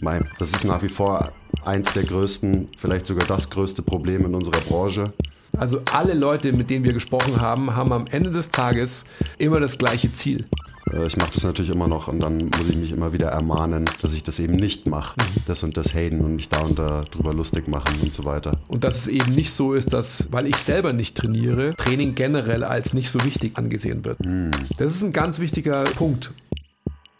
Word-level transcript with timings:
Mein, 0.00 0.28
das 0.38 0.50
ist 0.50 0.64
nach 0.64 0.82
wie 0.82 0.88
vor 0.88 1.32
eins 1.64 1.92
der 1.92 2.04
größten, 2.04 2.68
vielleicht 2.76 3.06
sogar 3.06 3.26
das 3.26 3.50
größte 3.50 3.82
Problem 3.82 4.24
in 4.26 4.34
unserer 4.34 4.60
Branche. 4.60 5.12
Also 5.56 5.80
alle 5.92 6.12
Leute, 6.14 6.52
mit 6.52 6.68
denen 6.68 6.84
wir 6.84 6.92
gesprochen 6.92 7.40
haben, 7.40 7.74
haben 7.74 7.92
am 7.92 8.06
Ende 8.08 8.30
des 8.30 8.50
Tages 8.50 9.04
immer 9.38 9.58
das 9.58 9.78
gleiche 9.78 10.12
Ziel. 10.12 10.44
Äh, 10.92 11.06
Ich 11.06 11.16
mache 11.16 11.30
das 11.32 11.44
natürlich 11.44 11.70
immer 11.70 11.88
noch 11.88 12.08
und 12.08 12.20
dann 12.20 12.50
muss 12.58 12.68
ich 12.68 12.76
mich 12.76 12.92
immer 12.92 13.14
wieder 13.14 13.28
ermahnen, 13.28 13.86
dass 14.02 14.12
ich 14.12 14.22
das 14.22 14.38
eben 14.38 14.56
nicht 14.56 14.86
mache. 14.86 15.16
Das 15.46 15.62
und 15.62 15.76
das 15.78 15.94
haten 15.94 16.20
und 16.20 16.36
mich 16.36 16.50
da 16.50 16.60
und 16.60 16.78
da 16.78 17.02
drüber 17.10 17.32
lustig 17.32 17.68
machen 17.68 17.94
und 18.02 18.12
so 18.12 18.24
weiter. 18.26 18.58
Und 18.68 18.84
dass 18.84 18.98
es 19.00 19.08
eben 19.08 19.34
nicht 19.34 19.50
so 19.52 19.72
ist, 19.72 19.94
dass, 19.94 20.28
weil 20.30 20.46
ich 20.46 20.56
selber 20.56 20.92
nicht 20.92 21.16
trainiere, 21.16 21.74
Training 21.74 22.14
generell 22.14 22.62
als 22.62 22.92
nicht 22.92 23.10
so 23.10 23.24
wichtig 23.24 23.52
angesehen 23.56 24.04
wird. 24.04 24.18
Das 24.76 24.94
ist 24.94 25.02
ein 25.02 25.12
ganz 25.14 25.38
wichtiger 25.38 25.84
Punkt. 25.84 26.32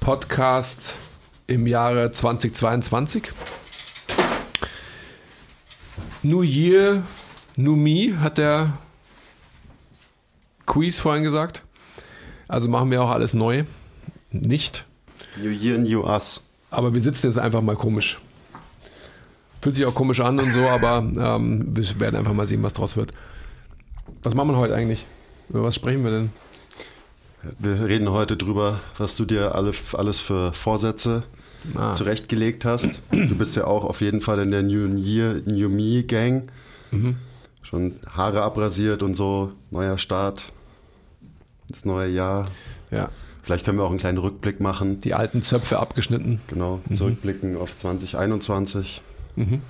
Podcast 0.00 0.94
im 1.46 1.66
Jahre 1.66 2.10
2022. 2.10 3.32
New 6.22 6.42
Year, 6.42 7.02
New 7.56 7.76
Me, 7.76 8.20
hat 8.20 8.38
der 8.38 8.72
Quiz 10.66 10.98
vorhin 10.98 11.22
gesagt. 11.22 11.62
Also 12.46 12.68
machen 12.68 12.90
wir 12.90 13.02
auch 13.02 13.10
alles 13.10 13.34
neu. 13.34 13.64
Nicht. 14.30 14.84
New 15.36 15.50
Year, 15.50 15.78
New 15.78 16.04
Us. 16.04 16.40
Aber 16.70 16.94
wir 16.94 17.02
sitzen 17.02 17.26
jetzt 17.26 17.38
einfach 17.38 17.62
mal 17.62 17.76
komisch. 17.76 18.18
Fühlt 19.60 19.74
sich 19.76 19.84
auch 19.86 19.94
komisch 19.94 20.20
an 20.20 20.38
und 20.38 20.52
so, 20.52 20.66
aber 20.68 20.98
ähm, 20.98 21.66
wir 21.76 22.00
werden 22.00 22.16
einfach 22.16 22.32
mal 22.32 22.46
sehen, 22.46 22.62
was 22.62 22.72
draus 22.72 22.96
wird. 22.96 23.12
Was 24.22 24.34
machen 24.34 24.50
wir 24.50 24.56
heute 24.56 24.74
eigentlich? 24.74 25.04
Über 25.48 25.62
was 25.62 25.74
sprechen 25.74 26.04
wir 26.04 26.10
denn? 26.10 26.32
Wir 27.58 27.84
reden 27.86 28.10
heute 28.10 28.36
drüber, 28.36 28.80
was 28.96 29.16
du 29.16 29.24
dir 29.24 29.54
alle, 29.54 29.72
alles 29.92 30.20
für 30.20 30.52
Vorsätze 30.52 31.22
Ah. 31.74 31.92
zurechtgelegt 31.92 32.64
hast. 32.64 33.00
Du 33.10 33.34
bist 33.36 33.56
ja 33.56 33.64
auch 33.64 33.84
auf 33.84 34.00
jeden 34.00 34.20
Fall 34.20 34.38
in 34.38 34.50
der 34.52 34.62
New 34.62 34.94
Year, 34.96 35.42
New 35.44 35.68
Me 35.68 36.04
Gang. 36.04 36.50
Schon 37.62 37.96
Haare 38.12 38.42
abrasiert 38.42 39.02
und 39.02 39.14
so, 39.14 39.52
neuer 39.70 39.98
Start, 39.98 40.44
das 41.68 41.84
neue 41.84 42.10
Jahr. 42.10 42.50
Ja, 42.90 43.10
Vielleicht 43.42 43.64
können 43.64 43.78
wir 43.78 43.84
auch 43.84 43.90
einen 43.90 43.98
kleinen 43.98 44.18
Rückblick 44.18 44.60
machen. 44.60 45.00
die 45.00 45.14
alten 45.14 45.42
Zöpfe 45.42 45.78
abgeschnitten. 45.78 46.40
Genau, 46.48 46.80
zurückblicken 46.94 47.56
auf 47.56 47.76
2021. 47.78 49.00
Mhm. 49.36 49.62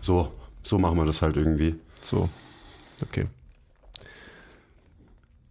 So, 0.00 0.32
so 0.64 0.78
machen 0.78 0.96
wir 0.98 1.04
das 1.06 1.22
halt 1.22 1.36
irgendwie. 1.36 1.76
So, 2.02 2.28
okay. 3.02 3.26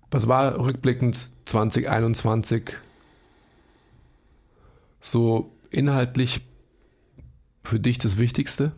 Was 0.10 0.28
war 0.28 0.58
rückblickend 0.58 1.18
2021 1.46 2.78
so 5.02 5.52
inhaltlich 5.70 6.42
für 7.64 7.80
dich 7.80 7.98
das 7.98 8.18
Wichtigste? 8.18 8.72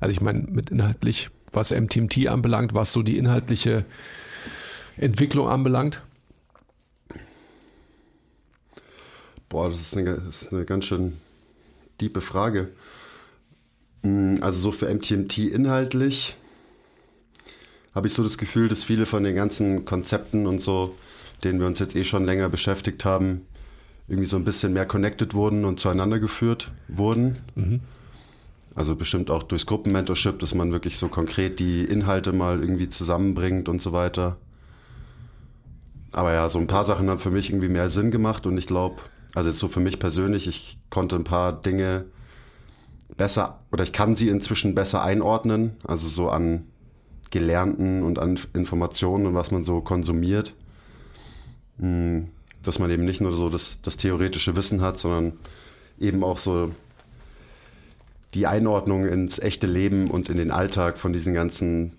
Also 0.00 0.12
ich 0.12 0.20
meine, 0.20 0.40
mit 0.40 0.70
inhaltlich, 0.70 1.30
was 1.52 1.70
MTMT 1.70 2.26
anbelangt, 2.28 2.74
was 2.74 2.92
so 2.92 3.02
die 3.02 3.16
inhaltliche 3.16 3.84
Entwicklung 4.96 5.48
anbelangt. 5.48 6.02
Boah, 9.48 9.70
das 9.70 9.80
ist 9.80 9.96
eine, 9.96 10.16
das 10.16 10.42
ist 10.42 10.52
eine 10.52 10.64
ganz 10.64 10.86
schön 10.86 11.18
diepe 12.00 12.20
Frage. 12.20 12.68
Mm, 14.02 14.36
Also 14.40 14.58
so 14.58 14.72
für 14.72 14.92
MTMT 14.92 15.38
inhaltlich 15.38 16.36
habe 17.94 18.06
ich 18.06 18.14
so 18.14 18.22
das 18.22 18.38
Gefühl, 18.38 18.68
dass 18.68 18.84
viele 18.84 19.06
von 19.06 19.24
den 19.24 19.34
ganzen 19.34 19.84
Konzepten 19.84 20.46
und 20.46 20.60
so, 20.60 20.94
denen 21.44 21.60
wir 21.60 21.66
uns 21.66 21.78
jetzt 21.78 21.94
eh 21.96 22.04
schon 22.04 22.24
länger 22.24 22.48
beschäftigt 22.48 23.04
haben, 23.04 23.42
irgendwie 24.08 24.28
so 24.28 24.36
ein 24.36 24.44
bisschen 24.44 24.72
mehr 24.72 24.86
connected 24.86 25.34
wurden 25.34 25.64
und 25.64 25.78
zueinander 25.80 26.18
geführt 26.18 26.72
wurden. 26.88 27.34
Also 28.74 28.96
bestimmt 28.96 29.30
auch 29.30 29.42
durchs 29.42 29.66
Gruppenmentorship, 29.66 30.38
dass 30.38 30.54
man 30.54 30.72
wirklich 30.72 30.96
so 30.96 31.08
konkret 31.08 31.60
die 31.60 31.84
Inhalte 31.84 32.32
mal 32.32 32.60
irgendwie 32.60 32.88
zusammenbringt 32.88 33.68
und 33.68 33.82
so 33.82 33.92
weiter. 33.92 34.38
Aber 36.12 36.32
ja, 36.32 36.48
so 36.48 36.58
ein 36.58 36.66
paar 36.66 36.84
Sachen 36.84 37.08
haben 37.10 37.18
für 37.18 37.30
mich 37.30 37.50
irgendwie 37.50 37.68
mehr 37.68 37.88
Sinn 37.88 38.10
gemacht 38.10 38.46
und 38.46 38.56
ich 38.58 38.66
glaube, 38.66 38.96
also 39.34 39.48
jetzt 39.48 39.58
so 39.58 39.68
für 39.68 39.80
mich 39.80 39.98
persönlich, 39.98 40.46
ich 40.46 40.78
konnte 40.90 41.16
ein 41.16 41.24
paar 41.24 41.52
Dinge 41.52 42.04
besser 43.16 43.58
oder 43.70 43.84
ich 43.84 43.92
kann 43.92 44.16
sie 44.16 44.28
inzwischen 44.28 44.74
besser 44.74 45.02
einordnen, 45.02 45.76
also 45.84 46.08
so 46.08 46.30
an 46.30 46.66
Gelernten 47.32 48.04
und 48.04 48.20
an 48.20 48.38
Informationen 48.54 49.26
und 49.26 49.34
was 49.34 49.50
man 49.50 49.64
so 49.64 49.80
konsumiert. 49.80 50.54
Mm, 51.78 52.20
Dass 52.62 52.78
man 52.78 52.90
eben 52.92 53.04
nicht 53.04 53.20
nur 53.20 53.34
so 53.34 53.50
das, 53.50 53.78
das 53.82 53.96
theoretische 53.96 54.54
Wissen 54.54 54.82
hat, 54.82 55.00
sondern 55.00 55.32
eben 55.98 56.22
auch 56.22 56.38
so 56.38 56.70
die 58.34 58.46
Einordnung 58.46 59.06
ins 59.06 59.40
echte 59.40 59.66
Leben 59.66 60.08
und 60.10 60.28
in 60.28 60.36
den 60.36 60.52
Alltag 60.52 60.98
von 60.98 61.12
diesen 61.12 61.34
ganzen 61.34 61.92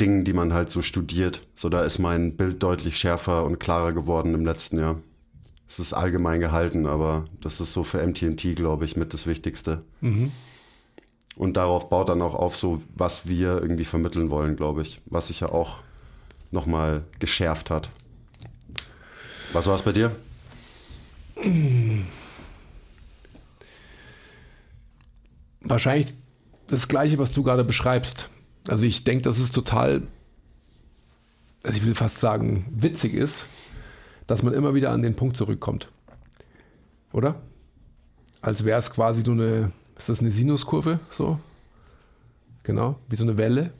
Dingen, 0.00 0.24
die 0.24 0.32
man 0.32 0.52
halt 0.52 0.70
so 0.70 0.82
studiert. 0.82 1.42
So, 1.54 1.68
da 1.68 1.82
ist 1.82 1.98
mein 1.98 2.36
Bild 2.36 2.62
deutlich 2.62 2.98
schärfer 2.98 3.44
und 3.44 3.58
klarer 3.58 3.92
geworden 3.92 4.34
im 4.34 4.44
letzten 4.44 4.78
Jahr. 4.78 5.00
Es 5.68 5.78
ist 5.78 5.92
allgemein 5.94 6.38
gehalten, 6.40 6.86
aber 6.86 7.24
das 7.40 7.60
ist 7.60 7.72
so 7.72 7.82
für 7.82 8.06
MTMT, 8.06 8.54
glaube 8.54 8.84
ich, 8.84 8.96
mit 8.96 9.12
das 9.12 9.26
Wichtigste. 9.26 9.82
Und 11.36 11.56
darauf 11.58 11.90
baut 11.90 12.08
dann 12.08 12.22
auch 12.22 12.34
auf, 12.34 12.56
so 12.56 12.82
was 12.94 13.28
wir 13.28 13.60
irgendwie 13.60 13.84
vermitteln 13.84 14.30
wollen, 14.30 14.56
glaube 14.56 14.82
ich. 14.82 15.00
Was 15.06 15.28
sich 15.28 15.40
ja 15.40 15.50
auch 15.50 15.78
nochmal 16.50 17.04
geschärft 17.18 17.70
hat. 17.70 17.90
Was 19.52 19.66
war 19.66 19.74
es 19.74 19.82
bei 19.82 19.92
dir? 19.92 20.16
Wahrscheinlich 25.60 26.14
das 26.68 26.88
Gleiche, 26.88 27.18
was 27.18 27.32
du 27.32 27.42
gerade 27.42 27.64
beschreibst. 27.64 28.30
Also 28.66 28.84
ich 28.84 29.04
denke, 29.04 29.22
dass 29.22 29.38
es 29.38 29.52
total, 29.52 30.02
also 31.62 31.76
ich 31.76 31.84
will 31.84 31.94
fast 31.94 32.18
sagen, 32.18 32.66
witzig 32.70 33.14
ist, 33.14 33.46
dass 34.26 34.42
man 34.42 34.54
immer 34.54 34.74
wieder 34.74 34.90
an 34.90 35.02
den 35.02 35.14
Punkt 35.14 35.36
zurückkommt. 35.36 35.90
Oder? 37.12 37.40
Als 38.40 38.64
wäre 38.64 38.78
es 38.78 38.90
quasi 38.90 39.22
so 39.22 39.32
eine, 39.32 39.72
ist 39.98 40.08
das 40.08 40.20
eine 40.20 40.30
Sinuskurve? 40.30 41.00
So? 41.10 41.38
Genau, 42.62 42.96
wie 43.08 43.16
so 43.16 43.24
eine 43.24 43.38
Welle. 43.38 43.70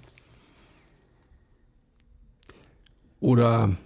Oder 3.20 3.76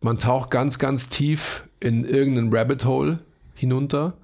man 0.00 0.18
taucht 0.18 0.50
ganz, 0.50 0.78
ganz 0.78 1.08
tief 1.08 1.64
in 1.80 2.04
irgendeinen 2.04 2.54
Rabbit 2.54 2.84
Hole 2.84 3.18
hinunter, 3.54 4.14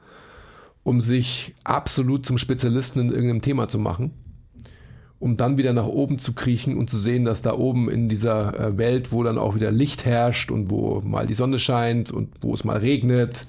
um 0.83 1.01
sich 1.01 1.55
absolut 1.65 2.25
zum 2.25 2.39
Spezialisten 2.39 3.01
in 3.01 3.11
irgendeinem 3.11 3.43
Thema 3.43 3.69
zu 3.69 3.79
machen, 3.79 4.13
um 5.19 5.37
dann 5.37 5.59
wieder 5.59 5.73
nach 5.73 5.87
oben 5.87 6.19
zu 6.19 6.35
kriechen 6.35 6.77
und 6.77 6.91
zu 6.91 6.99
sehen, 6.99 7.25
dass 7.25 7.43
da 7.43 7.55
oben 7.55 7.89
in 7.89 8.09
dieser 8.09 8.59
äh, 8.59 8.79
Welt, 8.79 9.11
wo 9.11 9.23
dann 9.23 9.39
auch 9.39 9.55
wieder 9.55 9.73
Licht 9.73 10.05
herrscht 10.05 10.51
und 10.51 10.71
wo 10.71 11.01
mal 11.01 11.27
die 11.27 11.35
Sonne 11.35 11.59
scheint 11.59 12.11
und 12.11 12.31
wo 12.41 12.55
es 12.55 12.65
mal 12.65 12.79
regnet 12.79 13.47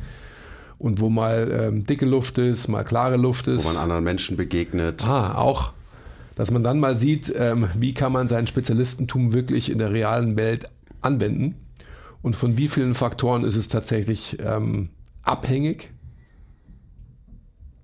und 0.78 1.00
wo 1.00 1.10
mal 1.10 1.50
ähm, 1.52 1.86
dicke 1.86 2.06
Luft 2.06 2.38
ist, 2.38 2.68
mal 2.68 2.84
klare 2.84 3.18
Luft 3.18 3.48
Wo 3.48 3.52
ist. 3.52 3.66
man 3.66 3.78
anderen 3.78 4.04
Menschen 4.04 4.38
begegnet. 4.38 5.06
Ah, 5.06 5.36
auch. 5.36 5.74
Dass 6.36 6.52
man 6.52 6.64
dann 6.64 6.80
mal 6.80 6.98
sieht, 6.98 7.34
ähm, 7.36 7.70
wie 7.76 7.94
kann 7.94 8.12
man 8.12 8.28
sein 8.28 8.46
Spezialistentum 8.46 9.34
wirklich 9.34 9.72
in 9.72 9.78
der 9.78 9.92
realen 9.92 10.36
Welt 10.36 10.70
anwenden 11.02 11.56
und 12.22 12.36
von 12.36 12.58
wie 12.58 12.68
vielen 12.68 12.96
Faktoren 12.96 13.44
ist 13.44 13.56
es 13.56 13.70
tatsächlich 13.70 14.38
ähm, 14.40 14.90
abhängig. 15.22 15.92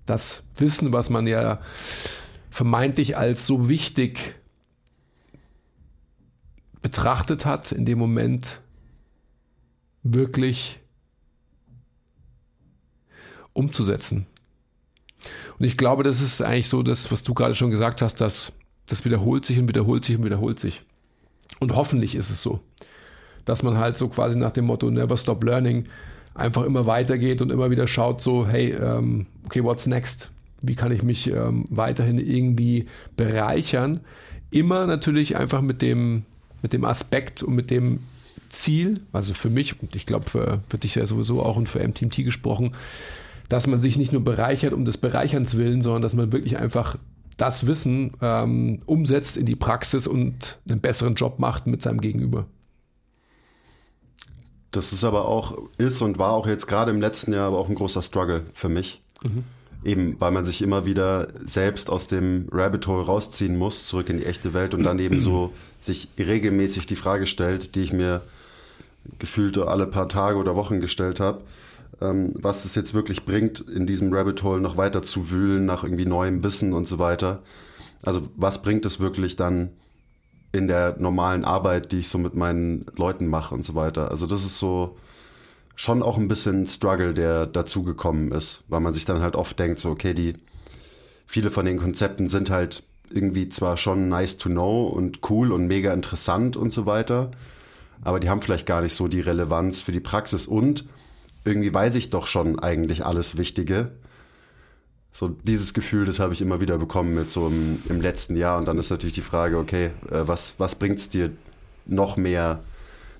Das 0.04 0.42
Wissen, 0.56 0.92
was 0.92 1.08
man 1.08 1.26
ja 1.26 1.60
vermeintlich 2.50 3.16
als 3.16 3.46
so 3.46 3.68
wichtig 3.68 4.34
betrachtet 6.82 7.46
hat, 7.46 7.72
in 7.72 7.86
dem 7.86 7.98
Moment 7.98 8.60
wirklich 10.02 10.81
umzusetzen. 13.52 14.26
Und 15.58 15.66
ich 15.66 15.76
glaube, 15.76 16.02
das 16.02 16.20
ist 16.20 16.42
eigentlich 16.42 16.68
so 16.68 16.82
das, 16.82 17.12
was 17.12 17.22
du 17.22 17.34
gerade 17.34 17.54
schon 17.54 17.70
gesagt 17.70 18.02
hast, 18.02 18.20
dass 18.20 18.52
das 18.86 19.04
wiederholt 19.04 19.44
sich 19.44 19.58
und 19.58 19.68
wiederholt 19.68 20.04
sich 20.04 20.16
und 20.16 20.24
wiederholt 20.24 20.58
sich. 20.58 20.82
Und 21.60 21.74
hoffentlich 21.76 22.14
ist 22.14 22.30
es 22.30 22.42
so, 22.42 22.60
dass 23.44 23.62
man 23.62 23.78
halt 23.78 23.96
so 23.96 24.08
quasi 24.08 24.36
nach 24.36 24.50
dem 24.50 24.64
Motto 24.64 24.90
Never 24.90 25.16
Stop 25.16 25.44
Learning 25.44 25.84
einfach 26.34 26.64
immer 26.64 26.86
weitergeht 26.86 27.42
und 27.42 27.50
immer 27.50 27.70
wieder 27.70 27.86
schaut, 27.86 28.20
so, 28.20 28.46
hey, 28.46 28.72
ähm, 28.72 29.26
okay, 29.44 29.62
what's 29.62 29.86
next? 29.86 30.30
Wie 30.62 30.74
kann 30.74 30.92
ich 30.92 31.02
mich 31.02 31.28
ähm, 31.28 31.66
weiterhin 31.70 32.18
irgendwie 32.18 32.86
bereichern? 33.16 34.00
Immer 34.50 34.86
natürlich 34.86 35.36
einfach 35.36 35.60
mit 35.60 35.82
dem, 35.82 36.24
mit 36.62 36.72
dem 36.72 36.84
Aspekt 36.84 37.42
und 37.42 37.54
mit 37.54 37.70
dem 37.70 38.00
Ziel, 38.48 39.00
also 39.12 39.34
für 39.34 39.50
mich 39.50 39.80
und 39.80 39.96
ich 39.96 40.06
glaube 40.06 40.28
für, 40.28 40.62
für 40.68 40.78
dich 40.78 40.94
ja 40.94 41.06
sowieso 41.06 41.42
auch 41.42 41.56
und 41.56 41.68
für 41.68 41.86
MTMT 41.86 42.16
gesprochen, 42.24 42.74
dass 43.52 43.66
man 43.66 43.80
sich 43.80 43.98
nicht 43.98 44.14
nur 44.14 44.24
bereichert 44.24 44.72
um 44.72 44.86
des 44.86 44.96
Bereicherns 44.96 45.58
willen, 45.58 45.82
sondern 45.82 46.00
dass 46.00 46.14
man 46.14 46.32
wirklich 46.32 46.56
einfach 46.56 46.96
das 47.36 47.66
Wissen 47.66 48.12
ähm, 48.22 48.80
umsetzt 48.86 49.36
in 49.36 49.44
die 49.44 49.56
Praxis 49.56 50.06
und 50.06 50.58
einen 50.66 50.80
besseren 50.80 51.16
Job 51.16 51.38
macht 51.38 51.66
mit 51.66 51.82
seinem 51.82 52.00
Gegenüber. 52.00 52.46
Das 54.70 54.94
ist 54.94 55.04
aber 55.04 55.28
auch, 55.28 55.58
ist 55.76 56.00
und 56.00 56.18
war 56.18 56.32
auch 56.32 56.46
jetzt 56.46 56.66
gerade 56.66 56.92
im 56.92 57.02
letzten 57.02 57.34
Jahr 57.34 57.48
aber 57.48 57.58
auch 57.58 57.68
ein 57.68 57.74
großer 57.74 58.00
Struggle 58.00 58.46
für 58.54 58.70
mich. 58.70 59.02
Mhm. 59.22 59.44
Eben, 59.84 60.18
weil 60.18 60.30
man 60.30 60.46
sich 60.46 60.62
immer 60.62 60.86
wieder 60.86 61.28
selbst 61.44 61.90
aus 61.90 62.06
dem 62.06 62.48
Rabbit 62.50 62.86
Hole 62.86 63.04
rausziehen 63.04 63.58
muss, 63.58 63.86
zurück 63.86 64.08
in 64.08 64.16
die 64.16 64.24
echte 64.24 64.54
Welt 64.54 64.72
und 64.72 64.82
dann 64.82 64.98
eben 64.98 65.20
so 65.20 65.52
sich 65.82 66.08
regelmäßig 66.18 66.86
die 66.86 66.96
Frage 66.96 67.26
stellt, 67.26 67.74
die 67.74 67.82
ich 67.82 67.92
mir 67.92 68.22
gefühlt 69.18 69.58
alle 69.58 69.86
paar 69.86 70.08
Tage 70.08 70.38
oder 70.38 70.56
Wochen 70.56 70.80
gestellt 70.80 71.20
habe, 71.20 71.42
ähm, 72.00 72.32
was 72.34 72.64
es 72.64 72.74
jetzt 72.74 72.94
wirklich 72.94 73.24
bringt, 73.24 73.60
in 73.60 73.86
diesem 73.86 74.12
Rabbit 74.12 74.42
Hole 74.42 74.60
noch 74.60 74.76
weiter 74.76 75.02
zu 75.02 75.30
wühlen 75.30 75.66
nach 75.66 75.84
irgendwie 75.84 76.06
neuem 76.06 76.42
Wissen 76.42 76.72
und 76.72 76.88
so 76.88 76.98
weiter. 76.98 77.42
Also 78.02 78.22
was 78.36 78.62
bringt 78.62 78.86
es 78.86 79.00
wirklich 79.00 79.36
dann 79.36 79.70
in 80.52 80.68
der 80.68 80.96
normalen 80.98 81.44
Arbeit, 81.44 81.92
die 81.92 81.98
ich 81.98 82.08
so 82.08 82.18
mit 82.18 82.34
meinen 82.34 82.86
Leuten 82.96 83.26
mache 83.26 83.54
und 83.54 83.64
so 83.64 83.74
weiter. 83.74 84.10
Also 84.10 84.26
das 84.26 84.44
ist 84.44 84.58
so 84.58 84.96
schon 85.74 86.02
auch 86.02 86.18
ein 86.18 86.28
bisschen 86.28 86.66
Struggle, 86.66 87.14
der 87.14 87.46
dazugekommen 87.46 88.32
ist, 88.32 88.62
weil 88.68 88.80
man 88.80 88.92
sich 88.92 89.04
dann 89.04 89.22
halt 89.22 89.34
oft 89.34 89.58
denkt, 89.58 89.80
so 89.80 89.90
okay, 89.90 90.12
die 90.12 90.34
viele 91.26 91.50
von 91.50 91.64
den 91.64 91.78
Konzepten 91.78 92.28
sind 92.28 92.50
halt 92.50 92.82
irgendwie 93.08 93.48
zwar 93.48 93.76
schon 93.76 94.08
nice 94.08 94.36
to 94.36 94.48
know 94.48 94.86
und 94.86 95.20
cool 95.30 95.52
und 95.52 95.66
mega 95.66 95.92
interessant 95.92 96.56
und 96.56 96.70
so 96.70 96.86
weiter, 96.86 97.30
aber 98.02 98.20
die 98.20 98.28
haben 98.28 98.42
vielleicht 98.42 98.66
gar 98.66 98.82
nicht 98.82 98.94
so 98.94 99.08
die 99.08 99.20
Relevanz 99.20 99.80
für 99.80 99.92
die 99.92 100.00
Praxis 100.00 100.46
und 100.46 100.84
irgendwie 101.44 101.72
weiß 101.72 101.94
ich 101.96 102.10
doch 102.10 102.26
schon 102.26 102.58
eigentlich 102.58 103.04
alles 103.04 103.36
Wichtige. 103.36 103.92
So 105.12 105.28
dieses 105.28 105.74
Gefühl, 105.74 106.06
das 106.06 106.18
habe 106.18 106.32
ich 106.32 106.40
immer 106.40 106.60
wieder 106.60 106.78
bekommen 106.78 107.14
mit 107.14 107.30
so 107.30 107.48
im, 107.48 107.82
im 107.88 108.00
letzten 108.00 108.36
Jahr. 108.36 108.58
Und 108.58 108.66
dann 108.66 108.78
ist 108.78 108.90
natürlich 108.90 109.14
die 109.14 109.20
Frage, 109.20 109.58
okay, 109.58 109.90
äh, 110.10 110.26
was, 110.26 110.54
was 110.58 110.74
bringt 110.76 110.98
es 110.98 111.10
dir 111.10 111.30
noch 111.84 112.16
mehr, 112.16 112.62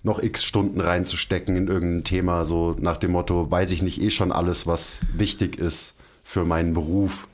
noch 0.02 0.22
x 0.22 0.44
Stunden 0.44 0.80
reinzustecken 0.80 1.56
in 1.56 1.68
irgendein 1.68 2.04
Thema, 2.04 2.44
so 2.44 2.74
nach 2.78 2.96
dem 2.96 3.12
Motto, 3.12 3.50
weiß 3.50 3.70
ich 3.72 3.82
nicht 3.82 4.00
eh 4.00 4.10
schon 4.10 4.32
alles, 4.32 4.66
was 4.66 5.00
wichtig 5.12 5.58
ist 5.58 5.94
für 6.24 6.44
meinen 6.44 6.74
Beruf. 6.74 7.28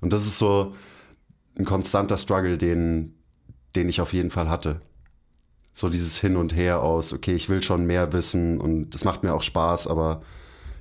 Und 0.00 0.12
das 0.12 0.26
ist 0.26 0.38
so 0.38 0.74
ein 1.58 1.64
konstanter 1.64 2.16
Struggle, 2.16 2.58
den, 2.58 3.14
den 3.74 3.88
ich 3.88 4.00
auf 4.00 4.12
jeden 4.12 4.30
Fall 4.30 4.48
hatte. 4.48 4.80
So 5.74 5.88
dieses 5.88 6.18
Hin 6.18 6.36
und 6.36 6.54
Her 6.54 6.82
aus, 6.82 7.12
okay, 7.12 7.34
ich 7.34 7.48
will 7.48 7.62
schon 7.62 7.86
mehr 7.86 8.12
wissen 8.12 8.60
und 8.60 8.94
das 8.94 9.04
macht 9.04 9.24
mir 9.24 9.34
auch 9.34 9.42
Spaß, 9.42 9.88
aber 9.88 10.22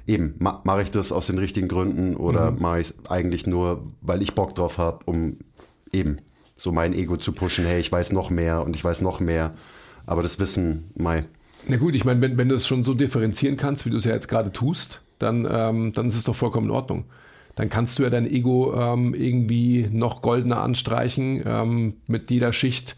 eben, 0.05 0.35
ma 0.37 0.61
mache 0.63 0.83
ich 0.83 0.91
das 0.91 1.11
aus 1.11 1.27
den 1.27 1.39
richtigen 1.39 1.67
Gründen 1.67 2.15
oder 2.15 2.51
mhm. 2.51 2.61
mache 2.61 2.79
ich 2.79 2.89
es 2.89 3.09
eigentlich 3.09 3.47
nur, 3.47 3.91
weil 4.01 4.21
ich 4.21 4.35
Bock 4.35 4.53
drauf 4.55 4.77
habe, 4.77 4.99
um 5.05 5.37
eben 5.91 6.19
so 6.57 6.71
mein 6.71 6.93
Ego 6.93 7.17
zu 7.17 7.33
pushen, 7.33 7.65
hey, 7.65 7.79
ich 7.79 7.91
weiß 7.91 8.11
noch 8.11 8.29
mehr 8.29 8.63
und 8.63 8.75
ich 8.75 8.83
weiß 8.83 9.01
noch 9.01 9.19
mehr. 9.19 9.53
Aber 10.05 10.21
das 10.21 10.39
Wissen, 10.39 10.91
Mai. 10.95 11.25
Na 11.67 11.77
gut, 11.77 11.95
ich 11.95 12.05
meine, 12.05 12.21
wenn, 12.21 12.37
wenn 12.37 12.49
du 12.49 12.55
es 12.55 12.67
schon 12.67 12.83
so 12.83 12.93
differenzieren 12.93 13.57
kannst, 13.57 13.85
wie 13.85 13.89
du 13.89 13.97
es 13.97 14.03
ja 14.03 14.13
jetzt 14.13 14.27
gerade 14.27 14.51
tust, 14.51 15.01
dann, 15.19 15.47
ähm, 15.49 15.93
dann 15.93 16.09
ist 16.09 16.15
es 16.15 16.25
doch 16.25 16.35
vollkommen 16.35 16.67
in 16.67 16.75
Ordnung. 16.75 17.05
Dann 17.55 17.69
kannst 17.69 17.99
du 17.99 18.03
ja 18.03 18.09
dein 18.09 18.25
Ego 18.25 18.73
ähm, 18.75 19.13
irgendwie 19.13 19.87
noch 19.91 20.21
goldener 20.21 20.61
anstreichen 20.61 21.43
ähm, 21.45 21.93
mit 22.07 22.31
jeder 22.31 22.51
Schicht, 22.51 22.95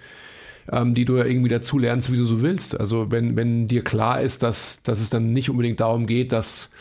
ähm, 0.72 0.94
die 0.94 1.06
du 1.06 1.18
ja 1.18 1.26
irgendwie 1.26 1.50
dazu 1.50 1.78
lernst, 1.78 2.12
wie 2.12 2.18
du 2.18 2.26
so 2.26 2.42
willst. 2.42 2.80
Also 2.80 3.12
wenn, 3.12 3.36
wenn 3.36 3.68
dir 3.68 3.84
klar 3.84 4.22
ist, 4.22 4.44
dass, 4.44 4.82
dass 4.84 5.00
es 5.00 5.10
dann 5.10 5.34
nicht 5.34 5.50
unbedingt 5.50 5.80
darum 5.80 6.06
geht, 6.08 6.32
dass 6.32 6.72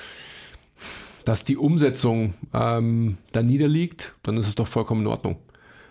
dass 1.25 1.45
die 1.45 1.57
Umsetzung 1.57 2.35
ähm, 2.53 3.17
da 3.33 3.43
niederliegt, 3.43 4.13
dann 4.23 4.37
ist 4.37 4.47
es 4.47 4.55
doch 4.55 4.69
vollkommen 4.69 5.03
in 5.03 5.07
Ordnung. 5.07 5.37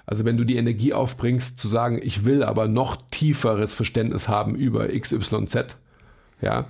Also 0.05 0.25
wenn 0.25 0.37
du 0.37 0.43
die 0.43 0.57
Energie 0.57 0.93
aufbringst, 0.93 1.59
zu 1.59 1.67
sagen, 1.67 1.99
ich 2.03 2.25
will 2.25 2.43
aber 2.43 2.67
noch 2.67 2.97
tieferes 3.09 3.73
Verständnis 3.73 4.27
haben 4.27 4.55
über 4.55 4.87
XYZ, 4.87 5.77
ja, 6.41 6.65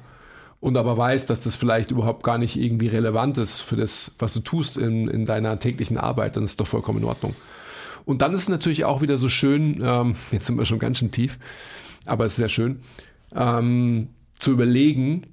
und 0.59 0.77
aber 0.77 0.95
weißt, 0.95 1.29
dass 1.29 1.41
das 1.41 1.57
vielleicht 1.57 1.91
überhaupt 1.91 2.23
gar 2.23 2.37
nicht 2.37 2.55
irgendwie 2.55 2.87
relevant 2.87 3.37
ist 3.37 3.59
für 3.59 3.75
das, 3.75 4.15
was 4.17 4.33
du 4.33 4.39
tust 4.39 4.77
in, 4.77 5.09
in 5.09 5.25
deiner 5.25 5.59
täglichen 5.59 5.97
Arbeit, 5.97 6.37
dann 6.37 6.43
ist 6.43 6.51
es 6.51 6.57
doch 6.57 6.67
vollkommen 6.67 6.99
in 6.99 7.05
Ordnung. 7.05 7.35
Und 8.05 8.21
dann 8.21 8.33
ist 8.33 8.41
es 8.41 8.49
natürlich 8.49 8.85
auch 8.85 9.01
wieder 9.01 9.17
so 9.17 9.29
schön, 9.29 9.81
ähm, 9.83 10.15
jetzt 10.31 10.45
sind 10.45 10.57
wir 10.57 10.65
schon 10.65 10.79
ganz 10.79 10.99
schön 10.99 11.11
tief, 11.11 11.39
aber 12.05 12.25
es 12.25 12.33
ist 12.33 12.37
sehr 12.37 12.49
schön, 12.49 12.81
ähm, 13.35 14.09
zu 14.37 14.51
überlegen, 14.51 15.27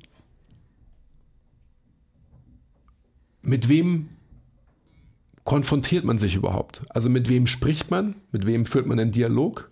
mit 3.43 3.69
wem 3.69 4.11
konfrontiert 5.45 6.05
man 6.05 6.19
sich 6.19 6.37
überhaupt? 6.37 6.83
Also 6.91 7.11
mit 7.11 7.29
wem 7.29 7.47
spricht 7.47 7.91
man? 7.91 8.15
Mit 8.31 8.47
wem 8.47 8.67
führt 8.67 8.87
man 8.87 9.01
einen 9.01 9.11
Dialog? 9.11 9.71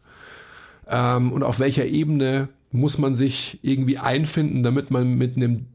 Ähm, 0.89 1.33
und 1.33 1.43
auf 1.43 1.61
welcher 1.61 1.87
Ebene 1.87 2.49
muss 2.73 2.99
man 2.99 3.15
sich 3.15 3.61
irgendwie 3.63 3.99
einfinden, 3.99 4.63
damit 4.63 4.91
man 4.91 5.15
mit 5.15 5.37
einem 5.37 5.67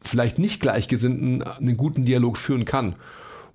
vielleicht 0.00 0.38
nicht 0.38 0.60
Gleichgesinnten 0.60 1.42
einen 1.42 1.76
guten 1.76 2.04
Dialog 2.04 2.38
führen 2.38 2.64
kann? 2.64 2.94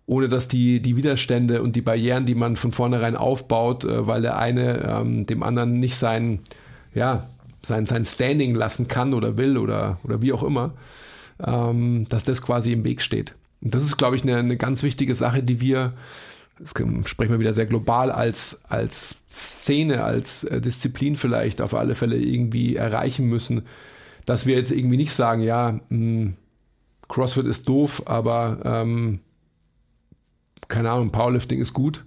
Ohne 0.08 0.30
dass 0.30 0.48
die, 0.48 0.82
die 0.82 0.96
Widerstände 0.96 1.62
und 1.62 1.76
die 1.76 1.82
Barrieren, 1.82 2.26
die 2.26 2.34
man 2.34 2.56
von 2.56 2.72
vornherein 2.72 3.16
aufbaut, 3.16 3.84
äh, 3.84 4.08
weil 4.08 4.22
der 4.22 4.40
eine 4.40 4.80
ähm, 4.84 5.26
dem 5.26 5.44
anderen 5.44 5.80
nicht 5.80 5.98
sein, 5.98 6.40
ja, 6.96 7.28
sein, 7.62 7.86
sein 7.86 8.06
Standing 8.06 8.56
lassen 8.56 8.88
kann 8.88 9.14
oder 9.14 9.38
will 9.38 9.58
oder, 9.58 10.00
oder 10.04 10.22
wie 10.22 10.34
auch 10.34 10.44
immer, 10.44 10.74
ähm, 11.46 12.06
dass 12.10 12.24
das 12.24 12.42
quasi 12.42 12.72
im 12.72 12.84
Weg 12.84 13.02
steht. 13.02 13.36
Und 13.62 13.76
das 13.76 13.84
ist, 13.84 13.98
glaube 13.98 14.16
ich, 14.16 14.24
eine, 14.24 14.38
eine 14.38 14.58
ganz 14.58 14.82
wichtige 14.82 15.14
Sache, 15.14 15.44
die 15.44 15.60
wir, 15.62 15.94
das 16.60 16.72
sprechen 17.10 17.32
wir 17.32 17.40
wieder 17.40 17.54
sehr 17.54 17.66
global, 17.66 18.12
als, 18.12 18.62
als 18.68 19.18
Szene, 19.30 20.04
als 20.04 20.44
äh, 20.46 20.62
Disziplin 20.62 21.16
vielleicht 21.16 21.62
auf 21.62 21.74
alle 21.74 21.96
Fälle 21.96 22.18
irgendwie 22.18 22.76
erreichen 22.76 23.28
müssen, 23.28 23.64
dass 24.26 24.46
wir 24.46 24.56
jetzt 24.56 24.72
irgendwie 24.72 24.98
nicht 24.98 25.12
sagen, 25.12 25.42
ja, 25.42 25.74
mh, 25.74 25.82
hm, 25.90 26.34
CrossFit 27.10 27.46
ist 27.46 27.70
doof, 27.70 28.04
aber 28.06 28.60
ähm, 28.66 29.20
keine 30.68 30.92
Ahnung, 30.92 31.12
Powerlifting 31.12 31.60
ist 31.60 31.74
gut. 31.74 32.04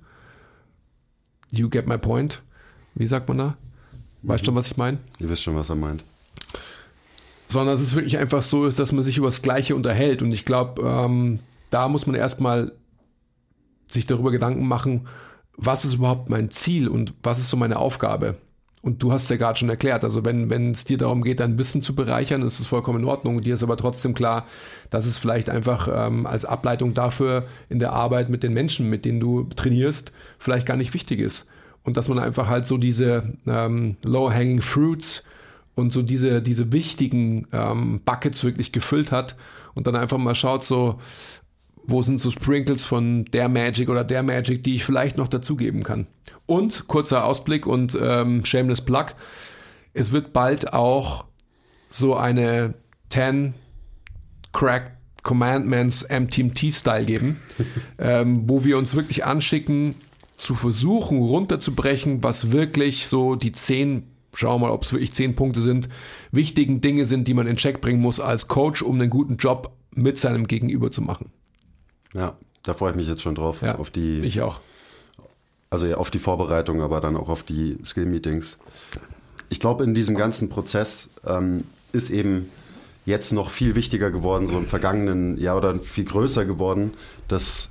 You 1.51 1.69
get 1.69 1.87
my 1.87 1.99
point. 1.99 2.43
Wie 2.95 3.07
sagt 3.07 3.29
man 3.29 3.39
da? 3.39 3.57
Weißt 4.23 4.41
du 4.41 4.43
mhm. 4.43 4.47
schon, 4.47 4.55
was 4.57 4.71
ich 4.71 4.77
meine? 4.77 4.99
Ihr 5.19 5.29
wisst 5.31 5.43
schon, 5.43 5.57
was 5.57 5.69
er 5.69 5.77
meint 5.77 6.05
sondern 7.51 7.75
es 7.75 7.83
ist 7.83 7.95
wirklich 7.95 8.17
einfach 8.17 8.43
so, 8.43 8.69
dass 8.71 8.93
man 8.93 9.05
sich 9.05 9.19
über 9.19 9.27
das 9.27 9.43
Gleiche 9.43 9.75
unterhält. 9.75 10.23
Und 10.23 10.33
ich 10.33 10.45
glaube, 10.45 10.83
ähm, 10.83 11.41
da 11.71 11.89
muss 11.89 12.07
man 12.07 12.15
erstmal 12.15 12.73
sich 13.91 14.07
darüber 14.07 14.31
Gedanken 14.31 14.67
machen, 14.67 15.09
was 15.57 15.85
ist 15.85 15.95
überhaupt 15.95 16.31
mein 16.31 16.51
Ziel 16.51 16.89
und 16.89 17.13
was 17.23 17.41
ist 17.41 17.51
so 17.51 17.57
meine 17.57 17.79
Aufgabe. 17.79 18.37
Und 18.83 19.03
du 19.03 19.13
hast 19.13 19.29
ja 19.29 19.37
gerade 19.37 19.59
schon 19.59 19.69
erklärt, 19.69 20.05
also 20.05 20.25
wenn, 20.25 20.49
wenn 20.49 20.71
es 20.71 20.87
dir 20.87 20.97
darum 20.97 21.23
geht, 21.23 21.41
dein 21.41 21.59
Wissen 21.59 21.83
zu 21.83 21.95
bereichern, 21.95 22.41
ist 22.43 22.61
es 22.61 22.67
vollkommen 22.67 23.01
in 23.01 23.09
Ordnung. 23.09 23.43
Dir 23.43 23.55
ist 23.55 23.63
aber 23.63 23.77
trotzdem 23.77 24.15
klar, 24.15 24.47
dass 24.89 25.05
es 25.05 25.19
vielleicht 25.19 25.51
einfach 25.51 25.89
ähm, 25.93 26.27
als 26.27 26.47
Ableitung 26.47 26.95
dafür 26.95 27.47
in 27.69 27.79
der 27.79 27.93
Arbeit 27.93 28.31
mit 28.31 28.43
den 28.43 28.55
Menschen, 28.55 28.89
mit 28.89 29.05
denen 29.05 29.21
du 29.21 29.45
trainierst, 29.55 30.13
vielleicht 30.39 30.67
gar 30.67 30.77
nicht 30.77 30.95
wichtig 30.95 31.21
ist. 31.21 31.47
Und 31.85 31.99
dass 31.99 32.09
man 32.09 32.19
einfach 32.19 32.49
halt 32.49 32.67
so 32.67 32.79
diese 32.79 33.25
ähm, 33.47 33.97
low-hanging 34.03 34.63
fruits 34.63 35.25
und 35.75 35.93
so 35.93 36.03
diese, 36.03 36.41
diese 36.41 36.73
wichtigen 36.73 37.49
ähm, 37.53 38.01
Buckets 38.05 38.45
wirklich 38.45 38.73
gefüllt 38.73 39.13
hat 39.13 39.37
und 39.75 39.87
dann 39.87 39.97
einfach 39.97 40.19
mal 40.19 40.35
schaut, 40.35 40.65
so, 40.65 40.99
wo 41.87 42.03
sind 42.03 42.21
so 42.21 42.31
Sprinkles 42.31 42.85
von 42.85 43.25
der 43.27 43.49
Magic 43.49 43.89
oder 43.89 44.05
der 44.05 44.23
Magic, 44.23 44.63
die 44.65 44.77
ich 44.77 44.85
vielleicht 44.85 45.17
noch 45.17 45.29
dazugeben 45.29 45.83
kann. 45.83 46.07
Und 46.47 46.87
kurzer 46.89 47.25
Ausblick 47.25 47.67
und 47.67 47.97
ähm, 48.01 48.45
shameless 48.45 48.81
Plug, 48.81 49.07
es 49.93 50.13
wird 50.13 50.33
bald 50.33 50.73
auch 50.73 51.25
so 51.91 52.17
eine 52.17 52.75
10 53.11 53.55
Crack 54.53 54.97
Commandments 55.23 56.07
MTMT-Style 56.09 57.05
geben, 57.05 57.41
ähm, 57.99 58.49
wo 58.49 58.65
wir 58.65 58.79
uns 58.79 58.95
wirklich 58.95 59.25
anschicken, 59.25 59.95
zu 60.37 60.55
versuchen 60.55 61.19
runterzubrechen, 61.19 62.23
was 62.25 62.51
wirklich 62.51 63.09
so 63.09 63.37
die 63.37 63.53
10 63.53 64.05
schauen 64.33 64.61
wir 64.61 64.69
mal, 64.69 64.73
ob 64.73 64.83
es 64.83 64.93
wirklich 64.93 65.13
zehn 65.13 65.35
Punkte 65.35 65.61
sind, 65.61 65.89
wichtigen 66.31 66.81
Dinge 66.81 67.07
sind, 67.07 67.27
die 67.27 67.35
man 67.35 67.47
in 67.47 67.57
Check 67.57 67.81
bringen 67.81 68.01
muss 68.01 68.21
als 68.21 68.49
Coach, 68.49 68.83
um 68.83 69.01
einen 69.01 69.11
guten 69.11 69.37
Job 69.37 69.73
mit 69.93 70.19
seinem 70.19 70.47
Gegenüber 70.47 70.91
zu 70.91 71.03
machen. 71.03 71.31
Ja, 72.15 72.37
da 72.63 72.75
freue 72.75 72.91
ich 72.91 72.97
mich 72.97 73.09
jetzt 73.09 73.23
schon 73.23 73.35
drauf. 73.35 73.63
Ja, 73.63 73.77
auf 73.77 73.91
die, 73.91 74.21
ich 74.21 74.41
auch. 74.43 74.61
Also 75.71 75.87
ja, 75.87 75.97
auf 75.97 76.11
die 76.11 76.19
Vorbereitung, 76.19 76.83
aber 76.83 77.01
dann 77.01 77.17
auch 77.17 77.29
auf 77.29 77.43
die 77.43 77.79
Skill-Meetings. 77.85 78.59
Ich 79.49 79.61
glaube, 79.61 79.85
in 79.85 79.95
diesem 79.95 80.17
ganzen 80.17 80.49
Prozess 80.49 81.09
ähm, 81.25 81.65
ist 81.93 82.11
eben 82.11 82.49
jetzt 83.07 83.33
noch 83.33 83.51
viel 83.51 83.75
wichtiger 83.75 84.11
geworden, 84.11 84.47
so 84.49 84.59
im 84.59 84.67
vergangenen 84.67 85.39
Jahr 85.39 85.57
oder 85.57 85.79
viel 85.79 86.05
größer 86.05 86.45
geworden, 86.45 86.93
dass, 87.29 87.71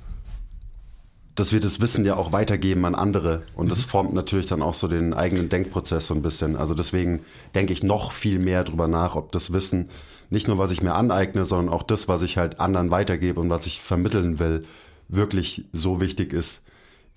dass 1.34 1.52
wir 1.52 1.60
das 1.60 1.80
Wissen 1.80 2.04
ja 2.04 2.16
auch 2.16 2.32
weitergeben 2.32 2.84
an 2.84 2.94
andere. 2.94 3.42
Und 3.54 3.66
mhm. 3.66 3.70
das 3.70 3.84
formt 3.84 4.14
natürlich 4.14 4.46
dann 4.46 4.62
auch 4.62 4.74
so 4.74 4.88
den 4.88 5.14
eigenen 5.14 5.48
Denkprozess 5.48 6.06
so 6.06 6.14
ein 6.14 6.22
bisschen. 6.22 6.56
Also 6.56 6.74
deswegen 6.74 7.20
denke 7.54 7.72
ich 7.72 7.82
noch 7.82 8.12
viel 8.12 8.38
mehr 8.38 8.64
drüber 8.64 8.88
nach, 8.88 9.14
ob 9.14 9.32
das 9.32 9.52
Wissen 9.52 9.88
nicht 10.30 10.48
nur, 10.48 10.58
was 10.58 10.70
ich 10.70 10.82
mir 10.82 10.94
aneigne, 10.94 11.44
sondern 11.44 11.74
auch 11.74 11.82
das, 11.82 12.08
was 12.08 12.22
ich 12.22 12.38
halt 12.38 12.60
anderen 12.60 12.90
weitergebe 12.90 13.40
und 13.40 13.50
was 13.50 13.66
ich 13.66 13.80
vermitteln 13.82 14.38
will, 14.38 14.64
wirklich 15.08 15.66
so 15.72 16.00
wichtig 16.00 16.32
ist, 16.32 16.62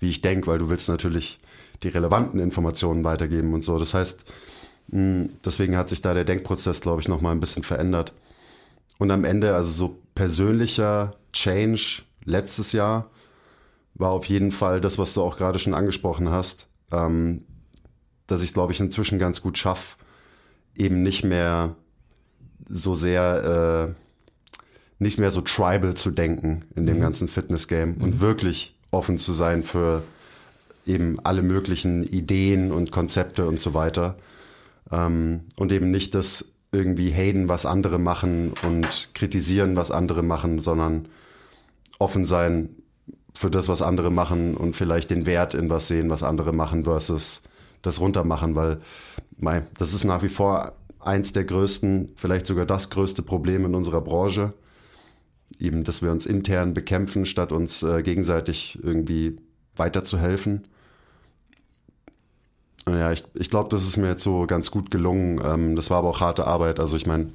wie 0.00 0.08
ich 0.08 0.20
denke, 0.20 0.48
weil 0.48 0.58
du 0.58 0.68
willst 0.68 0.88
natürlich 0.88 1.38
die 1.82 1.88
relevanten 1.88 2.40
Informationen 2.40 3.04
weitergeben 3.04 3.54
und 3.54 3.62
so. 3.62 3.78
Das 3.78 3.94
heißt, 3.94 4.24
hm, 4.90 5.30
deswegen 5.44 5.76
hat 5.76 5.88
sich 5.88 6.02
da 6.02 6.12
der 6.12 6.24
Denkprozess, 6.24 6.80
glaube 6.80 7.00
ich, 7.00 7.08
nochmal 7.08 7.32
ein 7.32 7.40
bisschen 7.40 7.62
verändert. 7.62 8.12
Und 8.98 9.10
am 9.10 9.24
Ende, 9.24 9.54
also 9.54 9.70
so 9.70 9.98
persönlicher 10.14 11.12
Change 11.32 12.02
letztes 12.24 12.72
Jahr 12.72 13.10
war 13.94 14.10
auf 14.10 14.26
jeden 14.26 14.50
Fall 14.50 14.80
das, 14.80 14.98
was 14.98 15.14
du 15.14 15.22
auch 15.22 15.36
gerade 15.36 15.58
schon 15.58 15.74
angesprochen 15.74 16.30
hast, 16.30 16.66
ähm, 16.90 17.44
dass 18.26 18.42
ich, 18.42 18.54
glaube 18.54 18.72
ich, 18.72 18.80
inzwischen 18.80 19.18
ganz 19.18 19.40
gut 19.40 19.56
schaffe, 19.58 19.96
eben 20.74 21.02
nicht 21.02 21.24
mehr 21.24 21.76
so 22.68 22.94
sehr, 22.94 23.94
äh, 23.96 25.02
nicht 25.02 25.18
mehr 25.18 25.30
so 25.30 25.40
tribal 25.40 25.94
zu 25.94 26.10
denken 26.10 26.62
in 26.74 26.86
dem 26.86 26.96
mhm. 26.96 27.02
ganzen 27.02 27.28
Fitness-Game 27.28 27.96
mhm. 27.96 28.02
und 28.02 28.20
wirklich 28.20 28.74
offen 28.90 29.18
zu 29.18 29.32
sein 29.32 29.62
für 29.62 30.02
eben 30.86 31.18
alle 31.24 31.42
möglichen 31.42 32.04
Ideen 32.04 32.70
und 32.70 32.90
Konzepte 32.90 33.46
und 33.46 33.60
so 33.60 33.74
weiter. 33.74 34.16
Ähm, 34.90 35.40
und 35.56 35.72
eben 35.72 35.90
nicht 35.90 36.14
das 36.14 36.46
irgendwie 36.72 37.12
haten, 37.12 37.48
was 37.48 37.66
andere 37.66 37.98
machen 37.98 38.52
und 38.62 39.10
kritisieren, 39.14 39.76
was 39.76 39.90
andere 39.90 40.22
machen, 40.22 40.58
sondern 40.58 41.08
offen 41.98 42.26
sein 42.26 42.70
für 43.34 43.50
das, 43.50 43.68
was 43.68 43.82
andere 43.82 44.10
machen 44.10 44.56
und 44.56 44.76
vielleicht 44.76 45.10
den 45.10 45.26
Wert 45.26 45.54
in 45.54 45.70
was 45.70 45.88
sehen, 45.88 46.10
was 46.10 46.22
andere 46.22 46.52
machen, 46.52 46.84
versus 46.84 47.42
das 47.82 48.00
runtermachen, 48.00 48.54
weil 48.54 48.80
mei, 49.36 49.62
das 49.78 49.94
ist 49.94 50.04
nach 50.04 50.22
wie 50.22 50.28
vor 50.28 50.72
eins 51.06 51.32
der 51.32 51.44
größten, 51.44 52.12
vielleicht 52.16 52.46
sogar 52.46 52.66
das 52.66 52.90
größte 52.90 53.22
Problem 53.22 53.64
in 53.64 53.74
unserer 53.74 54.00
Branche. 54.00 54.52
Eben, 55.58 55.84
dass 55.84 56.02
wir 56.02 56.10
uns 56.10 56.26
intern 56.26 56.74
bekämpfen, 56.74 57.26
statt 57.26 57.52
uns 57.52 57.82
äh, 57.82 58.02
gegenseitig 58.02 58.78
irgendwie 58.82 59.36
weiterzuhelfen. 59.76 60.64
Ja, 62.88 63.12
ich, 63.12 63.24
ich 63.34 63.50
glaube, 63.50 63.70
das 63.70 63.86
ist 63.86 63.96
mir 63.96 64.08
jetzt 64.08 64.22
so 64.22 64.46
ganz 64.46 64.70
gut 64.70 64.90
gelungen. 64.90 65.40
Ähm, 65.44 65.76
das 65.76 65.90
war 65.90 65.98
aber 65.98 66.10
auch 66.10 66.20
harte 66.20 66.46
Arbeit. 66.46 66.80
Also 66.80 66.96
ich 66.96 67.06
meine, 67.06 67.30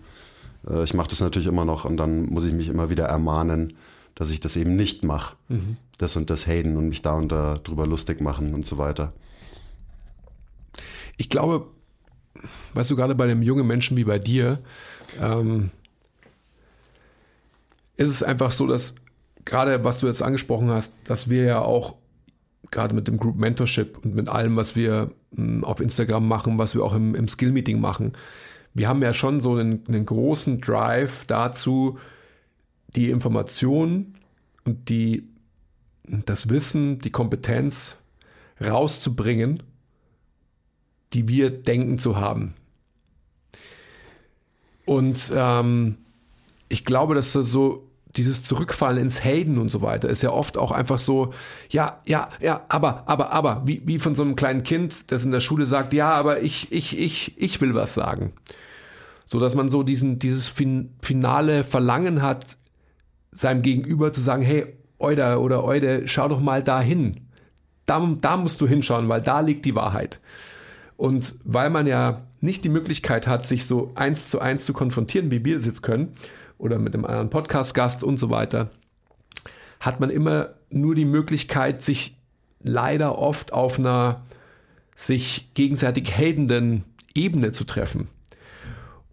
äh, 0.67 0.83
ich 0.83 0.93
mache 0.93 1.09
das 1.09 1.21
natürlich 1.21 1.47
immer 1.47 1.65
noch 1.65 1.85
und 1.85 1.97
dann 1.97 2.25
muss 2.25 2.45
ich 2.45 2.53
mich 2.53 2.67
immer 2.67 2.89
wieder 2.89 3.05
ermahnen, 3.05 3.73
dass 4.15 4.29
ich 4.29 4.39
das 4.39 4.55
eben 4.55 4.75
nicht 4.75 5.03
mache. 5.03 5.35
Mhm. 5.47 5.77
Das 5.97 6.15
und 6.15 6.29
das 6.29 6.45
haten 6.45 6.77
und 6.77 6.89
mich 6.89 7.01
da 7.01 7.13
und 7.15 7.31
da 7.31 7.55
drüber 7.55 7.87
lustig 7.87 8.21
machen 8.21 8.53
und 8.53 8.65
so 8.65 8.77
weiter. 8.77 9.13
Ich 11.17 11.29
glaube, 11.29 11.67
weißt 12.73 12.91
du, 12.91 12.95
gerade 12.95 13.15
bei 13.15 13.25
einem 13.25 13.41
jungen 13.41 13.67
Menschen 13.67 13.97
wie 13.97 14.03
bei 14.03 14.19
dir, 14.19 14.59
ähm, 15.21 15.71
ist 17.97 18.09
es 18.09 18.23
einfach 18.23 18.51
so, 18.51 18.67
dass 18.67 18.95
gerade 19.45 19.83
was 19.83 19.99
du 19.99 20.07
jetzt 20.07 20.21
angesprochen 20.21 20.69
hast, 20.69 20.93
dass 21.05 21.29
wir 21.29 21.43
ja 21.43 21.61
auch 21.61 21.95
gerade 22.71 22.93
mit 22.93 23.07
dem 23.07 23.17
Group 23.17 23.37
Mentorship 23.37 23.97
und 24.03 24.15
mit 24.15 24.29
allem, 24.29 24.55
was 24.55 24.75
wir 24.75 25.11
hm, 25.35 25.63
auf 25.63 25.79
Instagram 25.79 26.27
machen, 26.27 26.57
was 26.57 26.75
wir 26.75 26.83
auch 26.83 26.93
im, 26.93 27.15
im 27.15 27.27
Skill 27.27 27.51
Meeting 27.51 27.79
machen, 27.81 28.13
wir 28.73 28.87
haben 28.87 29.01
ja 29.01 29.13
schon 29.13 29.39
so 29.39 29.55
einen, 29.55 29.83
einen 29.87 30.05
großen 30.05 30.61
Drive 30.61 31.25
dazu, 31.25 31.97
die 32.95 33.09
Informationen 33.09 34.15
und 34.63 34.89
die, 34.89 35.27
das 36.03 36.49
Wissen, 36.49 36.99
die 36.99 37.11
Kompetenz 37.11 37.97
rauszubringen 38.61 39.63
die 41.13 41.27
wir 41.27 41.49
denken 41.49 41.97
zu 41.99 42.17
haben. 42.17 42.53
Und 44.85 45.31
ähm, 45.35 45.97
ich 46.67 46.85
glaube, 46.85 47.15
dass 47.15 47.33
das 47.33 47.51
so 47.51 47.89
dieses 48.15 48.43
Zurückfallen 48.43 48.97
ins 48.97 49.23
Hayden 49.23 49.59
und 49.59 49.69
so 49.69 49.81
weiter 49.81 50.09
ist 50.09 50.23
ja 50.23 50.31
oft 50.31 50.57
auch 50.57 50.71
einfach 50.71 50.97
so, 50.97 51.33
ja, 51.69 52.01
ja, 52.05 52.29
ja, 52.41 52.65
aber, 52.67 53.03
aber, 53.07 53.31
aber, 53.31 53.61
wie, 53.65 53.83
wie 53.85 53.99
von 53.99 54.15
so 54.15 54.23
einem 54.23 54.35
kleinen 54.35 54.63
Kind, 54.63 55.11
das 55.11 55.25
in 55.25 55.31
der 55.31 55.41
Schule 55.41 55.67
sagt, 55.67 55.93
ja, 55.93 56.11
aber 56.11 56.41
ich, 56.41 56.71
ich, 56.71 56.99
ich, 56.99 57.39
ich 57.39 57.61
will 57.61 57.75
was 57.75 57.93
sagen. 57.93 58.33
So 59.27 59.39
dass 59.39 59.53
man 59.53 59.69
so 59.69 59.83
diesen, 59.83 60.17
dieses 60.17 60.47
fin 60.47 60.95
finale 61.01 61.63
Verlangen 61.63 62.23
hat, 62.23 62.57
seinem 63.31 63.61
Gegenüber 63.61 64.11
zu 64.11 64.21
sagen, 64.21 64.41
hey, 64.41 64.65
Euda 64.97 65.37
oder 65.37 65.63
Eude, 65.63 66.07
schau 66.07 66.27
doch 66.27 66.39
mal 66.39 66.63
da 66.63 66.81
hin. 66.81 67.27
Da, 67.85 68.15
da 68.19 68.37
musst 68.37 68.59
du 68.59 68.67
hinschauen, 68.67 69.07
weil 69.07 69.21
da 69.21 69.41
liegt 69.41 69.65
die 69.65 69.75
Wahrheit. 69.75 70.19
Und 70.99 71.35
weil 71.45 71.69
man 71.69 71.87
ja 71.87 72.23
nicht 72.41 72.65
die 72.65 72.69
Möglichkeit 72.69 73.25
hat, 73.25 73.47
sich 73.47 73.65
so 73.65 73.93
eins 73.95 74.27
zu 74.27 74.41
eins 74.41 74.65
zu 74.65 74.73
konfrontieren, 74.73 75.31
wie 75.31 75.45
wir 75.45 75.55
es 75.55 75.65
jetzt 75.65 75.81
können, 75.81 76.11
oder 76.57 76.77
mit 76.77 76.93
einem 76.93 77.05
anderen 77.05 77.29
Podcast-Gast 77.29 78.03
und 78.03 78.19
so 78.19 78.29
weiter, 78.29 78.69
hat 79.79 80.01
man 80.01 80.09
immer 80.09 80.55
nur 80.71 80.95
die 80.95 81.05
Möglichkeit, 81.05 81.81
sich 81.81 82.17
leider 82.61 83.17
oft 83.17 83.53
auf 83.53 83.79
einer 83.79 84.25
sich 84.97 85.51
gegenseitig 85.53 86.11
hatenden 86.17 86.83
Ebene 87.15 87.53
zu 87.53 87.63
treffen. 87.63 88.09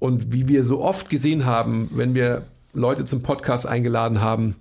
Und 0.01 0.33
wie 0.33 0.49
wir 0.49 0.65
so 0.65 0.83
oft 0.83 1.09
gesehen 1.09 1.45
haben, 1.45 1.89
wenn 1.93 2.17
wir 2.17 2.49
Leute 2.73 3.05
zum 3.05 3.23
Podcast 3.23 3.65
eingeladen 3.65 4.21
haben, 4.21 4.57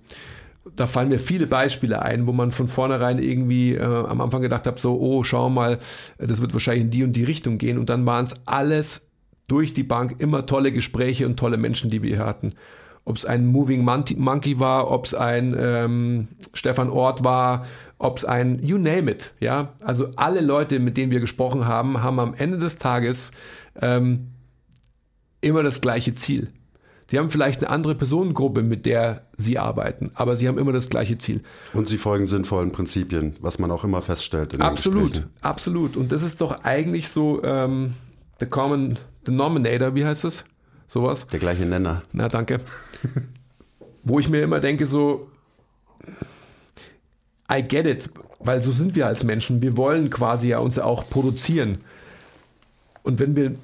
da 0.73 0.87
fallen 0.87 1.09
mir 1.09 1.19
viele 1.19 1.47
Beispiele 1.47 2.01
ein, 2.01 2.25
wo 2.27 2.31
man 2.31 2.51
von 2.51 2.67
vornherein 2.67 3.19
irgendwie 3.19 3.75
äh, 3.75 3.83
am 3.83 4.21
Anfang 4.21 4.41
gedacht 4.41 4.65
hat, 4.65 4.79
so, 4.79 4.99
oh, 4.99 5.23
schau 5.23 5.49
mal, 5.49 5.79
das 6.17 6.41
wird 6.41 6.53
wahrscheinlich 6.53 6.85
in 6.85 6.89
die 6.89 7.03
und 7.03 7.13
die 7.13 7.23
Richtung 7.23 7.57
gehen. 7.57 7.77
Und 7.77 7.89
dann 7.89 8.05
waren 8.05 8.25
es 8.25 8.47
alles 8.47 9.07
durch 9.47 9.73
die 9.73 9.83
Bank 9.83 10.15
immer 10.19 10.45
tolle 10.45 10.71
Gespräche 10.71 11.27
und 11.27 11.37
tolle 11.37 11.57
Menschen, 11.57 11.91
die 11.91 12.01
wir 12.01 12.15
hier 12.15 12.25
hatten. 12.25 12.53
Ob 13.03 13.17
es 13.17 13.25
ein 13.25 13.45
Moving 13.45 13.83
Monkey 13.83 14.59
war, 14.59 14.89
ob 14.89 15.05
es 15.05 15.13
ein 15.13 15.55
ähm, 15.57 16.27
Stefan 16.55 16.89
Ort 16.89 17.23
war, 17.23 17.67
ob 17.99 18.17
es 18.17 18.25
ein 18.25 18.63
You 18.63 18.79
name 18.79 19.11
it, 19.11 19.33
ja. 19.39 19.73
Also 19.81 20.09
alle 20.15 20.41
Leute, 20.41 20.79
mit 20.79 20.97
denen 20.97 21.11
wir 21.11 21.19
gesprochen 21.19 21.67
haben, 21.67 22.01
haben 22.01 22.19
am 22.19 22.33
Ende 22.33 22.57
des 22.57 22.77
Tages 22.77 23.31
ähm, 23.79 24.31
immer 25.41 25.61
das 25.61 25.81
gleiche 25.81 26.15
Ziel. 26.15 26.51
Sie 27.07 27.19
haben 27.19 27.29
vielleicht 27.29 27.61
eine 27.61 27.69
andere 27.69 27.93
Personengruppe, 27.93 28.63
mit 28.63 28.85
der 28.85 29.23
Sie 29.37 29.59
arbeiten, 29.59 30.09
aber 30.15 30.35
Sie 30.35 30.47
haben 30.47 30.57
immer 30.57 30.71
das 30.71 30.89
gleiche 30.89 31.17
Ziel. 31.17 31.41
Und 31.73 31.87
Sie 31.87 31.97
folgen 31.97 32.25
sinnvollen 32.25 32.71
Prinzipien, 32.71 33.35
was 33.41 33.59
man 33.59 33.69
auch 33.69 33.83
immer 33.83 34.01
feststellt. 34.01 34.59
absolut, 34.59 35.27
absolut. 35.41 35.97
Und 35.97 36.11
das 36.11 36.23
ist 36.23 36.41
doch 36.41 36.63
eigentlich 36.63 37.09
so 37.09 37.43
ähm, 37.43 37.93
the 38.39 38.47
common 38.47 38.97
denominator, 39.27 39.93
wie 39.93 40.05
heißt 40.05 40.23
das? 40.23 40.45
Sowas? 40.87 41.27
Der 41.27 41.39
gleiche 41.39 41.65
Nenner. 41.65 42.01
Na, 42.11 42.27
danke. 42.27 42.59
Wo 44.03 44.19
ich 44.19 44.29
mir 44.29 44.41
immer 44.41 44.59
denke, 44.59 44.85
so, 44.85 45.29
I 47.51 47.61
get 47.61 47.85
it, 47.85 48.09
weil 48.39 48.61
so 48.61 48.71
sind 48.71 48.95
wir 48.95 49.07
als 49.07 49.23
Menschen. 49.23 49.61
Wir 49.61 49.77
wollen 49.77 50.09
quasi 50.09 50.49
ja 50.49 50.59
uns 50.59 50.79
auch 50.79 51.09
produzieren. 51.09 51.79
Und 53.03 53.19
wenn 53.19 53.35
wir 53.35 53.55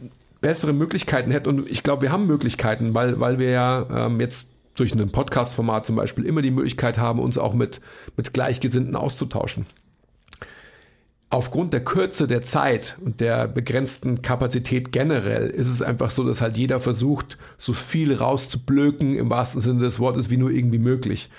bessere 0.42 0.74
Möglichkeiten 0.74 1.32
hätte. 1.32 1.50
Und 1.50 1.70
ich 1.70 1.84
glaube, 1.84 2.02
wir 2.02 2.12
haben 2.12 2.28
Möglichkeiten, 2.28 2.94
weil, 2.94 3.20
weil 3.20 3.40
wir 3.40 3.52
ja 3.52 4.08
ähm, 4.08 4.20
jetzt 4.20 4.52
durch 4.76 4.94
ein 4.94 5.12
Podcast-Format 5.12 5.86
zum 5.86 5.96
Beispiel 5.96 6.26
immer 6.26 6.42
die 6.42 6.52
Möglichkeit 6.52 6.98
haben, 6.98 7.20
uns 7.20 7.38
auch 7.38 7.54
mit, 7.54 7.82
mit 8.18 8.34
Gleichgesinnten 8.34 8.96
auszutauschen. 8.96 9.66
Aufgrund 11.30 11.72
der 11.72 11.84
Kürze 11.86 12.28
der 12.28 12.42
Zeit 12.42 12.98
und 13.00 13.22
der 13.22 13.48
begrenzten 13.48 14.22
Kapazität 14.22 14.92
generell 14.92 15.48
ist 15.48 15.70
es 15.70 15.82
einfach 15.82 16.12
so, 16.12 16.26
dass 16.26 16.42
halt 16.42 16.58
jeder 16.58 16.82
versucht, 16.82 17.38
so 17.58 17.72
viel 17.72 18.14
rauszublöken 18.14 19.16
im 19.16 19.30
wahrsten 19.30 19.62
Sinne 19.62 19.80
des 19.80 20.00
Wortes 20.00 20.30
wie 20.30 20.36
nur 20.36 20.52
irgendwie 20.52 20.78
möglich. 20.78 21.30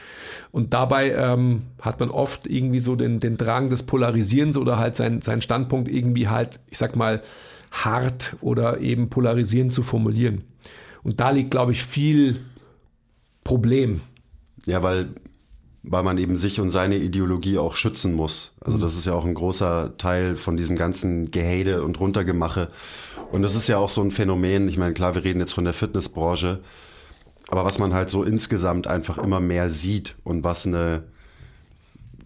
Und 0.50 0.73
dabei 0.73 1.12
ähm, 1.12 1.62
hat 1.80 2.00
man 2.00 2.11
oft 2.11 2.47
irgendwie 2.47 2.80
so 2.80 2.97
den, 2.97 3.21
den 3.21 3.37
Drang 3.37 3.68
des 3.68 3.82
Polarisierens 3.82 4.56
oder 4.56 4.78
halt 4.78 4.97
seinen 4.97 5.21
sein 5.21 5.42
Standpunkt 5.42 5.90
irgendwie 5.90 6.28
halt, 6.28 6.61
ich 6.71 6.78
sag 6.78 6.97
mal, 6.97 7.23
hart 7.72 8.36
oder 8.40 8.80
eben 8.80 9.08
polarisierend 9.08 9.72
zu 9.72 9.82
formulieren. 9.82 10.44
Und 11.02 11.18
da 11.18 11.30
liegt, 11.30 11.50
glaube 11.50 11.72
ich, 11.72 11.82
viel 11.82 12.40
Problem. 13.42 14.02
Ja, 14.66 14.82
weil, 14.82 15.08
weil 15.82 16.02
man 16.04 16.18
eben 16.18 16.36
sich 16.36 16.60
und 16.60 16.70
seine 16.70 16.96
Ideologie 16.96 17.58
auch 17.58 17.74
schützen 17.74 18.14
muss. 18.14 18.52
Also 18.60 18.78
das 18.78 18.94
ist 18.94 19.06
ja 19.06 19.14
auch 19.14 19.24
ein 19.24 19.34
großer 19.34 19.96
Teil 19.98 20.36
von 20.36 20.56
diesem 20.56 20.76
ganzen 20.76 21.30
Gehade 21.30 21.82
und 21.82 21.98
Runtergemache. 21.98 22.68
Und 23.32 23.42
das 23.42 23.56
ist 23.56 23.68
ja 23.68 23.78
auch 23.78 23.88
so 23.88 24.02
ein 24.02 24.10
Phänomen. 24.10 24.68
Ich 24.68 24.76
meine, 24.76 24.94
klar, 24.94 25.14
wir 25.14 25.24
reden 25.24 25.40
jetzt 25.40 25.54
von 25.54 25.64
der 25.64 25.72
Fitnessbranche. 25.72 26.60
aber 27.48 27.64
was 27.64 27.78
man 27.78 27.92
halt 27.92 28.10
so 28.10 28.22
insgesamt 28.22 28.86
einfach 28.86 29.18
immer 29.18 29.40
mehr 29.40 29.70
sieht 29.70 30.14
und 30.22 30.44
was 30.44 30.66
eine 30.66 31.04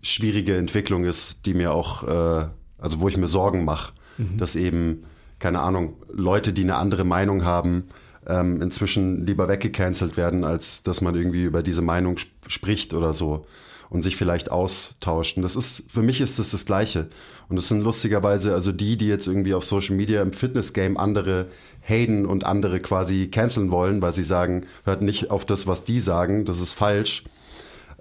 schwierige 0.03 0.57
Entwicklung 0.57 1.05
ist, 1.05 1.37
die 1.47 1.55
mir 1.55 1.73
auch, 1.73 2.03
äh, 2.05 2.47
also 2.79 3.01
wo 3.01 3.09
ich 3.09 3.17
mir 3.17 3.29
Sorgen 3.29 3.65
mache, 3.65 3.93
mhm. 4.19 4.39
dass 4.39 4.55
eben, 4.55 5.05
keine 5.39 5.61
Ahnung, 5.61 5.97
Leute, 6.13 6.53
die 6.53 6.63
eine 6.63 6.77
andere 6.77 7.05
Meinung 7.05 7.45
haben, 7.45 7.85
ähm, 8.27 8.61
inzwischen 8.63 9.27
lieber 9.27 9.49
weggecancelt 9.49 10.17
werden, 10.17 10.45
als 10.45 10.83
dass 10.83 11.01
man 11.01 11.15
irgendwie 11.15 11.45
über 11.45 11.63
diese 11.63 11.83
Meinung 11.83 12.17
sp 12.19 12.33
spricht 12.49 12.95
oder 12.95 13.13
so 13.13 13.47
und 13.89 14.03
sich 14.03 14.17
vielleicht 14.17 14.51
austauscht. 14.51 15.37
Und 15.37 15.43
das 15.43 15.57
ist, 15.57 15.85
für 15.89 16.03
mich 16.03 16.21
ist 16.21 16.39
das 16.39 16.51
das 16.51 16.67
Gleiche. 16.67 17.09
Und 17.49 17.57
das 17.57 17.69
sind 17.69 17.83
lustigerweise 17.83 18.53
also 18.53 18.73
die, 18.73 18.97
die 18.97 19.07
jetzt 19.07 19.27
irgendwie 19.27 19.55
auf 19.55 19.65
Social 19.65 19.95
Media 19.95 20.23
im 20.23 20.33
Fitness-Game 20.33 20.97
andere 20.97 21.47
haten 21.83 22.27
und 22.27 22.45
andere 22.45 22.81
quasi 22.81 23.29
canceln 23.29 23.71
wollen, 23.71 24.03
weil 24.03 24.15
sie 24.15 24.25
sagen, 24.25 24.67
hört 24.85 25.03
nicht 25.03 25.31
auf 25.31 25.45
das, 25.45 25.67
was 25.67 25.85
die 25.85 26.01
sagen, 26.01 26.45
das 26.45 26.61
ist 26.61 26.73
falsch. 26.73 27.25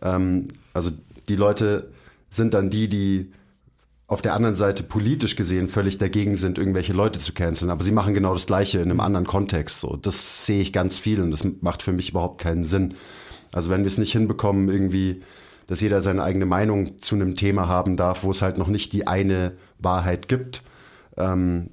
Ähm, 0.01 0.48
also 0.74 0.92
die 1.30 1.36
Leute 1.36 1.92
sind 2.32 2.54
dann 2.54 2.70
die, 2.70 2.88
die 2.88 3.32
auf 4.07 4.21
der 4.21 4.33
anderen 4.33 4.55
Seite 4.55 4.83
politisch 4.83 5.35
gesehen 5.35 5.67
völlig 5.67 5.97
dagegen 5.97 6.35
sind, 6.35 6.59
irgendwelche 6.59 6.93
Leute 6.93 7.19
zu 7.19 7.33
canceln. 7.33 7.71
Aber 7.71 7.83
sie 7.83 7.91
machen 7.91 8.13
genau 8.13 8.33
das 8.33 8.45
Gleiche 8.45 8.77
in 8.77 8.91
einem 8.91 9.00
anderen 9.00 9.25
Kontext. 9.25 9.79
So, 9.79 9.95
das 9.95 10.45
sehe 10.45 10.62
ich 10.62 10.71
ganz 10.71 11.00
viel 11.00 11.21
und 11.21 11.31
das 11.31 11.45
macht 11.62 11.81
für 11.81 11.91
mich 11.91 12.12
überhaupt 12.12 12.39
keinen 12.39 12.65
Sinn. 12.65 12.93
Also 13.51 13.69
wenn 13.69 13.81
wir 13.81 13.88
es 13.88 13.97
nicht 13.97 14.12
hinbekommen, 14.12 14.69
irgendwie, 14.69 15.24
dass 15.65 15.81
jeder 15.81 16.03
seine 16.03 16.24
eigene 16.24 16.45
Meinung 16.45 17.00
zu 17.00 17.15
einem 17.15 17.35
Thema 17.35 17.67
haben 17.67 17.97
darf, 17.97 18.24
wo 18.24 18.31
es 18.31 18.43
halt 18.43 18.59
noch 18.59 18.67
nicht 18.67 18.93
die 18.93 19.07
eine 19.07 19.53
Wahrheit 19.79 20.27
gibt, 20.27 20.62
ähm, 21.17 21.71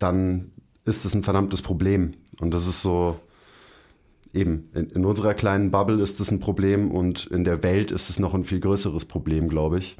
dann 0.00 0.50
ist 0.84 1.04
es 1.04 1.14
ein 1.14 1.22
verdammtes 1.22 1.62
Problem. 1.62 2.14
Und 2.40 2.52
das 2.52 2.66
ist 2.66 2.82
so, 2.82 3.20
eben, 4.34 4.68
in, 4.74 4.90
in 4.90 5.04
unserer 5.04 5.34
kleinen 5.34 5.70
Bubble 5.70 6.02
ist 6.02 6.18
es 6.18 6.30
ein 6.32 6.40
Problem 6.40 6.90
und 6.90 7.26
in 7.26 7.44
der 7.44 7.62
Welt 7.62 7.92
ist 7.92 8.10
es 8.10 8.18
noch 8.18 8.34
ein 8.34 8.42
viel 8.42 8.58
größeres 8.58 9.04
Problem, 9.04 9.48
glaube 9.48 9.78
ich. 9.78 9.96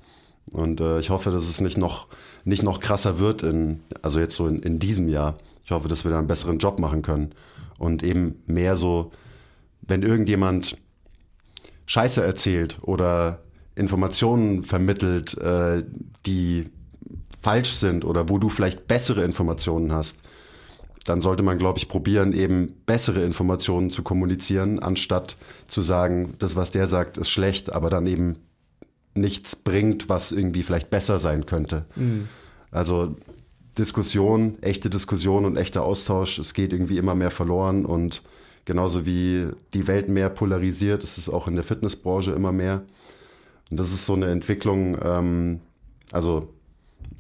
Und 0.53 0.81
äh, 0.81 0.99
ich 0.99 1.11
hoffe, 1.11 1.31
dass 1.31 1.49
es 1.49 1.61
nicht 1.61 1.77
noch, 1.77 2.07
nicht 2.45 2.63
noch 2.63 2.81
krasser 2.81 3.19
wird, 3.19 3.43
in, 3.43 3.81
also 4.03 4.21
jetzt 4.21 4.37
so 4.37 4.47
in, 4.47 4.63
in 4.63 4.79
diesem 4.79 5.09
Jahr. 5.09 5.39
Ich 5.65 5.71
hoffe, 5.71 5.89
dass 5.89 6.05
wir 6.05 6.11
da 6.11 6.19
einen 6.19 6.27
besseren 6.27 6.59
Job 6.59 6.79
machen 6.79 7.03
können. 7.03 7.35
Und 7.79 8.03
eben 8.03 8.43
mehr 8.47 8.77
so, 8.77 9.13
wenn 9.83 10.03
irgendjemand 10.03 10.77
Scheiße 11.87 12.23
erzählt 12.23 12.79
oder 12.83 13.41
Informationen 13.75 14.65
vermittelt, 14.65 15.37
äh, 15.39 15.85
die 16.27 16.71
falsch 17.41 17.73
sind 17.73 18.05
oder 18.05 18.29
wo 18.29 18.39
du 18.39 18.49
vielleicht 18.49 18.89
bessere 18.89 19.25
Informationen 19.25 19.93
hast, 19.93 20.19
dann 21.05 21.21
sollte 21.21 21.43
man, 21.43 21.59
glaube 21.59 21.79
ich, 21.79 21.89
probieren, 21.89 22.33
eben 22.33 22.75
bessere 22.85 23.23
Informationen 23.23 23.91
zu 23.91 24.03
kommunizieren, 24.03 24.79
anstatt 24.79 25.37
zu 25.69 25.81
sagen, 25.81 26.35
das, 26.39 26.57
was 26.57 26.71
der 26.71 26.87
sagt, 26.87 27.17
ist 27.17 27.31
schlecht, 27.31 27.73
aber 27.73 27.89
dann 27.89 28.07
eben 28.07 28.37
nichts 29.15 29.57
bringt, 29.57 30.09
was 30.09 30.33
irgendwie 30.33 30.63
vielleicht 30.63 30.91
besser 30.91 31.19
sein 31.19 31.47
könnte. 31.47 31.85
Mhm. 31.97 32.29
Also 32.71 33.17
Diskussion, 33.77 34.59
echte 34.61 34.91
Diskussion 34.91 35.45
und 35.45 35.57
echter 35.57 35.83
Austausch, 35.83 36.39
es 36.39 36.55
geht 36.55 36.73
irgendwie 36.73 36.99
immer 36.99 37.15
mehr 37.15 37.31
verloren 37.31 37.87
und 37.87 38.23
genauso 38.65 39.07
wie 39.07 39.47
die 39.73 39.87
Welt 39.87 40.09
mehr 40.09 40.29
polarisiert, 40.29 41.05
ist 41.05 41.17
es 41.17 41.29
auch 41.29 41.49
in 41.49 41.55
der 41.55 41.65
Fitnessbranche 41.65 42.33
immer 42.33 42.53
mehr. 42.53 42.83
Und 43.71 43.79
das 43.79 43.93
ist 43.93 44.05
so 44.05 44.15
eine 44.15 44.27
Entwicklung, 44.27 44.99
ähm, 45.03 45.61
also 46.13 46.53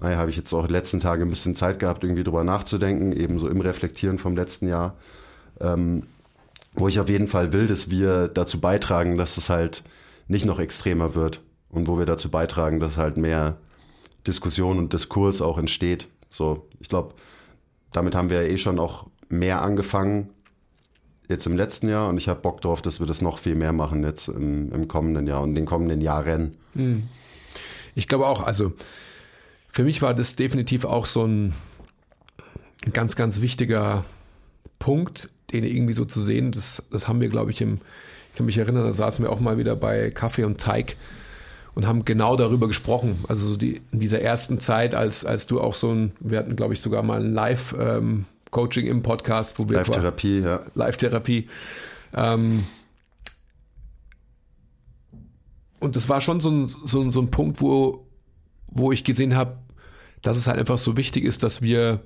naja, 0.00 0.18
habe 0.18 0.30
ich 0.30 0.36
jetzt 0.36 0.52
auch 0.52 0.60
in 0.60 0.66
den 0.66 0.74
letzten 0.74 1.00
Tagen 1.00 1.22
ein 1.22 1.30
bisschen 1.30 1.56
Zeit 1.56 1.78
gehabt, 1.78 2.04
irgendwie 2.04 2.24
drüber 2.24 2.44
nachzudenken, 2.44 3.12
eben 3.12 3.38
so 3.38 3.48
im 3.48 3.60
Reflektieren 3.60 4.18
vom 4.18 4.36
letzten 4.36 4.68
Jahr. 4.68 4.96
Ähm, 5.60 6.04
wo 6.74 6.86
ich 6.86 7.00
auf 7.00 7.08
jeden 7.08 7.26
Fall 7.26 7.52
will, 7.52 7.66
dass 7.66 7.90
wir 7.90 8.28
dazu 8.28 8.60
beitragen, 8.60 9.16
dass 9.16 9.36
es 9.36 9.48
halt 9.48 9.82
nicht 10.28 10.44
noch 10.44 10.60
extremer 10.60 11.14
wird 11.14 11.40
und 11.70 11.88
wo 11.88 11.98
wir 11.98 12.06
dazu 12.06 12.30
beitragen, 12.30 12.80
dass 12.80 12.96
halt 12.96 13.16
mehr 13.16 13.58
Diskussion 14.26 14.78
und 14.78 14.92
Diskurs 14.92 15.40
auch 15.40 15.58
entsteht. 15.58 16.08
So, 16.30 16.66
ich 16.80 16.88
glaube, 16.88 17.14
damit 17.92 18.14
haben 18.14 18.30
wir 18.30 18.42
ja 18.42 18.48
eh 18.48 18.58
schon 18.58 18.78
auch 18.78 19.06
mehr 19.28 19.62
angefangen 19.62 20.30
jetzt 21.28 21.46
im 21.46 21.56
letzten 21.56 21.88
Jahr 21.88 22.08
und 22.08 22.16
ich 22.16 22.28
habe 22.28 22.40
Bock 22.40 22.60
drauf, 22.62 22.80
dass 22.82 23.00
wir 23.00 23.06
das 23.06 23.20
noch 23.20 23.38
viel 23.38 23.54
mehr 23.54 23.72
machen 23.72 24.02
jetzt 24.02 24.28
im, 24.28 24.72
im 24.72 24.88
kommenden 24.88 25.26
Jahr 25.26 25.42
und 25.42 25.54
den 25.54 25.66
kommenden 25.66 26.00
Jahren. 26.00 26.52
Hm. 26.74 27.08
Ich 27.94 28.08
glaube 28.08 28.26
auch, 28.26 28.42
also 28.42 28.72
für 29.70 29.84
mich 29.84 30.00
war 30.00 30.14
das 30.14 30.36
definitiv 30.36 30.84
auch 30.84 31.06
so 31.06 31.24
ein 31.24 31.54
ganz, 32.92 33.16
ganz 33.16 33.40
wichtiger 33.40 34.04
Punkt, 34.78 35.28
den 35.52 35.64
irgendwie 35.64 35.92
so 35.92 36.04
zu 36.04 36.24
sehen. 36.24 36.52
Das, 36.52 36.82
das 36.90 37.08
haben 37.08 37.20
wir, 37.20 37.28
glaube 37.28 37.50
ich, 37.50 37.60
im, 37.60 37.80
ich 38.30 38.36
kann 38.36 38.46
mich 38.46 38.58
erinnern, 38.58 38.84
da 38.84 38.92
saßen 38.92 39.24
wir 39.24 39.30
auch 39.30 39.40
mal 39.40 39.58
wieder 39.58 39.76
bei 39.76 40.10
Kaffee 40.10 40.44
und 40.44 40.60
Teig 40.60 40.96
und 41.78 41.86
haben 41.86 42.04
genau 42.04 42.34
darüber 42.34 42.66
gesprochen. 42.66 43.24
Also 43.28 43.46
so 43.46 43.56
die, 43.56 43.80
in 43.92 44.00
dieser 44.00 44.20
ersten 44.20 44.58
Zeit, 44.58 44.96
als, 44.96 45.24
als 45.24 45.46
du 45.46 45.60
auch 45.60 45.76
so 45.76 45.92
ein, 45.92 46.10
wir 46.18 46.40
hatten, 46.40 46.56
glaube 46.56 46.74
ich, 46.74 46.80
sogar 46.80 47.04
mal 47.04 47.20
ein 47.20 47.32
Live-Coaching 47.32 48.86
ähm, 48.86 48.90
im 48.90 49.02
Podcast, 49.04 49.60
wo 49.60 49.68
wir 49.68 49.76
Live-Therapie, 49.76 50.40
ja. 50.40 50.62
Live-Therapie. 50.74 51.48
Ähm, 52.16 52.64
und 55.78 55.94
das 55.94 56.08
war 56.08 56.20
schon 56.20 56.40
so 56.40 56.50
ein, 56.50 56.66
so, 56.66 57.08
so 57.10 57.20
ein 57.20 57.30
Punkt, 57.30 57.60
wo, 57.60 58.08
wo 58.66 58.90
ich 58.90 59.04
gesehen 59.04 59.36
habe, 59.36 59.58
dass 60.20 60.36
es 60.36 60.48
halt 60.48 60.58
einfach 60.58 60.78
so 60.78 60.96
wichtig 60.96 61.22
ist, 61.22 61.44
dass 61.44 61.62
wir, 61.62 62.00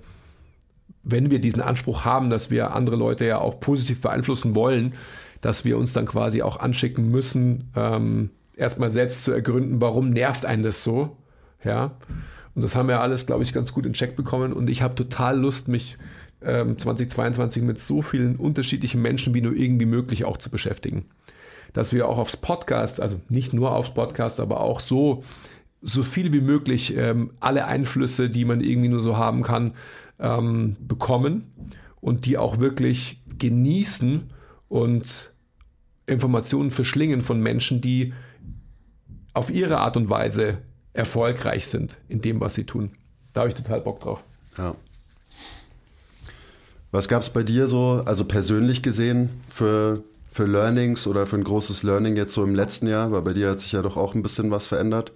wenn 1.03 1.31
wir 1.31 1.39
diesen 1.39 1.63
Anspruch 1.63 2.05
haben, 2.05 2.29
dass 2.29 2.51
wir 2.51 2.75
andere 2.75 2.97
Leute 2.97 3.25
ja 3.25 3.39
auch 3.39 3.59
positiv 3.59 4.03
beeinflussen 4.03 4.55
wollen, 4.55 4.93
dass 5.41 5.65
wir 5.65 5.79
uns 5.79 5.95
dann 5.95 6.05
quasi 6.05 6.43
auch 6.43 6.61
anschicken 6.61 7.11
müssen, 7.11 7.71
ähm, 7.75 8.29
erstmal 8.63 8.91
selbst 8.91 9.25
zu 9.25 9.33
ergründen, 9.33 9.81
warum 9.81 10.11
nervt 10.11 10.47
einen 10.47 10.63
das 10.63 10.83
so, 10.83 11.17
ja. 11.63 11.97
Und 12.55 12.63
das 12.63 12.75
haben 12.75 12.89
wir 12.89 13.01
alles, 13.01 13.27
glaube 13.27 13.43
ich, 13.43 13.53
ganz 13.53 13.73
gut 13.73 13.87
in 13.87 13.95
Check 13.95 14.15
bekommen. 14.17 14.53
Und 14.53 14.69
ich 14.69 14.83
habe 14.83 14.95
total 14.95 15.39
Lust, 15.39 15.69
mich 15.69 15.97
ähm, 16.43 16.79
2022 16.79 17.63
mit 17.63 17.81
so 17.81 18.03
vielen 18.03 18.37
unterschiedlichen 18.37 19.01
Menschen 19.01 19.33
wie 19.35 19.41
nur 19.41 19.55
irgendwie 19.55 19.87
möglich 19.87 20.25
auch 20.25 20.37
zu 20.37 20.51
beschäftigen. 20.51 21.07
Dass 21.73 21.93
wir 21.93 22.09
auch 22.09 22.19
aufs 22.19 22.37
Podcast, 22.37 23.01
also 23.01 23.21
nicht 23.29 23.55
nur 23.55 23.75
aufs 23.75 23.95
Podcast, 23.95 24.39
aber 24.41 24.61
auch 24.61 24.81
so 24.81 25.23
so 25.83 26.05
viel 26.05 26.33
wie 26.33 26.41
möglich 26.41 26.97
ähm, 26.97 27.33
alle 27.41 27.67
Einflüsse, 27.67 28.31
die 28.31 28.45
man 28.45 28.61
irgendwie 28.61 28.89
nur 28.89 29.01
so 29.01 29.17
haben 29.17 29.43
kann, 29.43 29.75
ähm, 30.21 30.77
bekommen 30.81 31.53
und 32.01 32.25
die 32.25 32.39
auch 32.39 32.61
wirklich 32.61 33.21
genießen 33.39 34.31
und 34.69 35.33
Informationen 36.07 36.71
verschlingen 36.71 37.23
von 37.23 37.41
Menschen, 37.41 37.81
die 37.81 38.13
auf 39.35 39.51
ihre 39.51 39.79
Art 39.79 39.97
und 39.97 40.11
Weise 40.11 40.59
erfolgreich 40.93 41.67
sind 41.67 41.97
in 42.09 42.21
dem, 42.21 42.41
was 42.41 42.55
sie 42.55 42.65
tun. 42.65 42.93
Da 43.33 43.41
habe 43.41 43.49
ich 43.49 43.55
total 43.55 43.81
Bock 43.81 44.01
drauf. 44.01 44.25
Ja. 44.59 44.75
Was 46.91 47.09
gab 47.09 47.23
es 47.23 47.31
bei 47.31 47.43
dir 47.43 47.67
so, 47.67 48.03
also 48.05 48.27
persönlich 48.27 48.83
gesehen, 48.83 49.31
für, 49.49 50.05
für 50.31 50.45
Learnings 50.45 51.07
oder 51.07 51.27
für 51.27 51.37
ein 51.37 51.45
großes 51.45 51.83
Learning 51.83 52.17
jetzt 52.17 52.35
so 52.35 52.45
im 52.45 52.55
letzten 52.55 52.87
Jahr? 52.87 53.11
Weil 53.13 53.23
bei 53.23 53.33
dir 53.33 53.51
hat 53.51 53.61
sich 53.61 53.73
ja 53.73 53.81
doch 53.81 53.97
auch 53.97 54.15
ein 54.15 54.23
bisschen 54.23 54.51
was 54.51 54.67
verändert. 54.67 55.13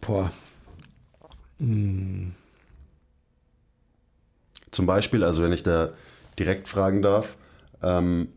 Boah. 0.00 0.32
Hm. 1.58 2.32
Zum 4.72 4.86
Beispiel, 4.86 5.22
also 5.22 5.42
wenn 5.42 5.52
ich 5.52 5.62
da 5.62 5.90
direkt 6.38 6.68
fragen 6.68 7.02
darf, 7.02 7.36
ähm, 7.82 8.28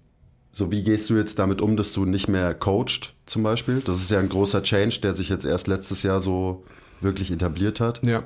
so 0.52 0.72
wie 0.72 0.84
gehst 0.84 1.10
du 1.10 1.16
jetzt 1.16 1.40
damit 1.40 1.62
um, 1.62 1.78
dass 1.78 1.94
du 1.94 2.06
nicht 2.06 2.28
mehr 2.28 2.54
coacht 2.54 3.14
zum 3.26 3.44
Beispiel? 3.44 3.82
Das 3.86 4.00
ist 4.00 4.12
ja 4.12 4.20
ein 4.20 4.30
großer 4.30 4.64
Change, 4.64 5.00
der 5.02 5.16
sich 5.16 5.30
jetzt 5.30 5.46
erst 5.46 5.68
letztes 5.68 6.04
Jahr 6.04 6.20
so 6.20 6.64
wirklich 7.02 7.32
etabliert 7.32 7.80
hat. 7.80 8.06
Ja. 8.06 8.24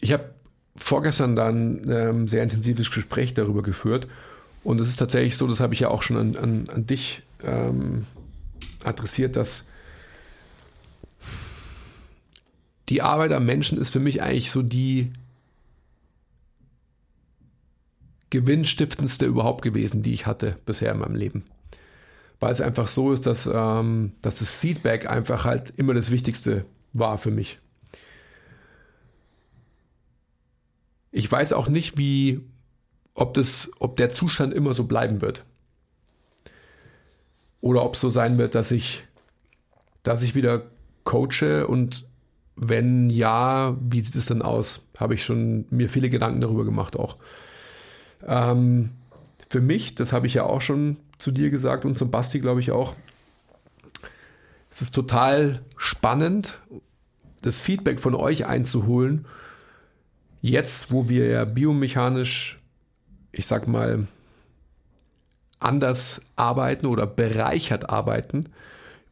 Ich 0.00 0.12
habe 0.12 0.30
vorgestern 0.76 1.36
dann 1.36 1.82
ein 1.82 1.90
ähm, 1.90 2.28
sehr 2.28 2.42
intensives 2.42 2.90
Gespräch 2.90 3.34
darüber 3.34 3.62
geführt. 3.62 4.08
Und 4.62 4.80
es 4.80 4.88
ist 4.88 4.96
tatsächlich 4.96 5.36
so, 5.36 5.46
das 5.46 5.60
habe 5.60 5.74
ich 5.74 5.80
ja 5.80 5.88
auch 5.88 6.02
schon 6.02 6.16
an, 6.16 6.36
an, 6.36 6.68
an 6.68 6.86
dich 6.86 7.22
ähm, 7.42 8.06
adressiert, 8.84 9.36
dass 9.36 9.64
die 12.88 13.02
Arbeit 13.02 13.32
am 13.32 13.46
Menschen 13.46 13.78
ist 13.78 13.90
für 13.90 14.00
mich 14.00 14.22
eigentlich 14.22 14.50
so 14.50 14.62
die 14.62 15.12
gewinnstiftendste 18.30 19.26
überhaupt 19.26 19.62
gewesen, 19.62 20.02
die 20.02 20.12
ich 20.12 20.26
hatte 20.26 20.56
bisher 20.64 20.92
in 20.92 21.00
meinem 21.00 21.14
Leben. 21.14 21.44
Weil 22.38 22.52
es 22.52 22.60
einfach 22.60 22.88
so 22.88 23.12
ist, 23.12 23.26
dass, 23.26 23.48
ähm, 23.52 24.12
dass 24.22 24.36
das 24.36 24.50
Feedback 24.50 25.08
einfach 25.08 25.44
halt 25.44 25.72
immer 25.76 25.94
das 25.94 26.10
Wichtigste 26.10 26.64
war 26.92 27.18
für 27.18 27.30
mich. 27.30 27.58
Ich 31.12 31.30
weiß 31.30 31.52
auch 31.52 31.68
nicht, 31.68 31.98
wie, 31.98 32.40
ob, 33.14 33.34
das, 33.34 33.70
ob 33.80 33.96
der 33.96 34.08
Zustand 34.08 34.54
immer 34.54 34.74
so 34.74 34.84
bleiben 34.84 35.20
wird. 35.20 35.44
Oder 37.60 37.84
ob 37.84 37.94
es 37.94 38.00
so 38.00 38.08
sein 38.08 38.38
wird, 38.38 38.54
dass 38.54 38.70
ich, 38.70 39.04
dass 40.02 40.22
ich 40.22 40.34
wieder 40.34 40.70
coache 41.04 41.66
und 41.66 42.06
wenn 42.56 43.10
ja, 43.10 43.76
wie 43.80 44.00
sieht 44.00 44.14
es 44.14 44.26
denn 44.26 44.42
aus? 44.42 44.86
Habe 44.98 45.14
ich 45.14 45.24
schon 45.24 45.66
mir 45.70 45.88
viele 45.88 46.10
Gedanken 46.10 46.40
darüber 46.40 46.64
gemacht 46.64 46.96
auch. 46.96 47.16
Ähm, 48.26 48.90
für 49.48 49.60
mich, 49.60 49.94
das 49.94 50.12
habe 50.12 50.26
ich 50.26 50.34
ja 50.34 50.44
auch 50.44 50.60
schon 50.60 50.96
zu 51.18 51.30
dir 51.30 51.50
gesagt 51.50 51.84
und 51.84 51.98
zum 51.98 52.10
Basti, 52.10 52.40
glaube 52.40 52.60
ich 52.60 52.70
auch, 52.70 52.94
es 54.70 54.82
ist 54.82 54.94
total 54.94 55.62
spannend, 55.76 56.58
das 57.42 57.58
Feedback 57.58 58.00
von 58.00 58.14
euch 58.14 58.46
einzuholen. 58.46 59.26
Jetzt, 60.40 60.92
wo 60.92 61.08
wir 61.08 61.26
ja 61.26 61.44
biomechanisch, 61.44 62.60
ich 63.32 63.46
sag 63.46 63.66
mal, 63.66 64.06
anders 65.58 66.22
arbeiten 66.36 66.86
oder 66.86 67.06
bereichert 67.06 67.90
arbeiten, 67.90 68.48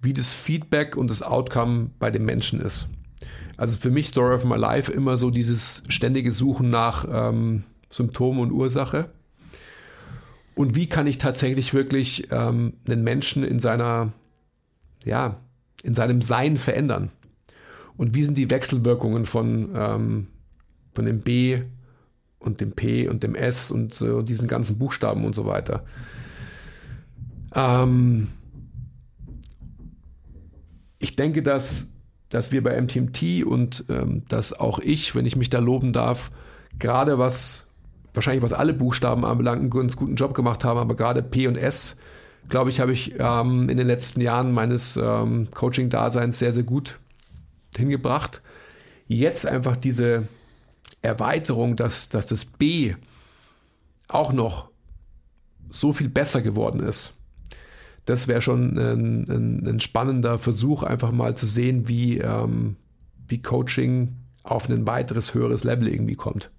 wie 0.00 0.12
das 0.12 0.34
Feedback 0.34 0.96
und 0.96 1.10
das 1.10 1.22
Outcome 1.22 1.90
bei 1.98 2.10
den 2.10 2.24
Menschen 2.24 2.60
ist. 2.60 2.88
Also 3.56 3.76
für 3.76 3.90
mich 3.90 4.08
Story 4.08 4.34
of 4.34 4.44
My 4.44 4.56
Life 4.56 4.90
immer 4.90 5.16
so 5.16 5.30
dieses 5.30 5.82
ständige 5.88 6.32
Suchen 6.32 6.70
nach 6.70 7.04
ähm, 7.10 7.64
Symptom 7.90 8.38
und 8.38 8.52
Ursache. 8.52 9.10
Und 10.54 10.74
wie 10.74 10.88
kann 10.88 11.06
ich 11.06 11.18
tatsächlich 11.18 11.72
wirklich 11.72 12.28
ähm, 12.30 12.74
einen 12.86 13.04
Menschen 13.04 13.44
in 13.44 13.58
seiner, 13.58 14.12
ja, 15.04 15.36
in 15.82 15.94
seinem 15.94 16.20
Sein 16.20 16.56
verändern? 16.56 17.10
Und 17.96 18.14
wie 18.14 18.24
sind 18.24 18.36
die 18.36 18.50
Wechselwirkungen 18.50 19.24
von, 19.24 19.70
ähm, 19.74 20.26
von 20.92 21.04
dem 21.04 21.20
B 21.20 21.62
und 22.38 22.60
dem 22.60 22.72
P 22.72 23.08
und 23.08 23.22
dem 23.22 23.34
S 23.34 23.70
und 23.70 24.00
äh, 24.00 24.22
diesen 24.22 24.48
ganzen 24.48 24.78
Buchstaben 24.78 25.24
und 25.24 25.34
so 25.34 25.46
weiter? 25.46 25.84
Ähm, 27.54 28.28
ich 30.98 31.16
denke, 31.16 31.42
dass, 31.42 31.88
dass 32.28 32.52
wir 32.52 32.62
bei 32.62 32.80
MTMT 32.80 33.44
und 33.44 33.84
ähm, 33.88 34.24
dass 34.28 34.52
auch 34.52 34.78
ich, 34.80 35.14
wenn 35.14 35.26
ich 35.26 35.36
mich 35.36 35.50
da 35.50 35.60
loben 35.60 35.92
darf, 35.92 36.30
gerade 36.78 37.18
was, 37.18 37.67
wahrscheinlich 38.14 38.42
was 38.42 38.52
alle 38.52 38.74
Buchstaben 38.74 39.24
anbelangt, 39.24 39.60
einen 39.60 39.70
ganz 39.70 39.96
guten 39.96 40.16
Job 40.16 40.34
gemacht 40.34 40.64
haben, 40.64 40.78
aber 40.78 40.96
gerade 40.96 41.22
P 41.22 41.46
und 41.46 41.56
S, 41.56 41.96
glaube 42.48 42.70
ich, 42.70 42.80
habe 42.80 42.92
ich 42.92 43.14
ähm, 43.18 43.68
in 43.68 43.76
den 43.76 43.86
letzten 43.86 44.20
Jahren 44.20 44.52
meines 44.52 44.96
ähm, 44.96 45.48
Coaching-Daseins 45.52 46.38
sehr, 46.38 46.52
sehr 46.52 46.62
gut 46.62 46.98
hingebracht. 47.76 48.40
Jetzt 49.06 49.46
einfach 49.46 49.76
diese 49.76 50.28
Erweiterung, 51.02 51.76
dass, 51.76 52.08
dass 52.08 52.26
das 52.26 52.44
B 52.44 52.94
auch 54.08 54.32
noch 54.32 54.70
so 55.70 55.92
viel 55.92 56.08
besser 56.08 56.40
geworden 56.40 56.80
ist 56.80 57.14
das 58.08 58.26
wäre 58.26 58.40
schon 58.40 58.78
ein, 58.78 59.28
ein, 59.28 59.66
ein, 59.66 59.80
spannender 59.80 60.38
Versuch, 60.38 60.82
einfach 60.82 61.12
mal 61.12 61.36
zu 61.36 61.44
sehen, 61.44 61.88
wie, 61.88 62.18
ähm, 62.18 62.76
wie 63.26 63.42
Coaching 63.42 64.16
auf 64.42 64.70
ein 64.70 64.86
weiteres, 64.86 65.34
höheres 65.34 65.62
Level 65.62 65.88
irgendwie 65.88 66.14
kommt. 66.14 66.50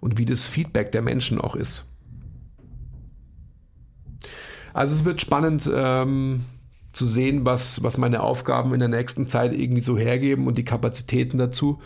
Und 0.00 0.18
wie 0.18 0.24
das 0.24 0.46
Feedback 0.46 0.92
der 0.92 1.02
Menschen 1.02 1.40
auch 1.40 1.56
ist. 1.56 1.84
Also 4.72 4.94
es 4.94 5.04
wird 5.04 5.20
spannend 5.20 5.70
ähm, 5.72 6.44
zu 6.92 7.06
sehen, 7.06 7.46
was, 7.46 7.82
was 7.82 7.96
meine 7.96 8.22
Aufgaben 8.22 8.72
in 8.74 8.80
der 8.80 8.88
nächsten 8.88 9.26
Zeit 9.26 9.54
irgendwie 9.54 9.82
so 9.82 9.96
hergeben 9.96 10.46
und 10.46 10.58
die 10.58 10.64
Kapazitäten 10.64 11.38
dazu 11.38 11.80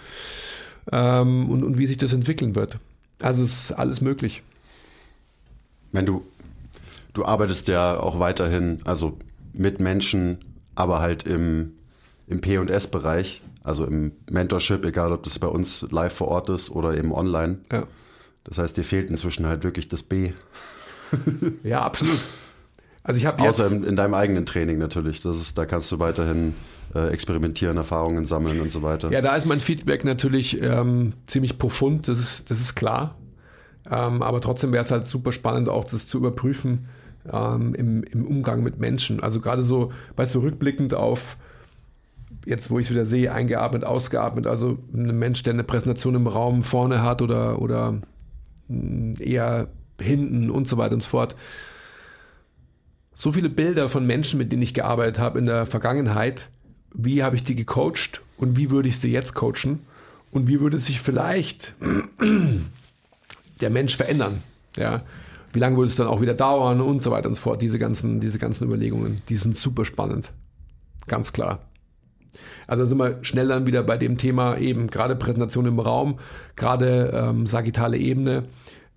ähm, 0.90 1.50
und, 1.50 1.64
und 1.64 1.78
wie 1.78 1.86
sich 1.86 1.98
das 1.98 2.12
entwickeln 2.12 2.54
wird. 2.54 2.78
Also 3.20 3.44
es 3.44 3.70
ist 3.70 3.72
alles 3.72 4.00
möglich. 4.00 4.42
Wenn 5.92 6.06
du 6.06 6.24
du 7.18 7.24
arbeitest 7.24 7.68
ja 7.68 7.98
auch 7.98 8.20
weiterhin, 8.20 8.78
also 8.84 9.18
mit 9.52 9.80
Menschen, 9.80 10.38
aber 10.76 11.00
halt 11.00 11.24
im, 11.24 11.72
im 12.28 12.40
P&S-Bereich, 12.40 13.42
also 13.68 13.84
im 13.84 14.12
Mentorship, 14.30 14.84
egal 14.84 15.12
ob 15.12 15.22
das 15.22 15.38
bei 15.38 15.46
uns 15.46 15.86
live 15.90 16.14
vor 16.14 16.28
Ort 16.28 16.48
ist 16.48 16.70
oder 16.70 16.96
eben 16.96 17.12
online. 17.12 17.58
Ja. 17.70 17.84
Das 18.44 18.56
heißt, 18.56 18.76
dir 18.76 18.84
fehlt 18.84 19.10
inzwischen 19.10 19.46
halt 19.46 19.62
wirklich 19.62 19.88
das 19.88 20.02
B. 20.02 20.32
ja, 21.62 21.82
absolut. 21.82 22.18
Also 23.02 23.18
ich 23.18 23.26
habe 23.26 23.42
Außer 23.42 23.70
in, 23.70 23.84
in, 23.84 23.94
deinem 23.94 24.14
eigenen 24.14 24.46
Training 24.46 24.78
natürlich. 24.78 25.20
Das 25.20 25.36
ist, 25.36 25.56
da 25.58 25.66
kannst 25.66 25.92
du 25.92 25.98
weiterhin 25.98 26.54
äh, 26.94 27.08
experimentieren, 27.08 27.76
Erfahrungen 27.76 28.24
sammeln 28.24 28.60
und 28.60 28.72
so 28.72 28.82
weiter. 28.82 29.10
Ja, 29.10 29.20
da 29.20 29.36
ist 29.36 29.44
mein 29.44 29.60
Feedback 29.60 30.04
natürlich 30.04 30.60
ähm, 30.62 31.12
ziemlich 31.26 31.58
profund, 31.58 32.08
das 32.08 32.18
ist, 32.18 32.50
das 32.50 32.60
ist 32.60 32.74
klar. 32.74 33.16
Ähm, 33.90 34.22
aber 34.22 34.40
trotzdem 34.40 34.72
wäre 34.72 34.82
es 34.82 34.90
halt 34.90 35.06
super 35.08 35.32
spannend, 35.32 35.68
auch 35.68 35.84
das 35.84 36.06
zu 36.06 36.18
überprüfen, 36.18 36.88
ähm, 37.30 37.74
im, 37.74 38.02
im 38.02 38.26
Umgang 38.26 38.62
mit 38.62 38.78
Menschen. 38.78 39.22
Also 39.22 39.40
gerade 39.40 39.62
so, 39.62 39.92
weißt 40.16 40.34
du, 40.34 40.40
rückblickend 40.40 40.94
auf 40.94 41.36
jetzt, 42.48 42.70
wo 42.70 42.78
ich 42.78 42.86
es 42.86 42.90
wieder 42.90 43.04
sehe, 43.04 43.32
eingeatmet, 43.32 43.84
ausgeatmet, 43.84 44.46
also 44.46 44.78
ein 44.94 45.18
Mensch, 45.18 45.42
der 45.42 45.52
eine 45.52 45.64
Präsentation 45.64 46.14
im 46.14 46.26
Raum 46.26 46.64
vorne 46.64 47.02
hat 47.02 47.20
oder, 47.20 47.60
oder 47.60 48.00
hm, 48.68 49.12
eher 49.20 49.68
hinten 50.00 50.50
und 50.50 50.66
so 50.66 50.78
weiter 50.78 50.94
und 50.94 51.02
so 51.02 51.08
fort. 51.10 51.36
So 53.14 53.32
viele 53.32 53.50
Bilder 53.50 53.90
von 53.90 54.06
Menschen, 54.06 54.38
mit 54.38 54.50
denen 54.50 54.62
ich 54.62 54.72
gearbeitet 54.72 55.18
habe 55.18 55.38
in 55.38 55.46
der 55.46 55.66
Vergangenheit, 55.66 56.48
wie 56.94 57.22
habe 57.22 57.36
ich 57.36 57.44
die 57.44 57.54
gecoacht 57.54 58.22
und 58.38 58.56
wie 58.56 58.70
würde 58.70 58.88
ich 58.88 58.98
sie 58.98 59.12
jetzt 59.12 59.34
coachen 59.34 59.80
und 60.30 60.48
wie 60.48 60.60
würde 60.60 60.78
sich 60.78 61.02
vielleicht 61.02 61.74
der 63.60 63.70
Mensch 63.70 63.96
verändern. 63.96 64.42
Ja, 64.76 65.02
wie 65.52 65.58
lange 65.58 65.76
würde 65.76 65.90
es 65.90 65.96
dann 65.96 66.06
auch 66.06 66.22
wieder 66.22 66.34
dauern 66.34 66.80
und 66.80 67.02
so 67.02 67.10
weiter 67.10 67.28
und 67.28 67.34
so 67.34 67.42
fort. 67.42 67.60
Diese 67.60 67.78
ganzen, 67.78 68.20
diese 68.20 68.38
ganzen 68.38 68.64
Überlegungen, 68.64 69.20
die 69.28 69.36
sind 69.36 69.56
super 69.56 69.84
spannend. 69.84 70.30
Ganz 71.08 71.32
klar. 71.32 71.67
Also 72.66 72.84
sind 72.84 72.98
wir 72.98 73.18
schnell 73.22 73.48
dann 73.48 73.66
wieder 73.66 73.82
bei 73.82 73.96
dem 73.96 74.18
Thema 74.18 74.56
eben 74.58 74.88
gerade 74.88 75.16
Präsentation 75.16 75.66
im 75.66 75.80
Raum, 75.80 76.18
gerade 76.56 77.12
ähm, 77.14 77.46
sagittale 77.46 77.96
Ebene 77.96 78.44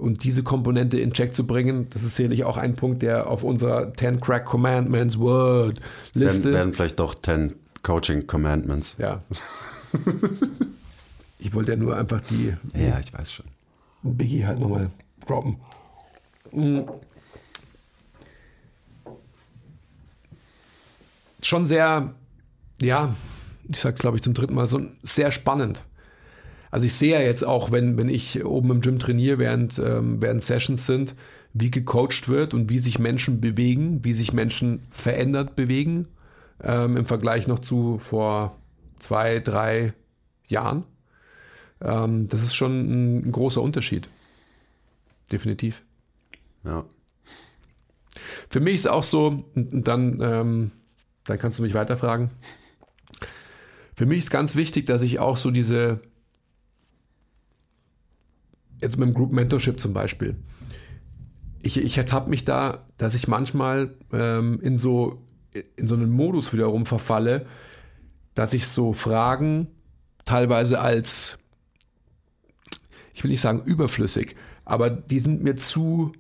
und 0.02 0.24
diese 0.24 0.42
Komponente 0.42 1.00
in 1.00 1.14
Check 1.14 1.36
zu 1.36 1.46
bringen, 1.46 1.88
das 1.92 2.02
ist 2.04 2.16
sicherlich 2.16 2.44
auch 2.44 2.58
ein 2.58 2.76
Punkt, 2.76 3.04
der 3.04 3.28
auf 3.28 3.44
unserer 3.44 3.94
10 3.94 4.20
Crack 4.20 4.46
Commandments 4.46 5.20
Word 5.20 5.80
Liste. 6.14 6.46
Werden, 6.46 6.54
werden 6.54 6.74
vielleicht 6.74 7.00
doch 7.00 7.14
10 7.14 7.54
Coaching 7.84 8.26
Commandments. 8.26 8.96
Ja. 8.98 9.22
ich 11.40 11.54
wollte 11.54 11.74
ja 11.74 11.78
nur 11.78 11.96
einfach 11.96 12.22
die. 12.22 12.54
Ja, 12.74 13.00
ich 13.00 13.14
weiß 13.14 13.32
schon. 13.32 13.46
Biggie 14.02 14.46
halt 14.46 14.60
nochmal 14.60 14.90
droppen. 15.26 15.58
Mm. 16.52 16.82
Schon 21.44 21.66
sehr, 21.66 22.14
ja, 22.82 23.16
ich 23.70 23.78
sage 23.80 23.96
glaube 23.96 24.18
ich 24.18 24.24
zum 24.24 24.34
dritten 24.34 24.54
Mal, 24.54 24.68
so 24.68 24.82
sehr 25.04 25.32
spannend. 25.32 25.82
Also 26.72 26.86
ich 26.86 26.94
sehe 26.94 27.14
ja 27.14 27.22
jetzt 27.22 27.44
auch, 27.44 27.72
wenn, 27.72 27.98
wenn 27.98 28.08
ich 28.08 28.44
oben 28.46 28.72
im 28.72 28.82
Gym 28.82 28.98
trainiere, 28.98 29.38
während, 29.38 29.78
ähm, 29.78 30.22
während 30.22 30.44
Sessions 30.44 30.86
sind, 30.86 31.16
wie 31.54 31.70
gecoacht 31.70 32.30
wird 32.30 32.54
und 32.54 32.70
wie 32.70 32.80
sich 32.80 32.98
Menschen 32.98 33.42
bewegen, 33.42 34.04
wie 34.06 34.14
sich 34.14 34.32
Menschen 34.32 34.82
verändert 34.90 35.58
bewegen 35.58 36.08
ähm, 36.64 36.96
im 36.96 37.06
Vergleich 37.06 37.48
noch 37.48 37.60
zu 37.60 38.00
vor 38.00 38.56
zwei, 39.00 39.40
drei 39.40 39.94
Jahren. 40.48 40.86
Ähm, 41.82 42.30
das 42.30 42.42
ist 42.42 42.56
schon 42.56 42.72
ein, 42.72 43.28
ein 43.28 43.32
großer 43.32 43.62
Unterschied. 43.62 44.08
Definitiv. 45.30 45.84
Ja. 46.64 46.86
Für 48.50 48.60
mich 48.60 48.76
ist 48.76 48.90
auch 48.90 49.04
so, 49.04 49.46
dann, 49.56 50.20
ähm, 50.22 50.72
dann 51.26 51.40
kannst 51.40 51.60
du 51.60 51.64
mich 51.64 51.74
weiterfragen. 51.74 52.30
Für 53.96 54.06
mich 54.06 54.20
ist 54.20 54.32
ganz 54.32 54.56
wichtig, 54.56 54.86
dass 54.86 55.02
ich 55.02 55.20
auch 55.20 55.38
so 55.38 55.52
diese, 55.52 56.02
jetzt 58.82 58.98
mit 58.98 59.08
dem 59.08 59.14
Group 59.14 59.32
Mentorship 59.32 59.80
zum 59.80 59.94
Beispiel, 59.94 60.38
ich, 61.64 61.78
ich 61.78 61.98
ertappe 61.98 62.30
mich 62.30 62.46
da, 62.46 62.88
dass 62.98 63.14
ich 63.14 63.28
manchmal 63.28 63.96
ähm, 64.12 64.60
in, 64.62 64.78
so, 64.78 65.24
in 65.76 65.88
so 65.88 65.96
einen 65.96 66.10
Modus 66.10 66.54
wiederum 66.54 66.86
verfalle, 66.86 67.46
dass 68.34 68.54
ich 68.54 68.66
so 68.68 68.94
Fragen 68.94 69.68
teilweise 70.26 70.80
als, 70.80 71.38
ich 73.14 73.24
will 73.24 73.32
nicht 73.32 73.42
sagen 73.42 73.62
überflüssig, 73.64 74.36
aber 74.66 74.90
die 74.90 75.20
sind 75.20 75.44
mir 75.44 75.56
zu 75.56 76.14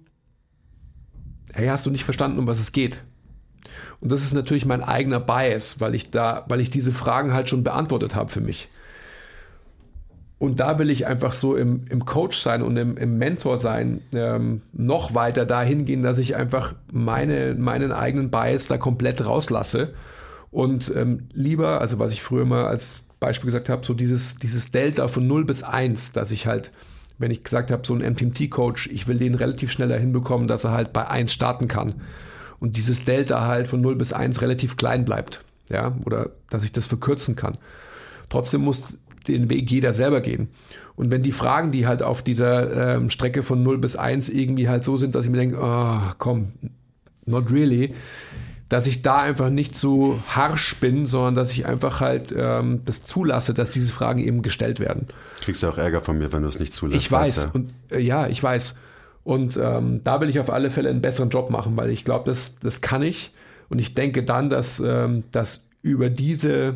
hey, 1.53 1.67
hast 1.67 1.85
du 1.85 1.91
nicht 1.91 2.03
verstanden, 2.03 2.39
um 2.39 2.47
was 2.47 2.59
es 2.59 2.71
geht? 2.71 3.03
Und 4.01 4.11
das 4.11 4.23
ist 4.23 4.33
natürlich 4.33 4.65
mein 4.65 4.83
eigener 4.83 5.19
Bias, 5.19 5.79
weil 5.79 5.95
ich 5.95 6.11
da, 6.11 6.45
weil 6.47 6.59
ich 6.59 6.69
diese 6.69 6.91
Fragen 6.91 7.33
halt 7.33 7.49
schon 7.49 7.63
beantwortet 7.63 8.15
habe 8.15 8.31
für 8.31 8.41
mich. 8.41 8.67
Und 10.39 10.59
da 10.59 10.79
will 10.79 10.89
ich 10.89 11.05
einfach 11.05 11.33
so 11.33 11.55
im, 11.55 11.85
im 11.87 12.03
Coach 12.03 12.37
sein 12.39 12.63
und 12.63 12.75
im, 12.75 12.97
im 12.97 13.19
Mentor 13.19 13.59
sein, 13.59 14.01
ähm, 14.15 14.63
noch 14.73 15.13
weiter 15.13 15.45
dahin 15.45 15.85
gehen, 15.85 16.01
dass 16.01 16.17
ich 16.17 16.35
einfach 16.35 16.73
meine, 16.91 17.53
meinen 17.53 17.91
eigenen 17.91 18.31
Bias 18.31 18.65
da 18.65 18.79
komplett 18.79 19.23
rauslasse 19.23 19.93
und 20.49 20.91
ähm, 20.95 21.27
lieber, 21.31 21.79
also 21.79 21.99
was 21.99 22.11
ich 22.11 22.23
früher 22.23 22.45
mal 22.45 22.65
als 22.65 23.05
Beispiel 23.19 23.45
gesagt 23.45 23.69
habe, 23.69 23.85
so 23.85 23.93
dieses, 23.93 24.35
dieses 24.37 24.71
Delta 24.71 25.07
von 25.07 25.27
0 25.27 25.45
bis 25.45 25.61
1, 25.61 26.11
dass 26.11 26.31
ich 26.31 26.47
halt 26.47 26.71
wenn 27.21 27.31
ich 27.31 27.43
gesagt 27.43 27.71
habe, 27.71 27.85
so 27.85 27.93
ein 27.93 28.01
MTMT-Coach, 28.01 28.87
ich 28.87 29.07
will 29.07 29.17
den 29.17 29.35
relativ 29.35 29.71
schneller 29.71 29.97
hinbekommen, 29.97 30.47
dass 30.47 30.63
er 30.63 30.71
halt 30.71 30.91
bei 30.91 31.07
1 31.07 31.31
starten 31.31 31.67
kann. 31.67 31.93
Und 32.61 32.77
dieses 32.77 33.03
Delta 33.03 33.45
halt 33.47 33.67
von 33.67 33.81
0 33.81 33.95
bis 33.95 34.13
1 34.13 34.41
relativ 34.41 34.77
klein 34.77 35.03
bleibt. 35.03 35.43
Ja, 35.69 35.93
oder 36.05 36.29
dass 36.49 36.63
ich 36.63 36.71
das 36.71 36.85
verkürzen 36.85 37.35
kann. 37.35 37.57
Trotzdem 38.29 38.61
muss 38.61 38.97
den 39.27 39.49
Weg 39.49 39.69
jeder 39.69 39.93
selber 39.93 40.21
gehen. 40.21 40.49
Und 40.95 41.11
wenn 41.11 41.21
die 41.21 41.31
Fragen, 41.31 41.71
die 41.71 41.87
halt 41.87 42.03
auf 42.03 42.21
dieser 42.21 42.95
ähm, 42.95 43.09
Strecke 43.09 43.43
von 43.43 43.63
0 43.63 43.77
bis 43.77 43.95
1 43.95 44.29
irgendwie 44.29 44.69
halt 44.69 44.83
so 44.83 44.97
sind, 44.97 45.15
dass 45.15 45.25
ich 45.25 45.31
mir 45.31 45.37
denke, 45.37 45.57
oh, 45.61 46.13
komm, 46.17 46.53
not 47.25 47.51
really, 47.51 47.93
dass 48.69 48.87
ich 48.87 49.01
da 49.01 49.17
einfach 49.17 49.49
nicht 49.49 49.75
so 49.75 50.21
harsch 50.27 50.79
bin, 50.79 51.05
sondern 51.05 51.35
dass 51.35 51.51
ich 51.51 51.65
einfach 51.65 51.99
halt 51.99 52.33
ähm, 52.37 52.81
das 52.85 53.01
zulasse, 53.01 53.53
dass 53.53 53.69
diese 53.69 53.91
Fragen 53.91 54.19
eben 54.19 54.43
gestellt 54.43 54.79
werden. 54.79 55.07
Kriegst 55.41 55.63
du 55.63 55.67
auch 55.67 55.77
Ärger 55.77 56.01
von 56.01 56.17
mir, 56.17 56.31
wenn 56.31 56.43
du 56.43 56.47
es 56.47 56.59
nicht 56.59 56.73
zulässt. 56.73 57.01
Ich 57.01 57.11
weiß. 57.11 57.43
Ja. 57.43 57.49
Und 57.51 57.73
äh, 57.89 57.99
ja, 57.99 58.27
ich 58.27 58.41
weiß. 58.41 58.75
Und 59.23 59.57
ähm, 59.57 60.01
da 60.03 60.19
will 60.19 60.29
ich 60.29 60.39
auf 60.39 60.49
alle 60.49 60.69
Fälle 60.69 60.89
einen 60.89 61.01
besseren 61.01 61.29
Job 61.29 61.49
machen, 61.49 61.77
weil 61.77 61.91
ich 61.91 62.03
glaube, 62.03 62.29
das, 62.29 62.55
das 62.59 62.81
kann 62.81 63.03
ich. 63.03 63.31
Und 63.69 63.79
ich 63.79 63.93
denke 63.93 64.23
dann, 64.23 64.49
dass, 64.49 64.79
ähm, 64.79 65.23
dass 65.31 65.67
über 65.81 66.09
diese 66.09 66.75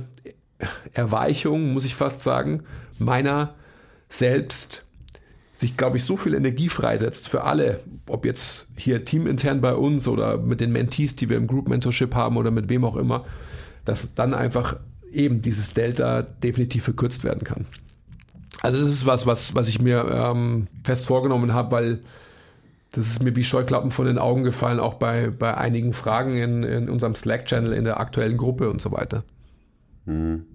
Erweichung, 0.94 1.74
muss 1.74 1.86
ich 1.86 1.96
fast 1.96 2.22
sagen, 2.22 2.64
meiner 3.00 3.56
selbst 4.10 4.84
sich, 5.54 5.78
glaube 5.78 5.98
ich, 5.98 6.04
so 6.04 6.18
viel 6.18 6.34
Energie 6.34 6.70
freisetzt 6.70 7.30
für 7.30 7.44
alle, 7.44 7.80
ob 8.08 8.26
jetzt 8.26 8.68
hier 8.76 9.06
teamintern 9.06 9.62
bei 9.62 9.74
uns 9.74 10.08
oder 10.08 10.38
mit 10.38 10.60
den 10.60 10.72
Mentees, 10.72 11.16
die 11.16 11.30
wir 11.30 11.38
im 11.38 11.48
Group 11.48 11.70
Mentorship 11.70 12.14
haben 12.14 12.38
oder 12.38 12.52
mit 12.52 12.70
wem 12.70 12.84
auch 12.84 12.98
immer, 12.98 13.26
dass 13.86 14.14
dann 14.16 14.34
einfach 14.34 14.78
eben 15.12 15.42
dieses 15.42 15.74
Delta 15.74 16.24
definitiv 16.24 16.84
verkürzt 16.84 17.24
werden 17.24 17.44
kann. 17.44 17.66
Also 18.62 18.80
das 18.80 18.90
ist 18.90 19.06
was, 19.06 19.26
was, 19.26 19.56
was 19.56 19.68
ich 19.68 19.80
mir 19.80 20.06
ähm, 20.12 20.68
fest 20.84 21.08
vorgenommen 21.08 21.54
habe, 21.54 21.72
weil 21.72 22.00
das 22.96 23.08
ist 23.08 23.22
mir 23.22 23.36
wie 23.36 23.44
Scheuklappen 23.44 23.92
von 23.92 24.06
den 24.06 24.18
Augen 24.18 24.44
gefallen, 24.44 24.80
auch 24.80 24.94
bei, 24.96 25.30
bei 25.30 25.56
einigen 25.56 25.92
Fragen 25.92 26.38
in, 26.38 26.64
in 26.64 26.90
unserem 26.90 27.14
Slack-Channel, 27.14 27.74
in 27.74 27.84
der 27.84 28.00
aktuellen 28.00 28.38
Gruppe 28.38 28.70
und 28.70 28.82
so 28.82 28.92
weiter. 28.92 29.24
Hm. 30.06 30.46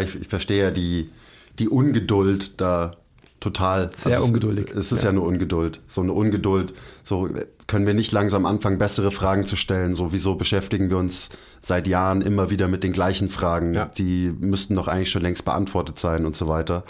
Ich, 0.00 0.20
ich 0.20 0.28
verstehe 0.28 0.64
ja 0.64 0.70
die, 0.70 1.10
die 1.58 1.68
Ungeduld 1.68 2.60
da 2.60 2.92
total. 3.38 3.90
Sehr 3.96 4.14
also 4.16 4.26
ungeduldig. 4.26 4.70
Es, 4.70 4.86
es 4.86 4.92
ist 4.92 4.98
ja. 5.02 5.06
ja. 5.06 5.10
eine 5.10 5.20
Ungeduld. 5.20 5.80
So 5.86 6.00
eine 6.00 6.12
Ungeduld. 6.12 6.72
So 7.04 7.28
können 7.66 7.86
wir 7.86 7.94
nicht 7.94 8.10
langsam 8.10 8.46
anfangen, 8.46 8.78
bessere 8.78 9.10
Fragen 9.10 9.44
zu 9.44 9.56
stellen. 9.56 9.94
So 9.94 10.12
wieso 10.12 10.34
beschäftigen 10.34 10.90
wir 10.90 10.96
uns 10.96 11.28
seit 11.60 11.86
Jahren 11.86 12.22
immer 12.22 12.50
wieder 12.50 12.68
mit 12.68 12.82
den 12.82 12.92
gleichen 12.92 13.28
Fragen? 13.28 13.74
Ja. 13.74 13.86
Die 13.86 14.32
müssten 14.40 14.74
doch 14.74 14.88
eigentlich 14.88 15.10
schon 15.10 15.22
längst 15.22 15.44
beantwortet 15.44 15.98
sein 15.98 16.24
und 16.24 16.34
so 16.34 16.48
weiter. 16.48 16.84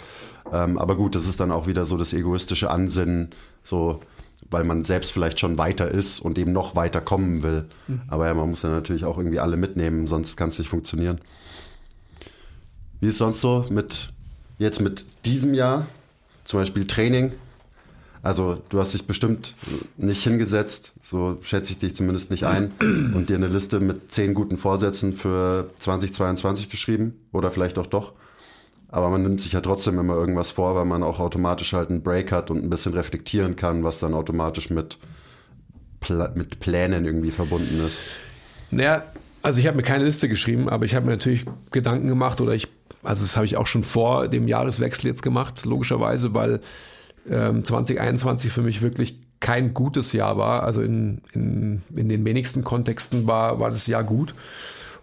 Ähm, 0.51 0.77
aber 0.77 0.95
gut, 0.95 1.15
das 1.15 1.25
ist 1.25 1.39
dann 1.39 1.51
auch 1.51 1.67
wieder 1.67 1.85
so 1.85 1.97
das 1.97 2.13
egoistische 2.13 2.69
Ansinnen, 2.69 3.31
so 3.63 4.01
weil 4.53 4.63
man 4.63 4.85
selbst 4.85 5.11
vielleicht 5.11 5.39
schon 5.39 5.57
weiter 5.57 5.89
ist 5.91 6.19
und 6.21 6.37
eben 6.37 6.53
noch 6.53 6.75
weiter 6.75 7.01
kommen 7.01 7.43
will. 7.43 7.65
Mhm. 7.87 8.01
Aber 8.07 8.27
ja, 8.27 8.33
man 8.33 8.49
muss 8.49 8.61
ja 8.61 8.69
natürlich 8.69 9.03
auch 9.03 9.17
irgendwie 9.17 9.39
alle 9.39 9.57
mitnehmen, 9.57 10.07
sonst 10.07 10.37
kann 10.37 10.49
es 10.49 10.59
nicht 10.59 10.69
funktionieren. 10.69 11.19
Wie 13.01 13.07
ist 13.07 13.17
sonst 13.17 13.41
so 13.41 13.65
mit 13.69 14.13
jetzt 14.59 14.79
mit 14.79 15.03
diesem 15.25 15.53
Jahr? 15.53 15.87
zum 16.43 16.59
Beispiel 16.59 16.85
Training. 16.85 17.33
Also 18.21 18.61
du 18.69 18.79
hast 18.79 18.93
dich 18.93 19.05
bestimmt 19.05 19.53
nicht 19.97 20.23
hingesetzt, 20.23 20.93
so 21.03 21.37
schätze 21.41 21.73
ich 21.73 21.79
dich 21.79 21.95
zumindest 21.95 22.31
nicht 22.31 22.45
ein, 22.45 22.71
und 22.79 23.27
dir 23.27 23.35
eine 23.35 23.47
Liste 23.47 23.81
mit 23.81 24.11
zehn 24.11 24.33
guten 24.33 24.55
Vorsätzen 24.55 25.13
für 25.13 25.69
2022 25.79 26.69
geschrieben 26.69 27.19
oder 27.33 27.51
vielleicht 27.51 27.77
auch 27.77 27.87
doch. 27.87 28.13
Aber 28.93 29.09
man 29.09 29.23
nimmt 29.23 29.41
sich 29.41 29.53
ja 29.53 29.61
trotzdem 29.61 29.97
immer 29.97 30.13
irgendwas 30.13 30.51
vor, 30.51 30.75
weil 30.75 30.85
man 30.85 31.01
auch 31.01 31.19
automatisch 31.19 31.73
halt 31.73 31.89
einen 31.89 32.03
Break 32.03 32.31
hat 32.31 32.51
und 32.51 32.63
ein 32.63 32.69
bisschen 32.69 32.93
reflektieren 32.93 33.55
kann, 33.55 33.83
was 33.83 33.97
dann 33.97 34.13
automatisch 34.13 34.69
mit, 34.69 34.99
Pla 35.99 36.31
mit 36.35 36.59
Plänen 36.59 37.03
irgendwie 37.03 37.31
verbunden 37.31 37.83
ist. 37.87 37.97
Naja, 38.69 39.01
also 39.41 39.59
ich 39.59 39.65
habe 39.65 39.77
mir 39.77 39.83
keine 39.83 40.03
Liste 40.03 40.29
geschrieben, 40.29 40.69
aber 40.69 40.85
ich 40.85 40.93
habe 40.93 41.07
mir 41.07 41.13
natürlich 41.13 41.45
Gedanken 41.71 42.07
gemacht 42.07 42.39
oder 42.39 42.53
ich 42.53 42.67
also 43.01 43.23
das 43.23 43.35
habe 43.35 43.47
ich 43.47 43.57
auch 43.57 43.65
schon 43.65 43.83
vor 43.83 44.27
dem 44.27 44.47
Jahreswechsel 44.47 45.07
jetzt 45.07 45.23
gemacht, 45.23 45.65
logischerweise, 45.65 46.35
weil 46.35 46.61
ähm, 47.27 47.63
2021 47.63 48.51
für 48.51 48.61
mich 48.61 48.83
wirklich 48.83 49.17
kein 49.39 49.73
gutes 49.73 50.13
Jahr 50.13 50.37
war. 50.37 50.61
Also 50.63 50.83
in, 50.83 51.21
in, 51.33 51.81
in 51.95 52.09
den 52.09 52.23
wenigsten 52.25 52.63
Kontexten 52.63 53.25
war, 53.25 53.59
war 53.59 53.71
das 53.71 53.87
Jahr 53.87 54.03
gut. 54.03 54.35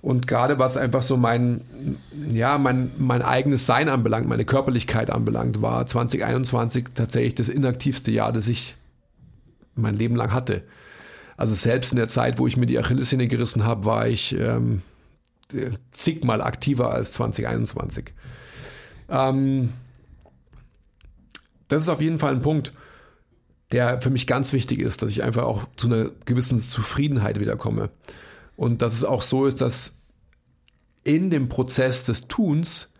Und 0.03 0.27
gerade 0.27 0.59
was 0.59 0.77
einfach 0.77 1.03
so 1.03 1.17
mein, 1.17 1.61
ja, 2.31 2.57
mein, 2.57 2.91
mein 2.99 3.21
eigenes 3.23 3.67
Sein 3.67 3.89
anbelangt, 3.89 4.27
meine 4.27 4.47
Körperlichkeit 4.47 5.11
anbelangt, 5.11 5.61
war 5.61 5.85
2021 5.85 6.89
tatsächlich 6.95 7.35
das 7.35 7.49
inaktivste 7.49 8.11
Jahr, 8.11 8.33
das 8.33 8.49
ich 8.49 8.77
mein 9.75 9.97
Leben 9.97 10.17
lang 10.17 10.33
hatte. 10.33 10.63
Also 11.37 11.55
selbst 11.55 11.93
in 11.93 11.97
der 11.97 12.09
Zeit, 12.09 12.39
wo 12.39 12.47
ich 12.47 12.57
mir 12.57 12.67
die 12.67 12.79
Achillessehne 12.79 13.29
gerissen 13.29 13.65
habe, 13.65 13.85
war 13.85 14.09
ich 14.09 14.37
ähm, 14.39 14.83
zigmal 15.93 16.41
aktiver 16.41 16.91
als 16.91 17.13
2021. 17.13 18.13
Ähm, 19.09 19.73
das 21.69 21.83
ist 21.83 21.89
auf 21.89 22.01
jeden 22.01 22.19
Fall 22.19 22.35
ein 22.35 22.43
Punkt, 22.43 22.73
der 23.73 24.01
für 24.01 24.11
mich 24.11 24.27
ganz 24.27 24.53
wichtig 24.53 24.81
ist, 24.81 25.03
dass 25.03 25.11
ich 25.11 25.23
einfach 25.23 25.45
auch 25.45 25.65
zu 25.77 25.87
einer 25.87 26.11
gewissen 26.25 26.59
Zufriedenheit 26.59 27.39
wiederkomme. 27.39 27.91
Und 28.61 28.83
dass 28.83 28.92
es 28.92 29.05
auch 29.05 29.23
so 29.23 29.46
ist, 29.46 29.62
dass 29.62 29.96
in 31.03 31.31
dem 31.31 31.49
Prozess 31.49 32.05
des 32.05 32.29
Tuns 32.29 32.92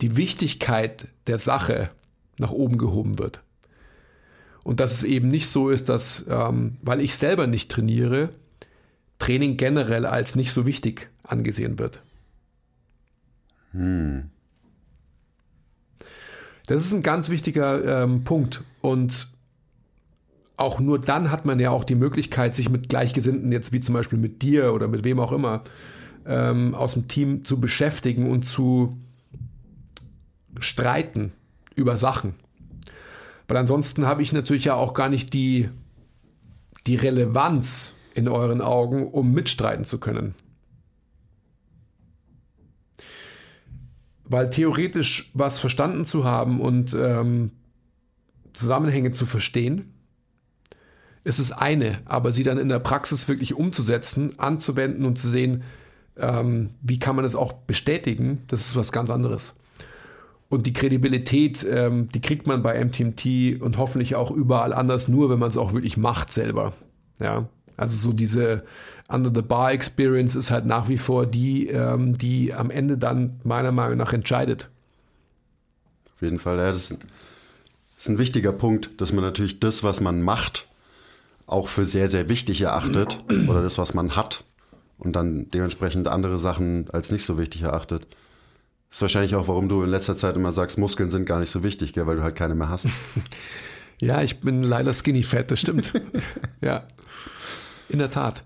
die 0.00 0.16
Wichtigkeit 0.16 1.08
der 1.26 1.38
Sache 1.38 1.90
nach 2.38 2.52
oben 2.52 2.78
gehoben 2.78 3.18
wird. 3.18 3.42
Und 4.62 4.78
dass 4.78 4.92
es 4.92 5.02
eben 5.02 5.28
nicht 5.28 5.48
so 5.48 5.70
ist, 5.70 5.88
dass, 5.88 6.24
ähm, 6.28 6.76
weil 6.82 7.00
ich 7.00 7.16
selber 7.16 7.48
nicht 7.48 7.68
trainiere, 7.68 8.28
Training 9.18 9.56
generell 9.56 10.06
als 10.06 10.36
nicht 10.36 10.52
so 10.52 10.66
wichtig 10.66 11.10
angesehen 11.24 11.80
wird. 11.80 12.00
Hm. 13.72 14.30
Das 16.68 16.86
ist 16.86 16.92
ein 16.92 17.02
ganz 17.02 17.28
wichtiger 17.28 18.04
ähm, 18.04 18.22
Punkt. 18.22 18.62
Und 18.82 19.26
auch 20.58 20.80
nur 20.80 20.98
dann 20.98 21.30
hat 21.30 21.46
man 21.46 21.60
ja 21.60 21.70
auch 21.70 21.84
die 21.84 21.94
Möglichkeit, 21.94 22.54
sich 22.54 22.68
mit 22.68 22.88
Gleichgesinnten, 22.88 23.52
jetzt 23.52 23.72
wie 23.72 23.80
zum 23.80 23.94
Beispiel 23.94 24.18
mit 24.18 24.42
dir 24.42 24.74
oder 24.74 24.88
mit 24.88 25.04
wem 25.04 25.20
auch 25.20 25.32
immer, 25.32 25.62
ähm, 26.26 26.74
aus 26.74 26.94
dem 26.94 27.06
Team 27.06 27.44
zu 27.44 27.60
beschäftigen 27.60 28.28
und 28.30 28.42
zu 28.42 28.98
streiten 30.58 31.32
über 31.76 31.96
Sachen. 31.96 32.34
Weil 33.46 33.56
ansonsten 33.56 34.04
habe 34.04 34.22
ich 34.22 34.32
natürlich 34.32 34.64
ja 34.64 34.74
auch 34.74 34.94
gar 34.94 35.08
nicht 35.08 35.32
die, 35.32 35.68
die 36.86 36.96
Relevanz 36.96 37.94
in 38.14 38.26
euren 38.26 38.60
Augen, 38.60 39.06
um 39.06 39.32
mitstreiten 39.32 39.84
zu 39.84 39.98
können. 39.98 40.34
Weil 44.24 44.50
theoretisch 44.50 45.30
was 45.34 45.60
verstanden 45.60 46.04
zu 46.04 46.24
haben 46.24 46.60
und 46.60 46.94
ähm, 46.94 47.52
Zusammenhänge 48.52 49.12
zu 49.12 49.24
verstehen, 49.24 49.94
ist 51.28 51.38
es 51.38 51.52
eine, 51.52 51.98
aber 52.06 52.32
sie 52.32 52.42
dann 52.42 52.56
in 52.56 52.70
der 52.70 52.78
Praxis 52.78 53.28
wirklich 53.28 53.54
umzusetzen, 53.54 54.38
anzuwenden 54.38 55.04
und 55.04 55.18
zu 55.18 55.28
sehen, 55.28 55.62
ähm, 56.16 56.70
wie 56.80 56.98
kann 56.98 57.16
man 57.16 57.26
es 57.26 57.36
auch 57.36 57.52
bestätigen, 57.52 58.42
das 58.48 58.62
ist 58.62 58.76
was 58.76 58.92
ganz 58.92 59.10
anderes. 59.10 59.54
Und 60.48 60.66
die 60.66 60.72
Kredibilität, 60.72 61.66
ähm, 61.70 62.08
die 62.08 62.22
kriegt 62.22 62.46
man 62.46 62.62
bei 62.62 62.82
MTMT 62.82 63.60
und 63.60 63.76
hoffentlich 63.76 64.16
auch 64.16 64.30
überall 64.30 64.72
anders, 64.72 65.06
nur 65.06 65.28
wenn 65.28 65.38
man 65.38 65.50
es 65.50 65.58
auch 65.58 65.74
wirklich 65.74 65.98
macht 65.98 66.32
selber. 66.32 66.72
Ja, 67.20 67.46
also 67.76 67.94
so 67.96 68.14
diese 68.14 68.64
Under 69.08 69.30
the 69.34 69.42
Bar 69.42 69.72
Experience 69.72 70.34
ist 70.34 70.50
halt 70.50 70.64
nach 70.64 70.88
wie 70.88 70.96
vor 70.96 71.26
die, 71.26 71.66
ähm, 71.66 72.16
die 72.16 72.54
am 72.54 72.70
Ende 72.70 72.96
dann 72.96 73.38
meiner 73.44 73.72
Meinung 73.72 73.98
nach 73.98 74.14
entscheidet. 74.14 74.70
Auf 76.14 76.22
jeden 76.22 76.38
Fall, 76.38 76.56
ja, 76.56 76.72
das 76.72 76.84
ist, 76.84 76.92
ein, 76.92 76.98
das 77.96 78.04
ist 78.04 78.08
ein 78.08 78.18
wichtiger 78.18 78.52
Punkt, 78.52 78.98
dass 78.98 79.12
man 79.12 79.22
natürlich 79.22 79.60
das, 79.60 79.84
was 79.84 80.00
man 80.00 80.22
macht, 80.22 80.66
auch 81.48 81.68
für 81.68 81.86
sehr, 81.86 82.08
sehr 82.08 82.28
wichtig 82.28 82.60
erachtet 82.60 83.24
oder 83.48 83.62
das, 83.62 83.78
was 83.78 83.94
man 83.94 84.14
hat 84.14 84.44
und 84.98 85.16
dann 85.16 85.50
dementsprechend 85.50 86.06
andere 86.06 86.38
Sachen 86.38 86.88
als 86.90 87.10
nicht 87.10 87.24
so 87.24 87.38
wichtig 87.38 87.62
erachtet. 87.62 88.06
Das 88.90 88.98
ist 88.98 89.02
wahrscheinlich 89.02 89.34
auch, 89.34 89.48
warum 89.48 89.68
du 89.68 89.82
in 89.82 89.90
letzter 89.90 90.16
Zeit 90.16 90.36
immer 90.36 90.52
sagst, 90.52 90.78
Muskeln 90.78 91.10
sind 91.10 91.24
gar 91.24 91.40
nicht 91.40 91.50
so 91.50 91.62
wichtig, 91.62 91.94
gell, 91.94 92.06
weil 92.06 92.16
du 92.16 92.22
halt 92.22 92.36
keine 92.36 92.54
mehr 92.54 92.68
hast. 92.68 92.86
ja, 94.00 94.22
ich 94.22 94.40
bin 94.40 94.62
leider 94.62 94.94
skinny 94.94 95.22
fat, 95.22 95.50
das 95.50 95.60
stimmt. 95.60 95.92
ja, 96.60 96.86
in 97.88 97.98
der 97.98 98.10
Tat. 98.10 98.44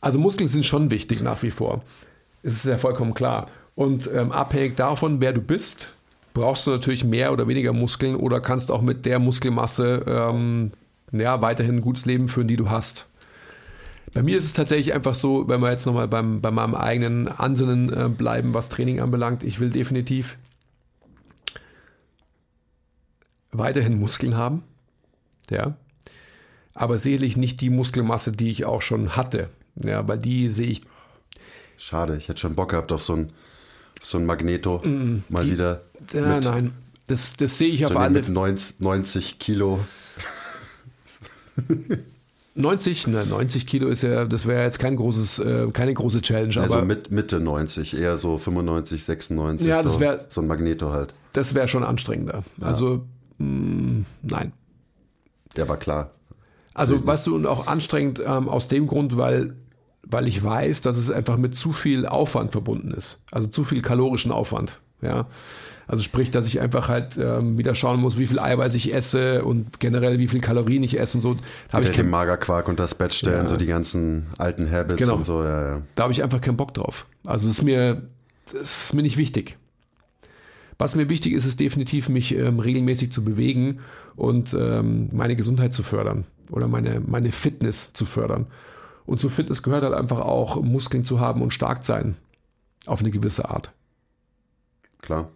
Also 0.00 0.18
Muskeln 0.18 0.48
sind 0.48 0.66
schon 0.66 0.90
wichtig 0.90 1.22
nach 1.22 1.42
wie 1.42 1.50
vor. 1.50 1.84
Das 2.42 2.54
ist 2.54 2.64
ja 2.64 2.78
vollkommen 2.78 3.14
klar. 3.14 3.48
Und 3.76 4.10
ähm, 4.12 4.32
abhängig 4.32 4.76
davon, 4.76 5.20
wer 5.20 5.32
du 5.32 5.40
bist, 5.40 5.94
brauchst 6.34 6.66
du 6.66 6.72
natürlich 6.72 7.04
mehr 7.04 7.32
oder 7.32 7.46
weniger 7.46 7.72
Muskeln 7.72 8.16
oder 8.16 8.40
kannst 8.40 8.72
auch 8.72 8.82
mit 8.82 9.06
der 9.06 9.20
Muskelmasse 9.20 10.04
ähm, 10.06 10.72
ja, 11.12 11.40
weiterhin 11.40 11.76
ein 11.76 11.80
gutes 11.80 12.06
Leben 12.06 12.28
führen, 12.28 12.48
die 12.48 12.56
du 12.56 12.70
hast. 12.70 13.06
Bei 14.14 14.22
mir 14.22 14.38
ist 14.38 14.44
es 14.44 14.52
tatsächlich 14.54 14.94
einfach 14.94 15.14
so, 15.14 15.48
wenn 15.48 15.60
wir 15.60 15.70
jetzt 15.70 15.86
nochmal 15.86 16.08
beim, 16.08 16.40
bei 16.40 16.50
meinem 16.50 16.74
eigenen 16.74 17.28
Ansinnen 17.28 17.92
äh, 17.92 18.08
bleiben, 18.08 18.54
was 18.54 18.68
Training 18.68 19.00
anbelangt, 19.00 19.42
ich 19.42 19.60
will 19.60 19.70
definitiv 19.70 20.38
weiterhin 23.52 23.98
Muskeln 23.98 24.36
haben. 24.36 24.62
Ja. 25.50 25.76
Aber 26.74 26.98
sicherlich 26.98 27.36
nicht 27.36 27.60
die 27.60 27.70
Muskelmasse, 27.70 28.32
die 28.32 28.48
ich 28.48 28.64
auch 28.64 28.82
schon 28.82 29.16
hatte. 29.16 29.50
Ja, 29.76 30.06
weil 30.08 30.18
die 30.18 30.50
sehe 30.50 30.68
ich. 30.68 30.82
Schade, 31.76 32.16
ich 32.16 32.28
hätte 32.28 32.40
schon 32.40 32.54
Bock 32.54 32.70
gehabt 32.70 32.92
auf 32.92 33.02
so 33.02 33.14
ein 33.14 33.32
so 34.02 34.18
ein 34.18 34.26
Magneto 34.26 34.78
mm, 34.84 35.24
mal 35.28 35.42
die, 35.42 35.52
wieder. 35.52 35.82
Ja, 36.12 36.36
mit, 36.36 36.44
nein, 36.44 36.72
das, 37.06 37.36
das 37.36 37.58
sehe 37.58 37.68
ich 37.68 37.80
so 37.80 37.86
auf 37.86 37.96
alle. 37.96 38.10
Mit 38.10 38.28
90, 38.28 38.80
90 38.80 39.38
Kilo. 39.38 39.80
90, 42.58 43.06
ne, 43.06 43.24
90 43.24 43.66
Kilo 43.66 43.88
ist 43.88 44.02
ja, 44.02 44.24
das 44.24 44.46
wäre 44.46 44.64
jetzt 44.64 44.78
kein 44.78 44.96
großes, 44.96 45.38
äh, 45.38 45.68
keine 45.72 45.94
große 45.94 46.22
Challenge. 46.22 46.60
Also 46.60 46.74
aber 46.74 46.84
mit, 46.84 47.10
Mitte 47.10 47.38
90, 47.38 47.96
eher 47.96 48.18
so 48.18 48.36
95, 48.36 49.04
96. 49.04 49.66
Ja, 49.66 49.82
das 49.82 50.00
wäre 50.00 50.26
so 50.28 50.40
ein 50.40 50.48
Magneto 50.48 50.90
halt. 50.90 51.14
Das 51.32 51.54
wäre 51.54 51.68
schon 51.68 51.84
anstrengender. 51.84 52.42
Ja. 52.58 52.66
Also 52.66 53.04
mh, 53.38 53.46
mm, 53.46 54.06
nein. 54.22 54.52
Der 55.56 55.68
war 55.68 55.76
klar. 55.76 56.10
Also 56.74 57.04
weißt 57.04 57.26
du, 57.26 57.36
und 57.36 57.46
auch 57.46 57.66
anstrengend 57.66 58.20
ähm, 58.24 58.48
aus 58.48 58.68
dem 58.68 58.86
Grund, 58.86 59.16
weil, 59.16 59.56
weil 60.02 60.28
ich 60.28 60.42
weiß, 60.42 60.80
dass 60.80 60.96
es 60.96 61.10
einfach 61.10 61.36
mit 61.36 61.54
zu 61.56 61.72
viel 61.72 62.06
Aufwand 62.06 62.52
verbunden 62.52 62.92
ist. 62.92 63.18
Also 63.30 63.48
zu 63.48 63.64
viel 63.64 63.82
kalorischen 63.82 64.32
Aufwand. 64.32 64.78
Ja. 65.00 65.26
Also 65.88 66.02
sprich, 66.02 66.30
dass 66.30 66.46
ich 66.46 66.60
einfach 66.60 66.88
halt 66.88 67.16
ähm, 67.16 67.56
wieder 67.56 67.74
schauen 67.74 67.98
muss, 67.98 68.18
wie 68.18 68.26
viel 68.26 68.38
Eiweiß 68.38 68.74
ich 68.74 68.92
esse 68.92 69.42
und 69.42 69.80
generell 69.80 70.18
wie 70.18 70.28
viel 70.28 70.40
Kalorien 70.40 70.82
ich 70.82 71.00
esse 71.00 71.16
und 71.16 71.22
so. 71.22 71.34
Da 71.34 71.40
habe 71.72 71.84
ich 71.84 71.92
den 71.92 72.10
Magerquark 72.10 72.68
und 72.68 72.78
das 72.78 72.94
Bett 72.94 73.14
stellen, 73.14 73.44
ja. 73.44 73.46
so 73.46 73.56
die 73.56 73.66
ganzen 73.66 74.26
alten 74.36 74.70
Habits 74.70 74.98
genau. 74.98 75.16
und 75.16 75.24
so. 75.24 75.42
Ja, 75.42 75.62
ja. 75.62 75.82
Da 75.94 76.02
habe 76.02 76.12
ich 76.12 76.22
einfach 76.22 76.42
keinen 76.42 76.58
Bock 76.58 76.74
drauf. 76.74 77.06
Also 77.26 77.46
das 77.46 77.56
ist 77.56 77.64
mir, 77.64 78.02
das 78.52 78.84
ist 78.84 78.94
mir 78.94 79.00
nicht 79.00 79.16
wichtig. 79.16 79.56
Was 80.76 80.94
mir 80.94 81.08
wichtig 81.08 81.32
ist, 81.32 81.46
ist 81.46 81.58
definitiv, 81.58 82.10
mich 82.10 82.34
ähm, 82.34 82.60
regelmäßig 82.60 83.10
zu 83.10 83.24
bewegen 83.24 83.80
und 84.14 84.54
ähm, 84.54 85.08
meine 85.12 85.36
Gesundheit 85.36 85.72
zu 85.72 85.82
fördern 85.82 86.26
oder 86.50 86.68
meine, 86.68 87.00
meine 87.00 87.32
Fitness 87.32 87.94
zu 87.94 88.04
fördern. 88.04 88.46
Und 89.06 89.20
zu 89.20 89.30
Fitness 89.30 89.62
gehört 89.62 89.84
halt 89.84 89.94
einfach 89.94 90.20
auch, 90.20 90.62
Muskeln 90.62 91.02
zu 91.02 91.18
haben 91.18 91.40
und 91.40 91.54
stark 91.54 91.82
sein. 91.82 92.16
Auf 92.84 93.00
eine 93.00 93.10
gewisse 93.10 93.48
Art. 93.48 93.72
Klar. 95.00 95.30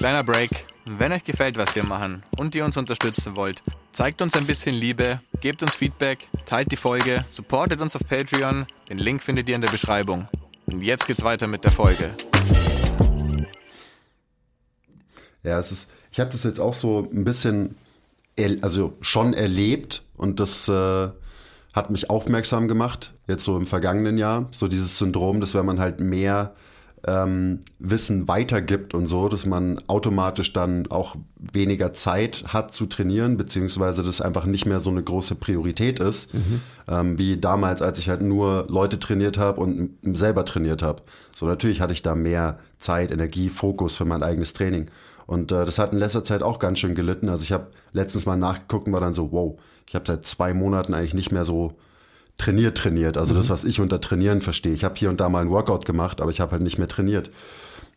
Kleiner 0.00 0.24
Break. 0.24 0.48
Wenn 0.86 1.12
euch 1.12 1.24
gefällt, 1.24 1.58
was 1.58 1.74
wir 1.74 1.84
machen 1.84 2.22
und 2.38 2.54
ihr 2.54 2.64
uns 2.64 2.78
unterstützen 2.78 3.36
wollt, 3.36 3.62
zeigt 3.92 4.22
uns 4.22 4.34
ein 4.34 4.46
bisschen 4.46 4.74
Liebe, 4.74 5.20
gebt 5.42 5.62
uns 5.62 5.74
Feedback, 5.74 6.26
teilt 6.46 6.72
die 6.72 6.78
Folge, 6.78 7.22
supportet 7.28 7.82
uns 7.82 7.94
auf 7.94 8.00
Patreon. 8.08 8.64
Den 8.88 8.96
Link 8.96 9.22
findet 9.22 9.46
ihr 9.50 9.56
in 9.56 9.60
der 9.60 9.68
Beschreibung. 9.68 10.26
Und 10.64 10.80
jetzt 10.80 11.06
geht's 11.06 11.22
weiter 11.22 11.48
mit 11.48 11.64
der 11.64 11.70
Folge. 11.70 12.08
Ja, 15.42 15.58
es 15.58 15.70
ist, 15.70 15.90
ich 16.10 16.18
habe 16.18 16.30
das 16.30 16.44
jetzt 16.44 16.60
auch 16.60 16.72
so 16.72 17.06
ein 17.12 17.24
bisschen, 17.24 17.74
also 18.62 18.96
schon 19.02 19.34
erlebt 19.34 20.02
und 20.16 20.40
das 20.40 20.66
äh, 20.66 21.10
hat 21.74 21.90
mich 21.90 22.08
aufmerksam 22.08 22.68
gemacht, 22.68 23.12
jetzt 23.28 23.44
so 23.44 23.54
im 23.58 23.66
vergangenen 23.66 24.16
Jahr. 24.16 24.48
So 24.50 24.66
dieses 24.66 24.96
Syndrom, 24.96 25.42
dass 25.42 25.54
wenn 25.54 25.66
man 25.66 25.78
halt 25.78 26.00
mehr 26.00 26.54
ähm, 27.06 27.60
Wissen 27.78 28.28
weitergibt 28.28 28.94
und 28.94 29.06
so, 29.06 29.28
dass 29.28 29.46
man 29.46 29.80
automatisch 29.86 30.52
dann 30.52 30.86
auch 30.88 31.16
weniger 31.36 31.92
Zeit 31.92 32.44
hat 32.48 32.72
zu 32.72 32.86
trainieren, 32.86 33.36
beziehungsweise 33.36 34.02
das 34.02 34.20
einfach 34.20 34.44
nicht 34.44 34.66
mehr 34.66 34.80
so 34.80 34.90
eine 34.90 35.02
große 35.02 35.34
Priorität 35.36 36.00
ist, 36.00 36.34
mhm. 36.34 36.60
ähm, 36.88 37.18
wie 37.18 37.38
damals, 37.38 37.80
als 37.82 37.98
ich 37.98 38.08
halt 38.08 38.22
nur 38.22 38.66
Leute 38.68 38.98
trainiert 39.00 39.38
habe 39.38 39.60
und 39.60 39.96
selber 40.12 40.44
trainiert 40.44 40.82
habe. 40.82 41.02
So 41.34 41.46
natürlich 41.46 41.80
hatte 41.80 41.92
ich 41.92 42.02
da 42.02 42.14
mehr 42.14 42.58
Zeit, 42.78 43.10
Energie, 43.10 43.48
Fokus 43.48 43.96
für 43.96 44.04
mein 44.04 44.22
eigenes 44.22 44.52
Training. 44.52 44.90
Und 45.26 45.52
äh, 45.52 45.64
das 45.64 45.78
hat 45.78 45.92
in 45.92 45.98
letzter 45.98 46.24
Zeit 46.24 46.42
auch 46.42 46.58
ganz 46.58 46.80
schön 46.80 46.94
gelitten. 46.94 47.28
Also 47.28 47.44
ich 47.44 47.52
habe 47.52 47.68
letztens 47.92 48.26
mal 48.26 48.36
nachgeguckt 48.36 48.88
und 48.88 48.92
war 48.92 49.00
dann 49.00 49.12
so, 49.12 49.32
wow, 49.32 49.58
ich 49.86 49.94
habe 49.94 50.04
seit 50.06 50.26
zwei 50.26 50.52
Monaten 50.52 50.92
eigentlich 50.92 51.14
nicht 51.14 51.32
mehr 51.32 51.44
so 51.44 51.74
trainiert, 52.40 52.78
trainiert. 52.78 53.16
Also 53.16 53.34
mhm. 53.34 53.38
das, 53.38 53.50
was 53.50 53.64
ich 53.64 53.80
unter 53.80 54.00
Trainieren 54.00 54.40
verstehe. 54.40 54.72
Ich 54.72 54.84
habe 54.84 54.96
hier 54.96 55.10
und 55.10 55.20
da 55.20 55.28
mal 55.28 55.42
ein 55.42 55.50
Workout 55.50 55.84
gemacht, 55.84 56.20
aber 56.20 56.30
ich 56.30 56.40
habe 56.40 56.52
halt 56.52 56.62
nicht 56.62 56.78
mehr 56.78 56.88
trainiert. 56.88 57.30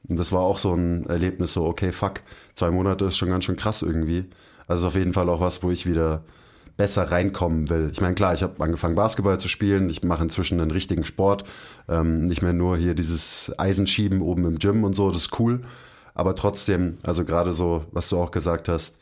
Und 0.07 0.17
das 0.17 0.31
war 0.31 0.41
auch 0.41 0.57
so 0.57 0.73
ein 0.73 1.05
Erlebnis, 1.05 1.53
so, 1.53 1.65
okay, 1.65 1.91
fuck, 1.91 2.21
zwei 2.55 2.69
Monate 2.69 3.05
ist 3.05 3.17
schon 3.17 3.29
ganz 3.29 3.45
schön 3.45 3.55
krass 3.55 3.81
irgendwie. 3.81 4.25
Also 4.67 4.87
auf 4.87 4.95
jeden 4.95 5.13
Fall 5.13 5.29
auch 5.29 5.39
was, 5.39 5.63
wo 5.63 5.71
ich 5.71 5.85
wieder 5.85 6.23
besser 6.75 7.11
reinkommen 7.11 7.69
will. 7.69 7.89
Ich 7.93 8.01
meine, 8.01 8.15
klar, 8.15 8.33
ich 8.33 8.43
habe 8.43 8.61
angefangen, 8.61 8.95
Basketball 8.95 9.39
zu 9.39 9.47
spielen. 9.47 9.89
Ich 9.89 10.03
mache 10.03 10.23
inzwischen 10.23 10.59
einen 10.59 10.71
richtigen 10.71 11.05
Sport. 11.05 11.45
Ähm, 11.87 12.25
nicht 12.25 12.41
mehr 12.41 12.53
nur 12.53 12.77
hier 12.77 12.95
dieses 12.95 13.51
Eisenschieben 13.57 14.21
oben 14.21 14.45
im 14.45 14.59
Gym 14.59 14.83
und 14.83 14.95
so, 14.95 15.09
das 15.11 15.23
ist 15.23 15.39
cool. 15.39 15.61
Aber 16.15 16.35
trotzdem, 16.35 16.95
also 17.03 17.25
gerade 17.25 17.53
so, 17.53 17.85
was 17.91 18.09
du 18.09 18.17
auch 18.17 18.31
gesagt 18.31 18.67
hast, 18.69 18.95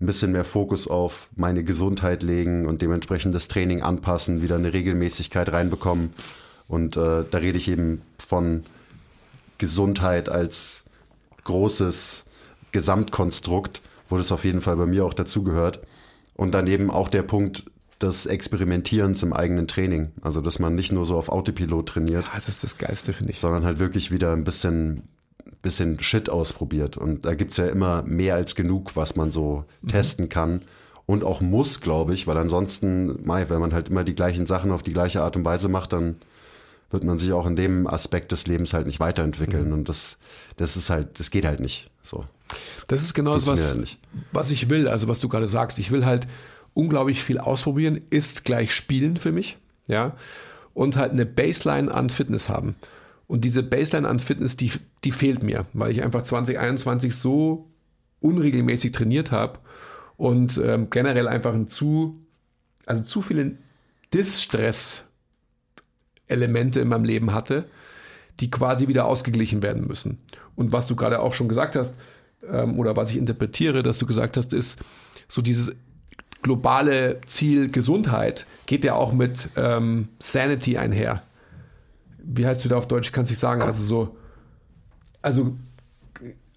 ein 0.00 0.06
bisschen 0.06 0.32
mehr 0.32 0.44
Fokus 0.44 0.88
auf 0.88 1.28
meine 1.36 1.64
Gesundheit 1.64 2.22
legen 2.22 2.66
und 2.66 2.82
dementsprechend 2.82 3.34
das 3.34 3.48
Training 3.48 3.82
anpassen, 3.82 4.42
wieder 4.42 4.56
eine 4.56 4.72
Regelmäßigkeit 4.72 5.50
reinbekommen. 5.50 6.12
Und 6.68 6.96
äh, 6.96 7.24
da 7.30 7.38
rede 7.38 7.56
ich 7.56 7.68
eben 7.68 8.02
von 8.18 8.64
Gesundheit 9.58 10.28
als 10.28 10.84
großes 11.44 12.24
Gesamtkonstrukt, 12.72 13.80
wo 14.08 14.16
das 14.18 14.32
auf 14.32 14.44
jeden 14.44 14.60
Fall 14.60 14.76
bei 14.76 14.86
mir 14.86 15.04
auch 15.04 15.14
dazugehört. 15.14 15.80
Und 16.34 16.52
daneben 16.52 16.90
auch 16.90 17.08
der 17.08 17.22
Punkt 17.22 17.64
des 18.02 18.26
Experimentierens 18.26 19.22
im 19.22 19.32
eigenen 19.32 19.66
Training. 19.66 20.12
Also, 20.20 20.42
dass 20.42 20.58
man 20.58 20.74
nicht 20.74 20.92
nur 20.92 21.06
so 21.06 21.16
auf 21.16 21.30
Autopilot 21.30 21.88
trainiert. 21.88 22.26
Ja, 22.26 22.32
das 22.34 22.48
ist 22.48 22.62
das 22.62 22.76
Geilste, 22.76 23.14
finde 23.14 23.32
ich. 23.32 23.40
Sondern 23.40 23.64
halt 23.64 23.78
wirklich 23.78 24.10
wieder 24.10 24.32
ein 24.34 24.44
bisschen 24.44 25.04
bisschen 25.66 26.00
Shit 26.00 26.30
ausprobiert. 26.30 26.96
Und 26.96 27.24
da 27.24 27.34
gibt 27.34 27.50
es 27.50 27.56
ja 27.56 27.66
immer 27.66 28.02
mehr 28.02 28.36
als 28.36 28.54
genug, 28.54 28.94
was 28.94 29.16
man 29.16 29.30
so 29.30 29.64
mhm. 29.82 29.88
testen 29.88 30.28
kann. 30.28 30.62
Und 31.06 31.24
auch 31.24 31.40
muss, 31.40 31.80
glaube 31.80 32.14
ich, 32.14 32.26
weil 32.26 32.36
ansonsten, 32.36 33.24
Mai, 33.24 33.48
wenn 33.48 33.60
man 33.60 33.72
halt 33.72 33.88
immer 33.88 34.04
die 34.04 34.14
gleichen 34.14 34.46
Sachen 34.46 34.72
auf 34.72 34.82
die 34.82 34.92
gleiche 34.92 35.22
Art 35.22 35.36
und 35.36 35.44
Weise 35.44 35.68
macht, 35.68 35.92
dann 35.92 36.16
wird 36.90 37.04
man 37.04 37.18
sich 37.18 37.32
auch 37.32 37.46
in 37.46 37.56
dem 37.56 37.86
Aspekt 37.86 38.32
des 38.32 38.46
Lebens 38.46 38.72
halt 38.72 38.86
nicht 38.86 39.00
weiterentwickeln. 39.00 39.68
Mhm. 39.68 39.72
Und 39.72 39.88
das, 39.88 40.18
das 40.56 40.76
ist 40.76 40.88
halt, 40.88 41.18
das 41.18 41.30
geht 41.30 41.44
halt 41.44 41.60
nicht. 41.60 41.90
So. 42.02 42.24
Das 42.86 43.02
ist 43.02 43.14
genau 43.14 43.34
das, 43.34 43.46
was, 43.46 43.76
was 44.32 44.50
ich 44.50 44.68
will, 44.68 44.86
also 44.86 45.08
was 45.08 45.20
du 45.20 45.28
gerade 45.28 45.48
sagst. 45.48 45.78
Ich 45.78 45.90
will 45.90 46.06
halt 46.06 46.28
unglaublich 46.74 47.22
viel 47.24 47.38
ausprobieren, 47.38 48.00
ist 48.10 48.44
gleich 48.44 48.72
spielen 48.72 49.16
für 49.16 49.32
mich, 49.32 49.56
ja, 49.88 50.14
und 50.74 50.96
halt 50.96 51.10
eine 51.10 51.26
Baseline 51.26 51.92
an 51.92 52.10
Fitness 52.10 52.48
haben. 52.48 52.76
Und 53.26 53.44
diese 53.44 53.62
Baseline 53.62 54.08
an 54.08 54.20
Fitness, 54.20 54.56
die, 54.56 54.72
die 55.04 55.12
fehlt 55.12 55.42
mir, 55.42 55.66
weil 55.72 55.90
ich 55.90 56.02
einfach 56.02 56.22
2021 56.22 57.14
so 57.14 57.70
unregelmäßig 58.20 58.92
trainiert 58.92 59.30
habe 59.30 59.58
und 60.16 60.60
ähm, 60.64 60.88
generell 60.90 61.28
einfach 61.28 61.54
ein 61.54 61.66
zu, 61.66 62.20
also 62.86 63.02
zu 63.02 63.20
viele 63.22 63.58
Distress-Elemente 64.14 66.80
in 66.80 66.88
meinem 66.88 67.04
Leben 67.04 67.34
hatte, 67.34 67.66
die 68.40 68.50
quasi 68.50 68.88
wieder 68.88 69.06
ausgeglichen 69.06 69.62
werden 69.62 69.86
müssen. 69.86 70.18
Und 70.54 70.72
was 70.72 70.86
du 70.86 70.96
gerade 70.96 71.20
auch 71.20 71.34
schon 71.34 71.48
gesagt 71.48 71.76
hast, 71.76 71.96
ähm, 72.48 72.78
oder 72.78 72.96
was 72.96 73.10
ich 73.10 73.16
interpretiere, 73.16 73.82
dass 73.82 73.98
du 73.98 74.06
gesagt 74.06 74.36
hast, 74.36 74.52
ist 74.52 74.78
so 75.28 75.42
dieses 75.42 75.74
globale 76.42 77.20
Ziel 77.26 77.70
Gesundheit 77.70 78.46
geht 78.66 78.84
ja 78.84 78.94
auch 78.94 79.12
mit 79.12 79.48
ähm, 79.56 80.08
Sanity 80.20 80.78
einher 80.78 81.22
wie 82.26 82.46
heißt 82.46 82.60
es 82.60 82.64
wieder 82.64 82.76
auf 82.76 82.88
Deutsch, 82.88 83.12
kann 83.12 83.24
ich 83.24 83.38
sagen, 83.38 83.62
also 83.62 83.82
so, 83.82 84.16
also 85.22 85.56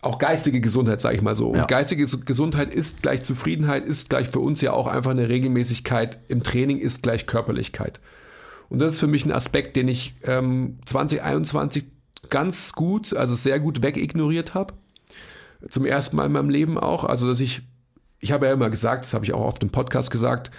auch 0.02 0.18
geistige 0.18 0.62
Gesundheit, 0.62 1.02
sage 1.02 1.16
ich 1.16 1.22
mal 1.22 1.36
so. 1.36 1.50
Und 1.50 1.58
ja. 1.58 1.66
geistige 1.66 2.06
Gesundheit 2.06 2.74
ist 2.74 3.02
gleich 3.02 3.22
Zufriedenheit, 3.22 3.86
ist 3.86 4.10
gleich 4.10 4.30
für 4.30 4.40
uns 4.40 4.62
ja 4.62 4.72
auch 4.72 4.88
einfach 4.88 5.12
eine 5.12 5.28
Regelmäßigkeit 5.28 6.20
im 6.30 6.44
Training, 6.44 6.78
ist 6.78 7.04
gleich 7.04 7.28
Körperlichkeit. 7.28 8.00
Und 8.70 8.80
das 8.80 8.94
ist 8.94 9.00
für 9.00 9.08
mich 9.08 9.26
ein 9.26 9.32
Aspekt, 9.32 9.76
den 9.76 9.88
ich 9.88 10.16
ähm, 10.24 10.78
2021 10.86 11.86
ganz 12.30 12.74
gut, 12.74 13.14
also 13.14 13.36
sehr 13.36 13.60
gut 13.60 13.82
wegignoriert 13.82 14.54
habe. 14.54 14.74
Zum 15.70 15.86
ersten 15.86 16.16
Mal 16.16 16.28
in 16.28 16.32
meinem 16.32 16.50
Leben 16.50 16.78
auch. 16.78 17.04
Also, 17.04 17.28
dass 17.28 17.40
ich, 17.40 17.62
ich 18.20 18.32
habe 18.32 18.46
ja 18.46 18.54
immer 18.54 18.70
gesagt, 18.70 19.04
das 19.04 19.14
habe 19.14 19.26
ich 19.26 19.34
auch 19.34 19.44
auf 19.44 19.60
dem 19.60 19.70
Podcast 19.70 20.12
gesagt, 20.12 20.52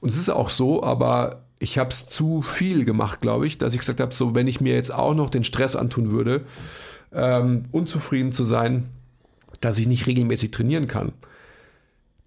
und 0.00 0.08
es 0.08 0.16
ist 0.16 0.28
auch 0.28 0.50
so, 0.50 0.82
aber 0.82 1.45
ich 1.58 1.78
habe 1.78 1.90
es 1.90 2.08
zu 2.08 2.42
viel 2.42 2.84
gemacht, 2.84 3.20
glaube 3.20 3.46
ich, 3.46 3.58
dass 3.58 3.72
ich 3.72 3.80
gesagt 3.80 4.00
habe, 4.00 4.12
so 4.12 4.34
wenn 4.34 4.46
ich 4.46 4.60
mir 4.60 4.74
jetzt 4.74 4.92
auch 4.92 5.14
noch 5.14 5.30
den 5.30 5.44
Stress 5.44 5.74
antun 5.74 6.10
würde, 6.10 6.44
ähm, 7.12 7.66
unzufrieden 7.72 8.32
zu 8.32 8.44
sein, 8.44 8.88
dass 9.60 9.78
ich 9.78 9.86
nicht 9.86 10.06
regelmäßig 10.06 10.50
trainieren 10.50 10.86
kann, 10.86 11.12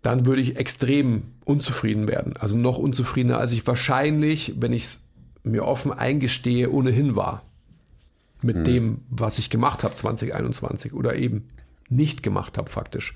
dann 0.01 0.25
würde 0.25 0.41
ich 0.41 0.55
extrem 0.55 1.23
unzufrieden 1.45 2.07
werden. 2.07 2.35
Also 2.37 2.57
noch 2.57 2.77
unzufriedener, 2.77 3.37
als 3.37 3.51
ich 3.51 3.67
wahrscheinlich, 3.67 4.55
wenn 4.57 4.73
ich 4.73 4.83
es 4.83 5.03
mir 5.43 5.65
offen 5.65 5.91
eingestehe, 5.91 6.69
ohnehin 6.71 7.15
war. 7.15 7.43
Mit 8.41 8.57
hm. 8.57 8.63
dem, 8.63 9.01
was 9.09 9.37
ich 9.37 9.49
gemacht 9.49 9.83
habe 9.83 9.95
2021 9.95 10.93
oder 10.93 11.15
eben 11.15 11.49
nicht 11.89 12.23
gemacht 12.23 12.57
habe, 12.57 12.69
faktisch. 12.69 13.13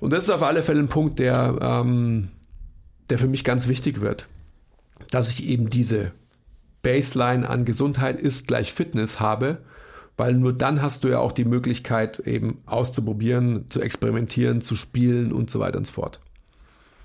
Und 0.00 0.12
das 0.12 0.24
ist 0.24 0.30
auf 0.30 0.42
alle 0.42 0.62
Fälle 0.62 0.80
ein 0.80 0.88
Punkt, 0.88 1.18
der, 1.18 1.58
ähm, 1.60 2.30
der 3.10 3.18
für 3.18 3.28
mich 3.28 3.44
ganz 3.44 3.68
wichtig 3.68 4.00
wird 4.00 4.26
dass 5.10 5.30
ich 5.30 5.48
eben 5.48 5.70
diese 5.70 6.12
Baseline 6.82 7.48
an 7.48 7.64
Gesundheit 7.64 8.20
ist 8.20 8.46
gleich 8.46 8.72
Fitness 8.72 9.20
habe, 9.20 9.58
weil 10.16 10.34
nur 10.34 10.52
dann 10.52 10.82
hast 10.82 11.04
du 11.04 11.08
ja 11.08 11.18
auch 11.18 11.32
die 11.32 11.44
Möglichkeit 11.44 12.18
eben 12.20 12.62
auszuprobieren, 12.66 13.66
zu 13.70 13.80
experimentieren, 13.80 14.60
zu 14.60 14.76
spielen 14.76 15.32
und 15.32 15.50
so 15.50 15.58
weiter 15.60 15.78
und 15.78 15.86
so 15.86 15.92
fort. 15.92 16.20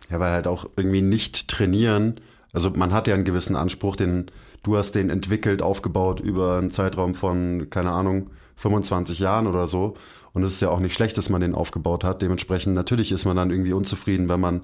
Ja, 0.09 0.19
weil 0.19 0.31
halt 0.31 0.47
auch 0.47 0.69
irgendwie 0.75 1.01
nicht 1.01 1.47
trainieren, 1.47 2.19
also 2.53 2.71
man 2.71 2.93
hat 2.93 3.07
ja 3.07 3.13
einen 3.13 3.25
gewissen 3.25 3.55
Anspruch, 3.55 3.95
den 3.95 4.31
du 4.63 4.77
hast 4.77 4.93
den 4.93 5.09
entwickelt, 5.09 5.61
aufgebaut 5.61 6.19
über 6.19 6.57
einen 6.57 6.71
Zeitraum 6.71 7.13
von, 7.13 7.69
keine 7.69 7.91
Ahnung, 7.91 8.31
25 8.55 9.19
Jahren 9.19 9.47
oder 9.47 9.67
so. 9.67 9.95
Und 10.33 10.43
es 10.43 10.53
ist 10.53 10.61
ja 10.61 10.69
auch 10.69 10.79
nicht 10.79 10.93
schlecht, 10.93 11.17
dass 11.17 11.29
man 11.29 11.41
den 11.41 11.55
aufgebaut 11.55 12.03
hat. 12.03 12.21
Dementsprechend 12.21 12.73
natürlich 12.73 13.11
ist 13.11 13.25
man 13.25 13.37
dann 13.37 13.51
irgendwie 13.51 13.73
unzufrieden, 13.73 14.29
wenn 14.29 14.39
man 14.39 14.61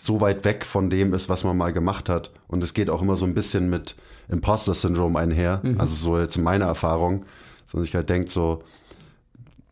so 0.00 0.22
weit 0.22 0.46
weg 0.46 0.64
von 0.64 0.88
dem 0.88 1.12
ist, 1.12 1.28
was 1.28 1.44
man 1.44 1.58
mal 1.58 1.74
gemacht 1.74 2.08
hat. 2.08 2.30
Und 2.48 2.64
es 2.64 2.72
geht 2.72 2.88
auch 2.88 3.02
immer 3.02 3.16
so 3.16 3.26
ein 3.26 3.34
bisschen 3.34 3.68
mit 3.68 3.96
Imposter-Syndrom 4.30 5.14
einher. 5.16 5.60
Mhm. 5.62 5.78
Also 5.78 5.94
so 5.94 6.18
jetzt 6.18 6.36
in 6.36 6.42
meiner 6.42 6.64
Erfahrung, 6.64 7.26
dass 7.66 7.74
man 7.74 7.84
sich 7.84 7.94
halt 7.94 8.08
denkt 8.08 8.30
so, 8.30 8.62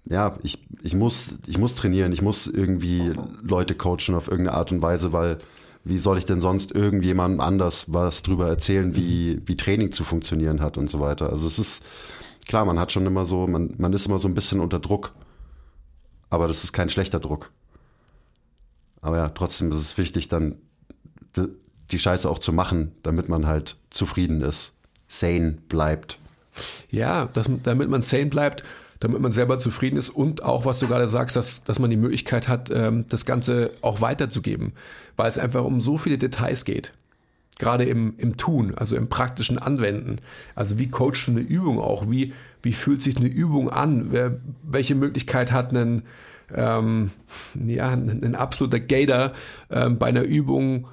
ja, 0.05 0.37
ich, 0.43 0.59
ich, 0.83 0.95
muss, 0.95 1.31
ich 1.47 1.57
muss 1.57 1.75
trainieren, 1.75 2.13
ich 2.13 2.21
muss 2.21 2.47
irgendwie 2.47 3.15
Leute 3.43 3.75
coachen 3.75 4.15
auf 4.15 4.29
irgendeine 4.29 4.57
Art 4.59 4.71
und 4.71 4.83
Weise, 4.83 5.15
weil 5.15 5.39
wie 5.83 5.99
soll 5.99 6.19
ich 6.19 6.27
denn 6.27 6.43
sonst 6.43 6.73
irgendjemandem 6.75 7.41
anders 7.41 7.87
was 7.89 8.23
drüber 8.23 8.49
erzählen, 8.49 8.95
wie, 8.95 9.41
wie 9.47 9.57
Training 9.57 9.93
zu 9.93 10.05
funktionieren 10.05 10.61
hat 10.61 10.77
und 10.77 10.91
so 10.91 11.01
weiter. 11.01 11.31
Also 11.31 11.47
es 11.47 11.59
ist, 11.59 11.83
klar, 12.47 12.67
man 12.67 12.79
hat 12.79 12.93
schon 12.93 13.07
immer 13.07 13.25
so, 13.25 13.47
man, 13.47 13.75
man 13.79 13.95
ist 13.95 14.07
immer 14.07 14.19
so 14.19 14.29
ein 14.29 14.35
bisschen 14.35 14.61
unter 14.61 14.79
Druck, 14.79 15.15
aber 16.29 16.49
das 16.49 16.65
ist 16.65 16.75
kein 16.75 16.91
schlechter 16.91 17.19
Druck. 17.19 17.51
Aber 19.09 19.17
ja, 19.17 19.31
trotzdem 19.31 19.71
ist 19.71 19.79
es 19.79 19.97
wichtig, 19.97 20.29
dann 20.29 20.57
die 21.91 21.99
Scheiße 21.99 22.29
auch 22.29 22.41
zu 22.41 22.53
machen, 22.53 22.93
damit 23.03 23.31
man 23.31 23.47
halt 23.47 23.77
zufrieden 23.89 24.43
ist, 24.43 24.75
sane 25.07 25.57
bleibt. 25.71 26.19
Ja, 26.91 27.25
das, 27.33 27.51
damit 27.63 27.89
man 27.89 28.03
sane 28.03 28.27
bleibt 28.27 28.65
damit 29.01 29.21
man 29.21 29.31
selber 29.31 29.61
zufrieden 29.61 29.97
ist 29.97 30.11
und 30.11 30.43
auch, 30.43 30.65
was 30.65 30.81
du 30.81 30.89
gerade 30.89 31.07
sagst, 31.07 31.37
dass, 31.37 31.63
dass 31.63 31.79
man 31.79 31.89
die 31.89 31.97
Möglichkeit 31.97 32.49
hat, 32.49 32.69
ähm, 32.73 33.05
das 33.09 33.25
Ganze 33.25 33.71
auch 33.81 34.01
weiterzugeben, 34.01 34.73
weil 35.17 35.31
es 35.31 35.39
einfach 35.39 35.63
um 35.63 35.81
so 35.81 35.99
viele 35.99 36.19
Details 36.19 36.65
geht. 36.65 36.93
Gerade 37.61 37.85
im, 37.85 38.15
im 38.19 38.37
Tun, 38.37 38.75
also 38.75 38.97
im 38.97 39.09
praktischen 39.09 39.57
Anwenden. 39.57 40.19
Also 40.57 40.79
wie 40.79 40.89
coachst 40.89 41.29
du 41.29 41.31
eine 41.31 41.43
Übung 41.43 41.79
auch? 41.79 42.11
Wie, 42.11 42.33
wie 42.61 42.73
fühlt 42.73 43.01
sich 43.01 43.17
eine 43.17 43.29
Übung 43.29 43.71
an? 43.71 44.13
Welche 44.71 44.95
Möglichkeit 44.95 45.53
hat 45.53 45.73
ein, 45.73 46.03
ähm, 46.55 47.11
ja, 47.55 47.91
ein 47.91 48.35
absoluter 48.35 48.81
Gator 48.81 49.33
ähm, 49.71 49.99
bei 49.99 50.07
einer 50.07 50.23
Übung 50.23 50.87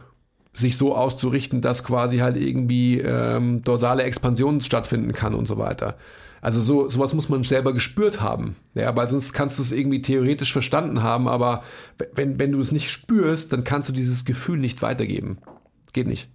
sich 0.53 0.77
so 0.77 0.95
auszurichten, 0.95 1.61
dass 1.61 1.83
quasi 1.83 2.19
halt 2.19 2.37
irgendwie 2.37 2.99
ähm, 2.99 3.61
dorsale 3.63 4.03
Expansion 4.03 4.61
stattfinden 4.61 5.11
kann 5.11 5.33
und 5.33 5.47
so 5.47 5.57
weiter. 5.57 5.97
Also 6.41 6.61
so 6.61 6.87
sowas 6.89 7.13
muss 7.13 7.27
man 7.27 7.43
selber 7.43 7.73
gespürt 7.73 8.21
haben. 8.21 8.55
Ja, 8.73 8.95
weil 8.95 9.09
sonst 9.09 9.33
kannst 9.33 9.57
du 9.59 9.63
es 9.63 9.71
irgendwie 9.71 10.01
theoretisch 10.01 10.53
verstanden 10.53 11.03
haben, 11.03 11.27
aber 11.27 11.63
wenn, 12.13 12.39
wenn 12.39 12.51
du 12.51 12.59
es 12.59 12.71
nicht 12.71 12.91
spürst, 12.91 13.51
dann 13.51 13.63
kannst 13.63 13.89
du 13.89 13.93
dieses 13.93 14.25
Gefühl 14.25 14.59
nicht 14.59 14.81
weitergeben. 14.81 15.39
Geht 15.91 16.07
nicht. 16.07 16.29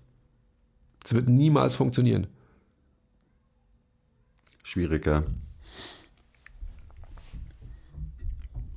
Es 1.05 1.15
wird 1.15 1.29
niemals 1.29 1.77
funktionieren. 1.77 2.27
Schwieriger. 4.65 5.25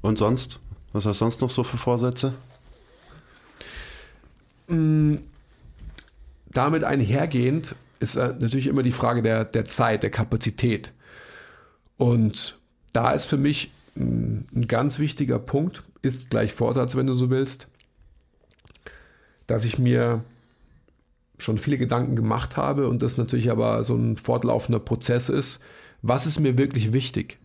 Und 0.04 0.20
sonst? 0.20 0.60
Was 0.92 1.06
hast 1.06 1.22
du 1.22 1.26
sonst 1.26 1.42
noch 1.42 1.50
so 1.50 1.64
für 1.64 1.78
Vorsätze? 1.78 2.34
Mm, 4.68 5.16
damit 6.52 6.84
einhergehend 6.84 7.76
ist 8.00 8.16
äh, 8.16 8.36
natürlich 8.40 8.68
immer 8.68 8.84
die 8.84 8.92
Frage 8.92 9.24
der, 9.24 9.46
der 9.46 9.66
Zeit, 9.66 10.04
der 10.04 10.12
Kapazität. 10.12 10.92
Und 11.98 12.60
da 12.92 13.12
ist 13.12 13.26
für 13.26 13.38
mich 13.38 13.72
ein 13.96 14.66
ganz 14.68 15.00
wichtiger 15.00 15.40
Punkt, 15.40 15.84
ist 16.02 16.30
gleich 16.30 16.52
Vorsatz, 16.52 16.96
wenn 16.96 17.08
du 17.08 17.14
so 17.14 17.30
willst, 17.30 17.68
dass 19.48 19.64
ich 19.64 19.80
mir 19.80 20.24
schon 21.38 21.58
viele 21.58 21.78
Gedanken 21.78 22.16
gemacht 22.16 22.58
habe 22.58 22.90
und 22.90 23.02
das 23.02 23.18
natürlich 23.18 23.50
aber 23.50 23.84
so 23.84 23.96
ein 23.96 24.18
fortlaufender 24.18 24.80
Prozess 24.80 25.30
ist. 25.30 25.62
Was 26.02 26.26
ist 26.26 26.40
mir 26.40 26.58
wirklich 26.58 26.92
wichtig? 26.92 27.40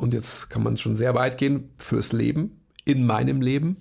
Und 0.00 0.14
jetzt 0.14 0.48
kann 0.48 0.62
man 0.62 0.76
schon 0.76 0.96
sehr 0.96 1.14
weit 1.14 1.38
gehen 1.38 1.70
fürs 1.76 2.12
Leben, 2.12 2.60
in 2.84 3.04
meinem 3.04 3.42
Leben. 3.42 3.76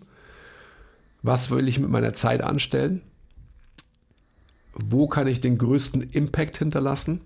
Was 1.21 1.49
will 1.49 1.67
ich 1.67 1.79
mit 1.79 1.89
meiner 1.89 2.13
Zeit 2.13 2.41
anstellen? 2.41 3.01
Wo 4.73 5.07
kann 5.07 5.27
ich 5.27 5.39
den 5.39 5.57
größten 5.57 6.01
Impact 6.01 6.57
hinterlassen? 6.57 7.21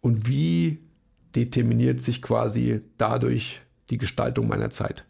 und 0.00 0.26
wie 0.26 0.78
determiniert 1.34 2.00
sich 2.00 2.22
quasi 2.22 2.80
dadurch 2.96 3.60
die 3.90 3.98
Gestaltung 3.98 4.48
meiner 4.48 4.70
Zeit. 4.70 5.04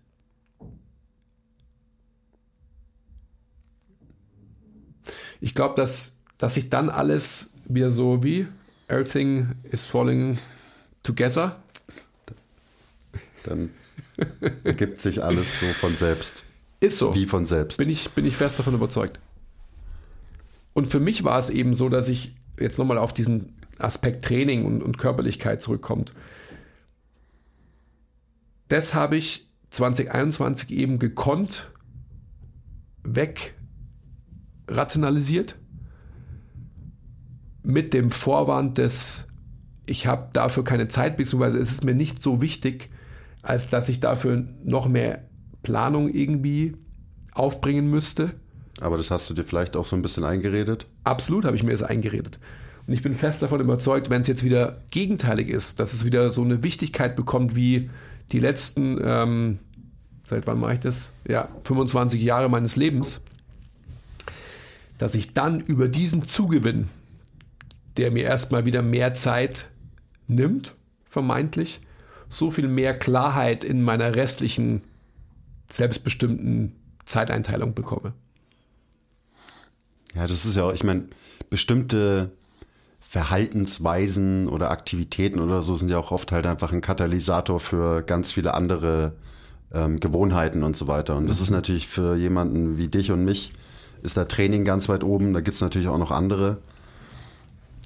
Ich 5.41 5.55
glaube, 5.55 5.77
dass, 5.77 6.17
dass 6.37 6.55
sich 6.55 6.69
dann 6.69 6.91
alles 6.91 7.55
wieder 7.69 7.91
so 7.91 8.25
wie 8.25 8.49
everything 8.89 9.49
is 9.71 9.87
falling 9.87 10.39
together. 11.03 11.57
Dann 13.45 13.71
ergibt 14.65 15.01
sich 15.01 15.23
alles 15.23 15.61
so 15.61 15.67
von 15.75 15.97
selbst. 15.97 16.45
Ist 16.81 16.99
so. 16.99 17.15
Wie 17.15 17.27
von 17.27 17.47
selbst. 17.47 17.79
Bin 17.79 17.89
ich, 17.89 18.11
bin 18.11 18.25
ich 18.25 18.37
fest 18.37 18.59
davon 18.59 18.75
überzeugt. 18.75 19.21
Und 20.73 20.87
für 20.87 21.01
mich 21.01 21.25
war 21.25 21.39
es 21.39 21.51
eben 21.51 21.75
so, 21.75 21.89
dass 21.89 22.09
ich 22.09 22.35
jetzt 22.59 22.79
nochmal 22.79 22.99
auf 22.99 23.13
diesen 23.13 23.55
Aspekt 23.79 24.25
Training 24.25 24.65
und, 24.65 24.83
und 24.83 24.99
Körperlichkeit 24.99 25.61
zurückkommt. 25.61 26.15
Das 28.69 28.95
habe 28.95 29.17
ich 29.17 29.49
2021 29.71 30.71
eben 30.71 30.99
gekonnt 30.99 31.71
weg 33.03 33.55
rationalisiert 34.69 35.57
mit 37.69 37.93
dem 37.93 38.11
Vorwand 38.11 38.79
des 38.79 39.27
ich 39.87 40.07
habe 40.07 40.29
dafür 40.33 40.65
keine 40.65 40.89
Zeit, 40.89 41.17
beziehungsweise 41.17 41.59
es 41.59 41.71
ist 41.71 41.85
mir 41.85 41.95
nicht 41.95 42.23
so 42.23 42.41
wichtig, 42.41 42.91
als 43.43 43.69
dass 43.69 43.89
ich 43.89 44.01
dafür 44.01 44.45
noch 44.65 44.89
mehr 44.89 45.25
Planung 45.63 46.13
irgendwie 46.13 46.77
aufbringen 47.33 47.91
müsste. 47.91 48.33
Aber 48.81 48.97
das 48.97 49.11
hast 49.11 49.29
du 49.29 49.35
dir 49.35 49.45
vielleicht 49.45 49.77
auch 49.77 49.85
so 49.85 49.97
ein 49.97 50.03
bisschen 50.03 50.25
eingeredet? 50.25 50.87
Absolut 51.05 51.45
habe 51.45 51.57
ich 51.57 51.63
mir 51.63 51.73
das 51.73 51.83
eingeredet. 51.83 52.39
Und 52.87 52.95
ich 52.95 53.03
bin 53.03 53.15
fest 53.15 53.43
davon 53.43 53.61
überzeugt, 53.61 54.09
wenn 54.09 54.23
es 54.23 54.29
jetzt 54.29 54.45
wieder 54.45 54.83
gegenteilig 54.91 55.49
ist, 55.49 55.79
dass 55.79 55.93
es 55.93 56.05
wieder 56.05 56.31
so 56.31 56.43
eine 56.43 56.63
Wichtigkeit 56.63 57.17
bekommt 57.17 57.55
wie 57.55 57.91
die 58.33 58.41
letzten, 58.41 58.99
ähm, 59.03 59.59
seit 60.25 60.47
wann 60.47 60.59
mache 60.59 60.75
ich 60.75 60.81
das? 60.81 61.11
Ja, 61.27 61.49
25 61.65 62.23
Jahre 62.23 62.49
meines 62.49 62.77
Lebens, 62.77 63.21
dass 64.97 65.15
ich 65.15 65.35
dann 65.35 65.61
über 65.61 65.89
diesen 65.89 66.25
Zugewinn, 66.25 66.89
der 67.99 68.11
mir 68.11 68.25
erstmal 68.25 68.65
wieder 68.65 68.83
mehr 68.83 69.15
Zeit 69.15 69.69
nimmt, 70.29 70.75
vermeintlich, 71.05 71.81
so 72.31 72.51
viel 72.51 72.69
mehr 72.69 72.99
Klarheit 72.99 73.65
in 73.65 73.83
meiner 73.83 74.15
restlichen 74.15 74.83
selbstbestimmten 75.71 76.77
Zeiteinteilung 77.05 77.75
bekomme. 77.75 78.13
Ja, 80.15 80.27
das 80.27 80.45
ist 80.45 80.57
ja 80.57 80.65
auch, 80.65 80.73
ich 80.73 80.85
meine, 80.85 81.05
bestimmte 81.51 82.31
Verhaltensweisen 83.01 84.49
oder 84.49 84.71
Aktivitäten 84.71 85.41
oder 85.41 85.63
so 85.63 85.77
sind 85.77 85.89
ja 85.89 85.99
auch 85.99 86.11
oft 86.11 86.31
halt 86.31 86.47
einfach 86.47 86.73
ein 86.73 86.83
Katalysator 86.83 87.59
für 87.59 88.03
ganz 88.03 88.33
viele 88.33 88.55
andere 88.55 89.15
ähm, 89.73 89.99
Gewohnheiten 89.99 90.63
und 90.63 90.77
so 90.77 90.89
weiter. 90.89 91.17
Und 91.17 91.29
das 91.29 91.41
ist 91.41 91.51
mhm. 91.51 91.57
natürlich 91.57 91.89
für 91.89 92.17
jemanden 92.17 92.77
wie 92.77 92.89
dich 92.89 93.11
und 93.11 93.25
mich, 93.25 93.53
ist 94.03 94.17
da 94.17 94.25
Training 94.25 94.65
ganz 94.65 94.89
weit 94.89 95.03
oben. 95.05 95.33
Da 95.33 95.41
gibt 95.41 95.55
es 95.55 95.61
natürlich 95.61 95.89
auch 95.89 95.99
noch 95.99 96.11
andere. 96.11 96.59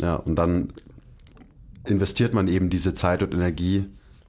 Ja, 0.03 0.17
und 0.17 0.37
dann 0.37 0.73
investiert 1.85 2.35
man 2.35 2.49
eben 2.49 2.71
diese 2.71 2.93
Zeit 2.93 3.23
und 3.23 3.33
Energie, 3.33 3.87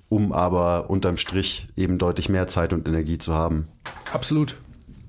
um 0.08 0.32
aber 0.32 0.90
unterm 0.90 1.18
Strich 1.18 1.68
eben 1.76 1.98
deutlich 1.98 2.30
mehr 2.30 2.48
Zeit 2.48 2.72
und 2.74 2.88
Energie 2.88 3.18
zu 3.18 3.34
haben. 3.34 3.68
Absolut. 4.12 4.56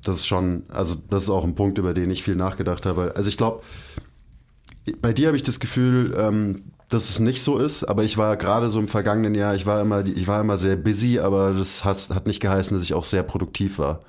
Das 0.02 0.16
ist 0.16 0.26
schon, 0.26 0.64
also 0.68 0.96
das 1.10 1.24
ist 1.24 1.30
auch 1.30 1.44
ein 1.44 1.54
Punkt, 1.54 1.78
über 1.78 1.94
den 1.94 2.10
ich 2.10 2.22
viel 2.22 2.36
nachgedacht 2.36 2.86
habe. 2.86 3.12
Also 3.14 3.28
ich 3.28 3.36
glaube, 3.36 3.62
bei 5.00 5.12
dir 5.12 5.28
habe 5.28 5.36
ich 5.36 5.42
das 5.42 5.60
Gefühl, 5.60 6.14
ähm, 6.16 6.62
dass 6.88 7.08
es 7.08 7.18
nicht 7.18 7.42
so 7.42 7.58
ist, 7.58 7.84
aber 7.84 8.04
ich 8.04 8.18
war 8.18 8.36
gerade 8.36 8.70
so 8.70 8.78
im 8.78 8.88
vergangenen 8.88 9.34
Jahr, 9.34 9.54
ich 9.54 9.66
war 9.66 9.80
immer, 9.80 10.06
ich 10.06 10.26
war 10.26 10.40
immer 10.40 10.58
sehr 10.58 10.76
busy, 10.76 11.18
aber 11.18 11.54
das 11.54 11.84
hat, 11.84 12.10
hat 12.10 12.26
nicht 12.26 12.40
geheißen, 12.40 12.76
dass 12.76 12.84
ich 12.84 12.94
auch 12.94 13.04
sehr 13.04 13.22
produktiv 13.22 13.78
war. 13.78 14.02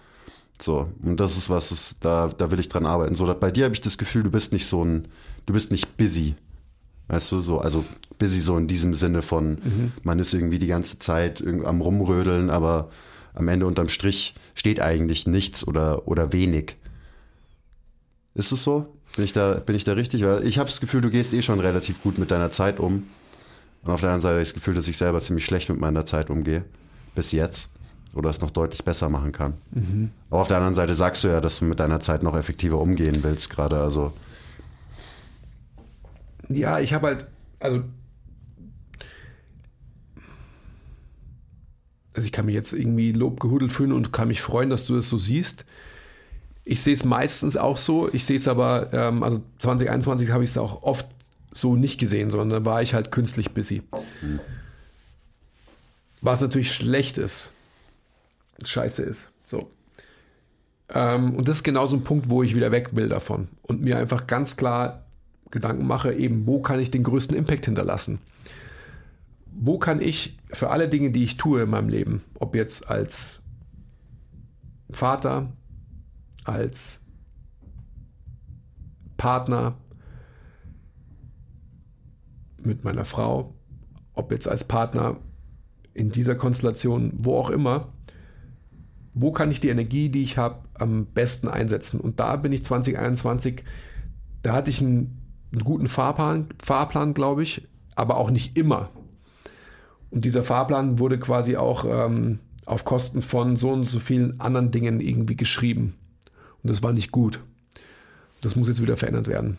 So, 0.62 0.89
und 1.01 1.20
das 1.20 1.38
ist 1.38 1.49
was, 1.49 1.70
das, 1.70 1.95
da, 1.99 2.30
da 2.38 2.51
will 2.51 2.60
ich 2.60 2.70
dran 2.70 2.86
arbeiten. 2.86 3.16
So, 3.16 3.34
bei 3.34 3.51
dir 3.51 3.66
habe 3.66 3.74
ich 3.74 3.82
das 3.82 3.97
Gefühl, 3.97 4.24
du 4.24 4.32
bist 4.32 4.53
nicht 4.53 4.68
so 4.68 4.84
ein, 4.84 5.08
du 5.45 5.53
bist 5.53 5.72
nicht 5.72 5.97
busy. 5.97 6.36
Weißt 7.08 7.32
du, 7.32 7.41
so, 7.41 7.60
also 7.60 7.86
busy 8.18 8.41
so 8.41 8.58
in 8.58 8.68
diesem 8.68 8.93
Sinne 8.93 9.22
von, 9.22 9.51
mhm. 9.51 9.91
man 10.03 10.20
ist 10.20 10.34
irgendwie 10.34 10.60
die 10.60 10.68
ganze 10.68 10.97
Zeit 10.99 11.43
am 11.45 11.82
Rumrödeln, 11.82 12.49
aber 12.49 12.89
am 13.34 13.47
Ende 13.47 13.66
unterm 13.66 13.89
Strich 13.89 14.34
steht 14.56 14.82
eigentlich 14.82 15.28
nichts 15.28 15.68
oder, 15.68 16.08
oder 16.08 16.34
wenig. 16.34 16.78
Ist 18.34 18.51
es 18.51 18.64
so? 18.64 18.95
Bin 19.16 19.24
ich 19.24 19.34
da, 19.34 19.56
bin 19.56 19.76
ich 19.76 19.84
da 19.84 19.93
richtig? 19.93 20.24
Weil 20.24 20.45
ich 20.45 20.58
habe 20.58 20.70
das 20.70 20.82
Gefühl, 20.82 21.01
du 21.01 21.10
gehst 21.10 21.34
eh 21.34 21.41
schon 21.41 21.60
relativ 21.60 22.01
gut 22.01 22.18
mit 22.18 22.32
deiner 22.32 22.51
Zeit 22.51 22.80
um. 22.80 23.08
Und 23.84 23.93
auf 23.93 24.01
der 24.01 24.10
anderen 24.10 24.22
Seite 24.22 24.34
habe 24.34 24.41
ich 24.41 24.49
das 24.49 24.56
Gefühl, 24.56 24.74
dass 24.74 24.88
ich 24.88 24.97
selber 24.97 25.22
ziemlich 25.22 25.45
schlecht 25.45 25.70
mit 25.70 25.80
meiner 25.80 26.06
Zeit 26.06 26.30
umgehe. 26.30 26.66
Bis 27.14 27.32
jetzt. 27.32 27.70
Oder 28.14 28.30
es 28.30 28.41
noch 28.41 28.51
deutlich 28.51 28.84
besser 28.84 29.10
machen 29.10 29.32
kann. 29.32 29.53
Mhm. 29.72 30.12
Aber 30.30 30.41
auf 30.41 30.47
der 30.47 30.58
anderen 30.58 30.76
Seite 30.76 30.95
sagst 30.95 31.24
du 31.24 31.28
ja, 31.28 31.39
dass 31.39 31.60
du 31.60 31.66
mit 31.66 31.80
deiner 31.80 31.99
Zeit 31.99 32.24
noch 32.24 32.36
effektiver 32.36 32.80
umgehen 32.80 33.20
willst 33.22 33.49
gerade. 33.49 33.80
Also. 33.80 34.12
Ja, 36.50 36.80
ich 36.80 36.93
habe 36.93 37.08
halt, 37.08 37.28
also, 37.60 37.84
also 42.14 42.26
ich 42.26 42.32
kann 42.32 42.46
mich 42.46 42.56
jetzt 42.56 42.74
irgendwie 42.74 43.12
lobgehudelt 43.12 43.72
fühlen 43.72 43.91
und 43.91 44.14
kann 44.14 44.28
mich 44.28 44.41
freuen, 44.41 44.70
dass 44.70 44.86
du 44.86 44.96
das 44.96 45.10
so 45.10 45.18
siehst. 45.18 45.66
Ich 46.64 46.82
sehe 46.82 46.93
es 46.93 47.04
meistens 47.04 47.58
auch 47.58 47.78
so. 47.78 48.12
Ich 48.12 48.26
sehe 48.26 48.38
es 48.38 48.48
aber, 48.48 48.91
ähm, 48.93 49.24
also 49.24 49.43
2021 49.60 50.32
habe 50.32 50.43
ich 50.43 50.50
es 50.50 50.58
auch 50.58 50.84
oft 50.84 51.08
so 51.54 51.76
nicht 51.76 52.00
gesehen, 52.00 52.30
sondern 52.30 52.50
da 52.64 52.70
war 52.70 52.82
ich 52.82 52.93
halt 52.93 53.12
künstlich 53.12 53.52
busy. 53.52 53.84
Mhm. 54.22 54.39
Was 56.22 56.41
natürlich 56.41 56.74
schlecht 56.74 57.18
ist. 57.18 57.52
Scheiße 58.64 59.04
ist. 59.04 59.32
So. 59.46 59.70
Ähm, 60.89 61.36
und 61.36 61.48
das 61.48 61.58
ist 61.58 61.64
genau 61.64 61.88
so 61.88 61.96
ein 61.96 62.04
Punkt, 62.04 62.30
wo 62.30 62.43
ich 62.43 62.56
wieder 62.56 62.72
weg 62.72 62.89
will 62.96 63.10
davon 63.10 63.48
und 63.62 63.82
mir 63.82 63.98
einfach 63.98 64.28
ganz 64.28 64.58
klar 64.58 65.05
Gedanken 65.56 65.88
mache, 65.88 66.14
eben, 66.14 66.45
wo 66.45 66.62
kann 66.62 66.80
ich 66.80 66.91
den 66.91 67.03
größten 67.03 67.36
Impact 67.36 67.66
hinterlassen? 67.66 68.20
Wo 69.47 69.80
kann 69.80 70.01
ich 70.01 70.38
für 70.51 70.70
alle 70.70 70.88
Dinge, 70.88 71.12
die 71.12 71.24
ich 71.24 71.38
tue 71.38 71.64
in 71.64 71.70
meinem 71.70 71.89
Leben, 71.89 72.24
ob 72.39 72.56
jetzt 72.56 72.89
als 72.89 73.41
Vater, 74.91 75.51
als 76.43 77.01
Partner, 79.18 79.78
mit 82.66 82.84
meiner 82.84 83.06
Frau, 83.06 83.56
ob 84.14 84.32
jetzt 84.32 84.47
als 84.47 84.64
Partner 84.64 85.18
in 85.93 86.12
dieser 86.12 86.36
Konstellation, 86.36 87.14
wo 87.18 87.38
auch 87.38 87.49
immer, 87.49 87.93
wo 89.14 89.32
kann 89.32 89.49
ich 89.49 89.62
die 89.62 89.70
Energie, 89.70 90.10
die 90.10 90.22
ich 90.22 90.38
habe, 90.38 90.60
am 90.74 91.06
besten 91.06 91.47
einsetzen? 91.47 91.99
Und 92.01 92.20
da 92.20 92.36
bin 92.36 92.51
ich 92.51 92.66
2021, 92.66 93.64
da 94.41 94.53
hatte 94.53 94.70
ich 94.70 94.82
einen, 94.82 95.22
einen 95.56 95.66
guten 95.66 95.88
Fahrplan, 95.88 96.49
Fahrplan 96.64 97.14
glaube 97.14 97.43
ich, 97.43 97.68
aber 97.95 98.18
auch 98.18 98.30
nicht 98.30 98.58
immer. 98.58 98.89
Und 100.12 100.26
dieser 100.26 100.43
Fahrplan 100.43 100.99
wurde 100.99 101.18
quasi 101.20 101.58
auch 101.58 101.86
ähm, 101.86 102.39
auf 102.66 102.86
Kosten 102.86 103.22
von 103.22 103.58
so 103.58 103.72
und 103.72 103.89
so 103.89 103.99
vielen 103.99 104.39
anderen 104.39 104.72
Dingen 104.72 104.99
irgendwie 104.99 105.36
geschrieben. 105.36 105.95
Und 106.64 106.70
das 106.72 106.84
war 106.84 106.93
nicht 106.93 107.12
gut. 107.12 107.39
Das 108.41 108.56
muss 108.56 108.68
jetzt 108.68 108.82
wieder 108.82 108.97
verändert 108.97 109.28
werden. 109.28 109.58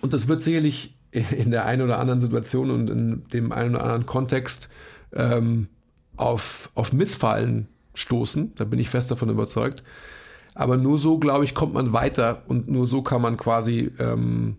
Und 0.00 0.12
das 0.12 0.28
wird 0.28 0.42
sicherlich 0.42 0.94
in 1.10 1.50
der 1.50 1.66
einen 1.66 1.82
oder 1.82 1.98
anderen 1.98 2.20
Situation 2.20 2.70
und 2.70 2.90
in 2.90 3.24
dem 3.32 3.52
einen 3.52 3.74
oder 3.74 3.84
anderen 3.84 4.06
Kontext 4.06 4.68
ähm, 5.12 5.68
auf, 6.16 6.70
auf 6.74 6.92
Missfallen 6.92 7.68
stoßen. 7.94 8.54
Da 8.56 8.64
bin 8.64 8.78
ich 8.78 8.90
fest 8.90 9.10
davon 9.10 9.30
überzeugt. 9.30 9.82
Aber 10.54 10.76
nur 10.76 10.98
so, 10.98 11.18
glaube 11.18 11.44
ich, 11.44 11.54
kommt 11.54 11.74
man 11.74 11.92
weiter 11.92 12.42
und 12.48 12.68
nur 12.68 12.86
so 12.86 13.02
kann 13.02 13.22
man 13.22 13.36
quasi 13.36 13.90
ähm, 13.98 14.56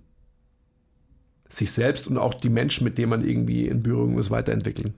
sich 1.50 1.72
selbst 1.72 2.08
und 2.08 2.18
auch 2.18 2.34
die 2.34 2.50
Menschen, 2.50 2.84
mit 2.84 2.97
denen 2.97 3.10
man 3.10 3.28
irgendwie 3.28 3.68
in 3.68 3.84
Berührung 3.84 4.20
ist, 4.20 4.32
weiterentwickeln. 4.32 4.93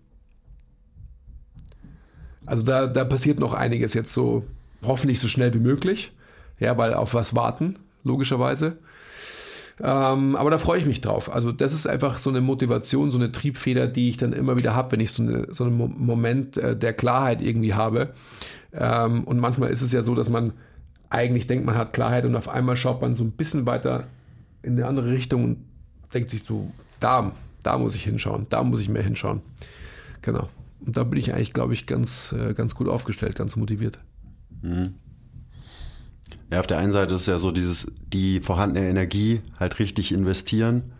Also 2.46 2.66
da, 2.66 2.88
da 2.88 3.06
passiert 3.06 3.40
noch 3.40 3.54
einiges 3.54 3.94
jetzt 3.94 4.14
so, 4.14 4.44
hoffentlich 4.84 5.20
so 5.20 5.28
schnell 5.28 5.54
wie 5.54 5.60
möglich. 5.60 6.12
Ja, 6.60 6.78
weil 6.78 6.94
auf 6.94 7.14
was 7.14 7.36
warten, 7.36 7.80
logischerweise. 8.04 8.78
Ähm, 9.80 10.36
aber 10.36 10.52
da 10.52 10.58
freue 10.60 10.78
ich 10.80 10.86
mich 10.86 11.02
drauf. 11.02 11.34
Also 11.34 11.52
das 11.52 11.74
ist 11.74 11.88
einfach 11.88 12.18
so 12.20 12.30
eine 12.30 12.42
Motivation, 12.42 13.10
so 13.10 13.18
eine 13.18 13.32
Triebfeder, 13.32 13.88
die 13.88 14.10
ich 14.10 14.18
dann 14.18 14.34
immer 14.34 14.58
wieder 14.58 14.76
habe, 14.76 14.92
wenn 14.92 15.00
ich 15.00 15.12
so, 15.12 15.24
eine, 15.24 15.48
so 15.50 15.64
einen 15.64 15.76
Moment 15.98 16.58
äh, 16.58 16.76
der 16.76 16.94
Klarheit 16.94 17.42
irgendwie 17.42 17.74
habe. 17.74 18.14
Ähm, 18.74 19.24
und 19.24 19.40
manchmal 19.40 19.72
ist 19.72 19.82
es 19.82 19.92
ja 19.92 20.04
so, 20.04 20.14
dass 20.14 20.30
man 20.30 20.54
eigentlich 21.10 21.48
denkt, 21.48 21.66
man 21.66 21.76
hat 21.76 21.94
Klarheit 21.94 22.26
und 22.26 22.36
auf 22.36 22.48
einmal 22.48 22.78
schaut 22.78 23.02
man 23.02 23.16
so 23.16 23.24
ein 23.24 23.32
bisschen 23.32 23.66
weiter 23.66 24.06
in 24.62 24.74
eine 24.74 24.86
andere 24.86 25.12
Richtung 25.12 25.44
und 25.44 25.58
denkt 26.14 26.30
sich 26.30 26.44
so, 26.44 26.72
da, 27.00 27.32
da 27.64 27.78
muss 27.78 27.96
ich 27.96 28.04
hinschauen, 28.04 28.46
da 28.50 28.64
muss 28.64 28.82
ich 28.82 28.90
mehr 28.90 29.04
hinschauen. 29.04 29.42
Genau. 30.22 30.50
Und 30.86 30.98
da 30.98 31.04
bin 31.04 31.20
ich 31.20 31.34
eigentlich, 31.34 31.54
glaube 31.54 31.74
ich, 31.74 31.86
ganz, 31.86 32.32
äh, 32.32 32.54
ganz 32.54 32.76
gut 32.76 32.88
aufgestellt, 32.88 33.36
ganz 33.36 33.56
motiviert. 33.56 34.00
Mhm. 34.62 34.96
Ja, 36.52 36.60
auf 36.60 36.68
der 36.68 36.80
einen 36.80 36.92
Seite 36.92 37.14
ist 37.14 37.22
es 37.22 37.28
ja 37.28 37.38
so 37.38 37.52
dieses, 37.52 37.88
die 38.12 38.42
vorhandene 38.42 38.90
Energie 38.90 39.42
halt 39.60 39.80
richtig 39.80 40.12
investieren. 40.12 40.92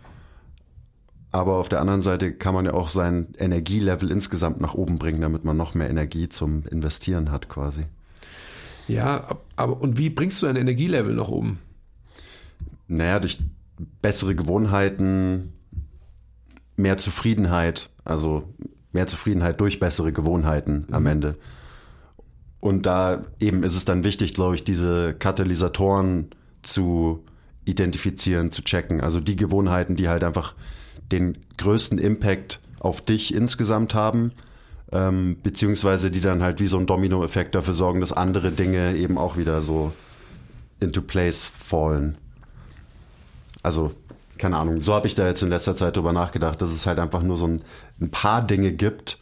Aber 1.32 1.56
auf 1.56 1.70
der 1.70 1.80
anderen 1.80 2.02
Seite 2.02 2.34
kann 2.34 2.54
man 2.54 2.66
ja 2.66 2.74
auch 2.74 2.90
sein 2.90 3.28
Energielevel 3.38 4.12
insgesamt 4.12 4.60
nach 4.60 4.74
oben 4.74 4.98
bringen, 4.98 5.22
damit 5.22 5.46
man 5.46 5.56
noch 5.56 5.76
mehr 5.76 5.90
Energie 5.90 6.28
zum 6.28 6.66
Investieren 6.68 7.32
hat 7.32 7.48
quasi. 7.48 7.86
Ja, 8.88 9.40
aber 9.56 9.82
und 9.82 9.98
wie 9.98 10.10
bringst 10.10 10.42
du 10.42 10.46
dein 10.46 10.58
Energielevel 10.58 11.16
nach 11.16 11.30
oben? 11.30 11.60
Naja, 12.88 13.20
durch 13.20 13.40
bessere 14.02 14.36
Gewohnheiten, 14.36 15.54
mehr 16.76 16.98
Zufriedenheit, 16.98 17.90
also 18.04 18.44
mehr 18.92 19.08
Zufriedenheit 19.08 19.60
durch 19.62 19.80
bessere 19.80 20.12
Gewohnheiten 20.12 20.86
mhm. 20.88 20.94
am 20.94 21.06
Ende. 21.06 21.36
Und 22.60 22.86
da 22.86 23.24
eben 23.40 23.64
ist 23.64 23.76
es 23.76 23.86
dann 23.86 24.04
wichtig, 24.04 24.34
glaube 24.34 24.56
ich, 24.56 24.64
diese 24.64 25.16
Katalysatoren 25.16 26.30
zu 26.62 27.24
identifizieren, 27.66 28.52
zu 28.52 28.64
checken. 28.64 29.02
Also 29.02 29.20
die 29.20 29.36
Gewohnheiten, 29.36 29.96
die 29.96 30.10
halt 30.10 30.24
einfach 30.24 30.54
den 31.12 31.40
größten 31.58 31.98
Impact 31.98 32.60
auf 32.80 33.02
dich 33.02 33.34
insgesamt 33.34 33.96
haben, 33.96 34.32
ähm, 34.92 35.38
beziehungsweise 35.42 36.12
die 36.12 36.22
dann 36.22 36.44
halt 36.44 36.60
wie 36.60 36.68
so 36.68 36.78
ein 36.78 36.86
Dominoeffekt 36.86 37.56
dafür 37.56 37.74
sorgen, 37.74 38.00
dass 38.00 38.12
andere 38.12 38.52
Dinge 38.52 38.96
eben 38.96 39.18
auch 39.18 39.38
wieder 39.38 39.62
so 39.62 39.94
into 40.80 41.02
place 41.02 41.44
fallen. 41.44 42.18
Also, 43.64 43.92
keine 44.38 44.58
Ahnung, 44.58 44.82
so 44.82 44.94
habe 44.94 45.08
ich 45.08 45.16
da 45.16 45.28
jetzt 45.28 45.44
in 45.44 45.50
letzter 45.50 45.76
Zeit 45.76 45.98
drüber 45.98 46.14
nachgedacht, 46.14 46.62
dass 46.62 46.72
es 46.72 46.86
halt 46.86 47.00
einfach 47.00 47.22
nur 47.22 47.38
so 47.38 47.48
ein, 47.48 47.62
ein 48.00 48.12
paar 48.12 48.46
Dinge 48.46 48.72
gibt, 48.72 49.20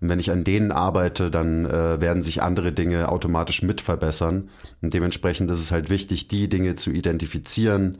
und 0.00 0.08
wenn 0.08 0.18
ich 0.18 0.30
an 0.30 0.44
denen 0.44 0.72
arbeite, 0.72 1.30
dann 1.30 1.66
äh, 1.66 2.00
werden 2.00 2.22
sich 2.22 2.42
andere 2.42 2.72
Dinge 2.72 3.10
automatisch 3.10 3.62
mit 3.62 3.80
verbessern. 3.82 4.48
Und 4.80 4.94
dementsprechend 4.94 5.50
ist 5.50 5.58
es 5.58 5.70
halt 5.70 5.90
wichtig, 5.90 6.26
die 6.26 6.48
Dinge 6.48 6.74
zu 6.74 6.90
identifizieren, 6.90 7.98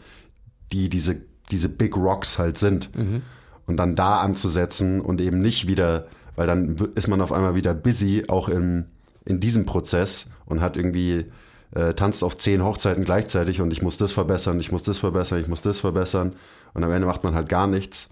die 0.73 0.89
diese, 0.89 1.17
diese 1.51 1.69
Big 1.69 1.97
Rocks 1.97 2.39
halt 2.39 2.57
sind. 2.57 2.97
Mhm. 2.97 3.23
Und 3.67 3.77
dann 3.77 3.97
da 3.97 4.21
anzusetzen 4.21 5.01
und 5.01 5.21
eben 5.21 5.41
nicht 5.41 5.69
wieder, 5.69 6.07
weil 6.37 6.47
dann 6.47 6.77
ist 6.95 7.07
man 7.07 7.21
auf 7.21 7.33
einmal 7.33 7.55
wieder 7.55 7.75
busy, 7.75 8.25
auch 8.29 8.49
in, 8.49 8.87
in 9.27 9.39
diesem 9.39 9.67
Prozess 9.67 10.27
und 10.47 10.63
hat 10.63 10.77
irgendwie 10.77 11.27
äh, 11.75 11.95
tanzt 11.95 12.25
auf 12.25 12.37
zehn 12.37 12.65
Hochzeiten 12.65 13.05
gleichzeitig 13.05 13.61
und 13.61 13.73
ich 13.73 13.83
muss 13.83 13.97
das 13.97 14.13
verbessern, 14.13 14.59
ich 14.61 14.73
muss 14.73 14.83
das 14.83 14.99
verbessern, 14.99 15.41
ich 15.41 15.49
muss 15.49 15.61
das 15.61 15.81
verbessern. 15.81 16.35
Und 16.75 16.85
am 16.85 16.93
Ende 16.93 17.07
macht 17.07 17.25
man 17.25 17.35
halt 17.35 17.49
gar 17.49 17.67
nichts. 17.67 18.09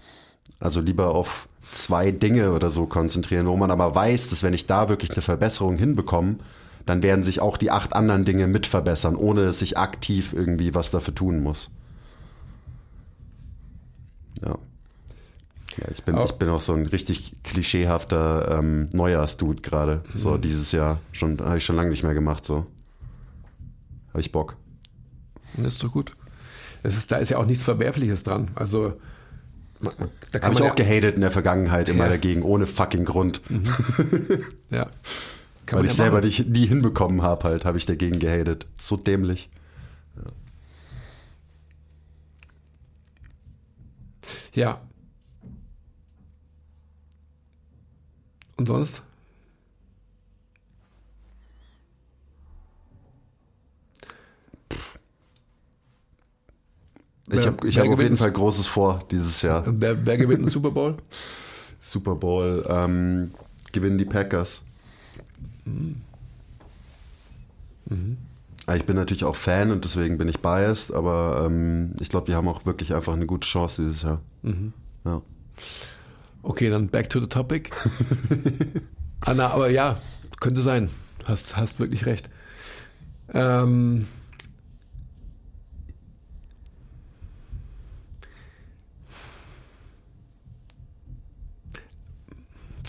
Also 0.59 0.81
lieber 0.81 1.09
auf 1.15 1.47
zwei 1.71 2.11
Dinge 2.11 2.51
oder 2.51 2.69
so 2.69 2.85
konzentrieren, 2.85 3.47
wo 3.47 3.55
man 3.55 3.71
aber 3.71 3.93
weiß, 3.93 4.29
dass 4.29 4.43
wenn 4.43 4.53
ich 4.53 4.65
da 4.65 4.89
wirklich 4.89 5.11
eine 5.11 5.21
Verbesserung 5.21 5.77
hinbekomme, 5.77 6.37
dann 6.85 7.03
werden 7.03 7.23
sich 7.23 7.39
auch 7.39 7.57
die 7.57 7.71
acht 7.71 7.93
anderen 7.93 8.25
Dinge 8.25 8.47
mit 8.47 8.65
verbessern, 8.65 9.15
ohne 9.15 9.45
dass 9.45 9.61
ich 9.61 9.77
aktiv 9.77 10.33
irgendwie 10.33 10.73
was 10.73 10.89
dafür 10.89 11.13
tun 11.13 11.41
muss. 11.41 11.69
Ja. 14.41 14.57
ja 15.77 15.87
ich, 15.91 16.03
bin, 16.03 16.17
ich 16.17 16.31
bin 16.33 16.49
auch 16.49 16.61
so 16.61 16.73
ein 16.73 16.85
richtig 16.87 17.35
klischeehafter 17.43 18.57
ähm, 18.59 18.89
Neujahrsdude 18.93 19.61
gerade. 19.61 20.01
So 20.15 20.31
mhm. 20.31 20.41
dieses 20.41 20.71
Jahr. 20.71 20.99
Schon, 21.11 21.39
habe 21.39 21.57
ich 21.57 21.65
schon 21.65 21.75
lange 21.75 21.89
nicht 21.91 22.03
mehr 22.03 22.13
gemacht. 22.13 22.45
So. 22.45 22.65
Habe 24.09 24.21
ich 24.21 24.31
Bock. 24.31 24.57
Das 25.57 25.73
ist 25.73 25.79
so 25.79 25.89
gut. 25.89 26.11
Das 26.83 26.95
ist, 26.95 27.11
da 27.11 27.17
ist 27.17 27.29
ja 27.29 27.37
auch 27.37 27.45
nichts 27.45 27.63
Verwerfliches 27.63 28.23
dran. 28.23 28.51
Also 28.55 28.93
da 30.31 30.41
Habe 30.41 30.55
ich 30.55 30.61
auch 30.61 30.65
ja 30.65 30.73
gehatet 30.73 31.15
in 31.15 31.21
der 31.21 31.31
Vergangenheit 31.31 31.87
immer 31.87 32.05
ja. 32.05 32.09
dagegen, 32.09 32.43
ohne 32.43 32.67
fucking 32.67 33.05
Grund. 33.05 33.41
Mhm. 33.49 33.63
ja. 34.69 34.89
Kann 35.65 35.79
Weil 35.79 35.85
ich 35.85 35.91
ja 35.91 36.03
selber 36.03 36.21
die, 36.21 36.43
nie 36.43 36.67
hinbekommen 36.67 37.21
habe, 37.21 37.45
halt, 37.45 37.63
habe 37.63 37.77
ich 37.77 37.85
dagegen 37.85 38.19
gehatet. 38.19 38.67
So 38.77 38.97
dämlich. 38.97 39.49
Ja. 44.53 44.81
Und 48.57 48.67
sonst? 48.67 49.01
Ich 57.31 57.45
habe 57.45 57.67
ich 57.67 57.77
hab 57.77 57.87
auf 57.87 58.01
jeden 58.01 58.15
Fall 58.15 58.31
Großes 58.31 58.65
vor 58.65 59.03
dieses 59.11 59.41
Jahr. 59.41 59.63
Wer, 59.67 60.05
wer 60.05 60.17
gewinnt 60.17 60.45
den 60.45 60.49
Super 60.49 60.71
Bowl? 60.71 60.97
Super 61.81 62.15
Bowl 62.15 62.65
ähm, 62.67 63.31
gewinnen 63.71 63.97
die 63.97 64.05
Packers. 64.05 64.61
Mhm. 65.65 66.01
Mhm. 67.85 68.17
Ich 68.75 68.85
bin 68.85 68.95
natürlich 68.95 69.23
auch 69.23 69.35
Fan 69.35 69.71
und 69.71 69.83
deswegen 69.83 70.17
bin 70.17 70.27
ich 70.27 70.39
biased, 70.39 70.93
aber 70.93 71.43
ähm, 71.45 71.93
ich 71.99 72.09
glaube, 72.09 72.27
die 72.27 72.35
haben 72.35 72.47
auch 72.47 72.65
wirklich 72.65 72.93
einfach 72.93 73.13
eine 73.13 73.25
gute 73.25 73.47
Chance 73.47 73.81
dieses 73.81 74.03
Jahr. 74.03 74.21
Mhm. 74.43 74.73
Ja. 75.05 75.21
Okay, 76.43 76.69
dann 76.69 76.87
back 76.87 77.09
to 77.09 77.19
the 77.19 77.27
topic. 77.27 77.71
Anna, 79.21 79.47
aber 79.47 79.69
ja, 79.69 79.99
könnte 80.39 80.61
sein. 80.61 80.89
Hast, 81.25 81.57
hast 81.57 81.79
wirklich 81.79 82.05
recht. 82.05 82.29
Ähm, 83.33 84.07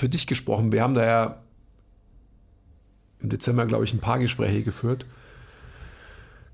für 0.01 0.09
dich 0.09 0.27
gesprochen. 0.27 0.73
Wir 0.73 0.83
haben 0.83 0.95
da 0.95 1.05
ja 1.05 1.43
im 3.21 3.29
Dezember, 3.29 3.67
glaube 3.67 3.85
ich, 3.85 3.93
ein 3.93 4.01
paar 4.01 4.19
Gespräche 4.19 4.65
geführt, 4.65 5.07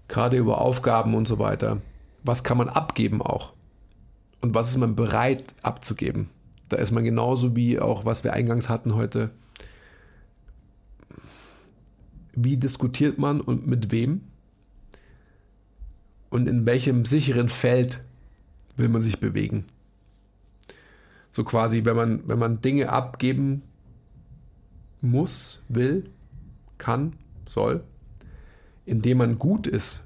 gerade 0.09 0.37
über 0.37 0.61
Aufgaben 0.61 1.15
und 1.15 1.27
so 1.27 1.39
weiter. 1.39 1.81
Was 2.25 2.45
kann 2.45 2.59
man 2.59 2.69
abgeben 2.69 3.23
auch? 3.23 3.53
Und 4.41 4.55
was 4.55 4.69
ist 4.69 4.77
man 4.77 4.97
bereit 4.97 5.55
abzugeben? 5.63 6.29
Da 6.69 6.77
ist 6.77 6.91
man 6.91 7.05
genauso 7.05 7.55
wie 7.55 7.79
auch, 7.79 8.05
was 8.05 8.25
wir 8.25 8.33
eingangs 8.33 8.69
hatten 8.69 8.97
heute. 8.97 9.31
Wie 12.35 12.57
diskutiert 12.57 13.17
man 13.19 13.41
und 13.41 13.67
mit 13.67 13.93
wem? 13.93 14.23
Und 16.29 16.49
in 16.49 16.67
welchem 16.67 17.05
sicheren 17.05 17.49
Feld 17.49 18.03
will 18.77 18.89
man 18.89 19.03
sich 19.03 19.21
bewegen? 19.21 19.67
So 21.37 21.45
quasi, 21.45 21.85
wenn 21.85 21.97
man, 21.97 22.27
wenn 22.27 22.39
man 22.39 22.63
Dinge 22.63 22.89
abgeben 22.89 23.61
muss, 25.03 25.61
will, 25.69 26.09
kann, 26.79 27.13
soll, 27.47 27.85
indem 28.87 29.19
man 29.19 29.39
gut 29.39 29.67
ist, 29.67 30.03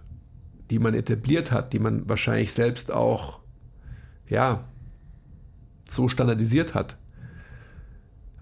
die 0.71 0.81
man 0.81 0.93
etabliert 0.93 1.53
hat, 1.53 1.73
die 1.73 1.79
man 1.79 2.09
wahrscheinlich 2.09 2.53
selbst 2.53 2.93
auch, 2.93 3.39
ja, 4.29 4.65
so 5.89 6.09
standardisiert 6.09 6.75
hat. 6.75 6.97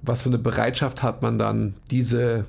Was 0.01 0.22
für 0.22 0.30
eine 0.30 0.39
Bereitschaft 0.39 1.03
hat 1.03 1.20
man 1.20 1.39
dann, 1.39 1.74
diese 1.91 2.47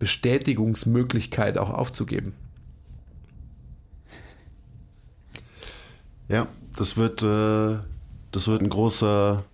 Bestätigungsmöglichkeit 0.00 1.56
auch 1.56 1.70
aufzugeben? 1.70 2.34
Ja, 6.28 6.46
das 6.76 6.98
wird, 6.98 7.22
äh, 7.22 7.78
das 8.32 8.48
wird 8.48 8.60
ein 8.60 8.68
großer, 8.68 9.44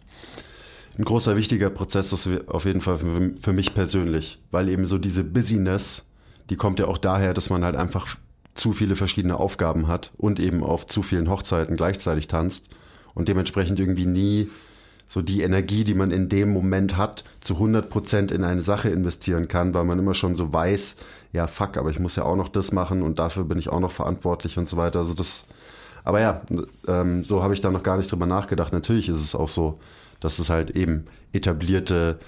ein 0.99 1.05
großer 1.05 1.36
wichtiger 1.36 1.70
Prozess, 1.70 2.11
das 2.11 2.28
auf 2.47 2.64
jeden 2.64 2.80
Fall 2.80 2.99
für, 2.99 3.32
für 3.40 3.53
mich 3.53 3.74
persönlich, 3.74 4.40
weil 4.51 4.68
eben 4.68 4.86
so 4.86 4.99
diese 4.99 5.24
Busyness, 5.24 6.05
die 6.51 6.57
kommt 6.57 6.78
ja 6.78 6.86
auch 6.86 6.99
daher, 6.99 7.34
dass 7.34 7.51
man 7.51 7.64
halt 7.64 7.76
einfach 7.76 8.16
zu 8.55 8.72
viele 8.72 8.95
verschiedene 8.95 9.38
Aufgaben 9.38 9.88
hat 9.88 10.12
und 10.16 10.38
eben 10.38 10.62
auf 10.62 10.86
zu 10.86 11.03
vielen 11.03 11.28
Hochzeiten 11.28 11.76
gleichzeitig 11.76 12.28
tanzt 12.28 12.68
und 13.14 13.28
dementsprechend 13.28 13.80
irgendwie 13.80 14.07
nie 14.07 14.49
so 15.07 15.22
die 15.22 15.42
Energie, 15.42 15.84
die 15.84 15.95
man 15.95 16.11
in 16.11 16.28
dem 16.28 16.53
Moment 16.53 16.97
hat, 16.97 17.24
zu 17.40 17.55
100 17.55 17.90
Prozent 17.90 18.30
in 18.30 18.42
eine 18.45 18.62
Sache 18.62 18.88
investieren 18.88 19.49
kann, 19.49 19.74
weil 19.74 19.84
man 19.84 19.99
immer 19.99 20.14
schon 20.14 20.34
so 20.34 20.53
weiß, 20.53 20.97
ja 21.32 21.47
fuck, 21.47 21.76
aber 21.76 21.90
ich 21.90 21.99
muss 21.99 22.16
ja 22.16 22.24
auch 22.24 22.36
noch 22.36 22.49
das 22.49 22.72
machen 22.72 23.03
und 23.03 23.18
dafür 23.18 23.45
bin 23.45 23.59
ich 23.59 23.68
auch 23.68 23.80
noch 23.80 23.90
verantwortlich 23.90 24.57
und 24.57 24.68
so 24.68 24.76
weiter. 24.76 25.01
Also 25.01 25.14
das, 25.14 25.45
aber 26.05 26.20
ja, 26.20 26.42
ähm, 26.86 27.24
so 27.24 27.42
habe 27.42 27.55
ich 27.55 27.61
da 27.61 27.70
noch 27.70 27.82
gar 27.82 27.97
nicht 27.97 28.11
drüber 28.11 28.26
nachgedacht. 28.26 28.72
Natürlich 28.72 29.09
ist 29.09 29.20
es 29.20 29.34
auch 29.34 29.49
so, 29.49 29.78
dass 30.25 30.39
es 30.39 30.49
halt 30.49 30.70
eben 30.70 31.05
etablierte 31.35 32.18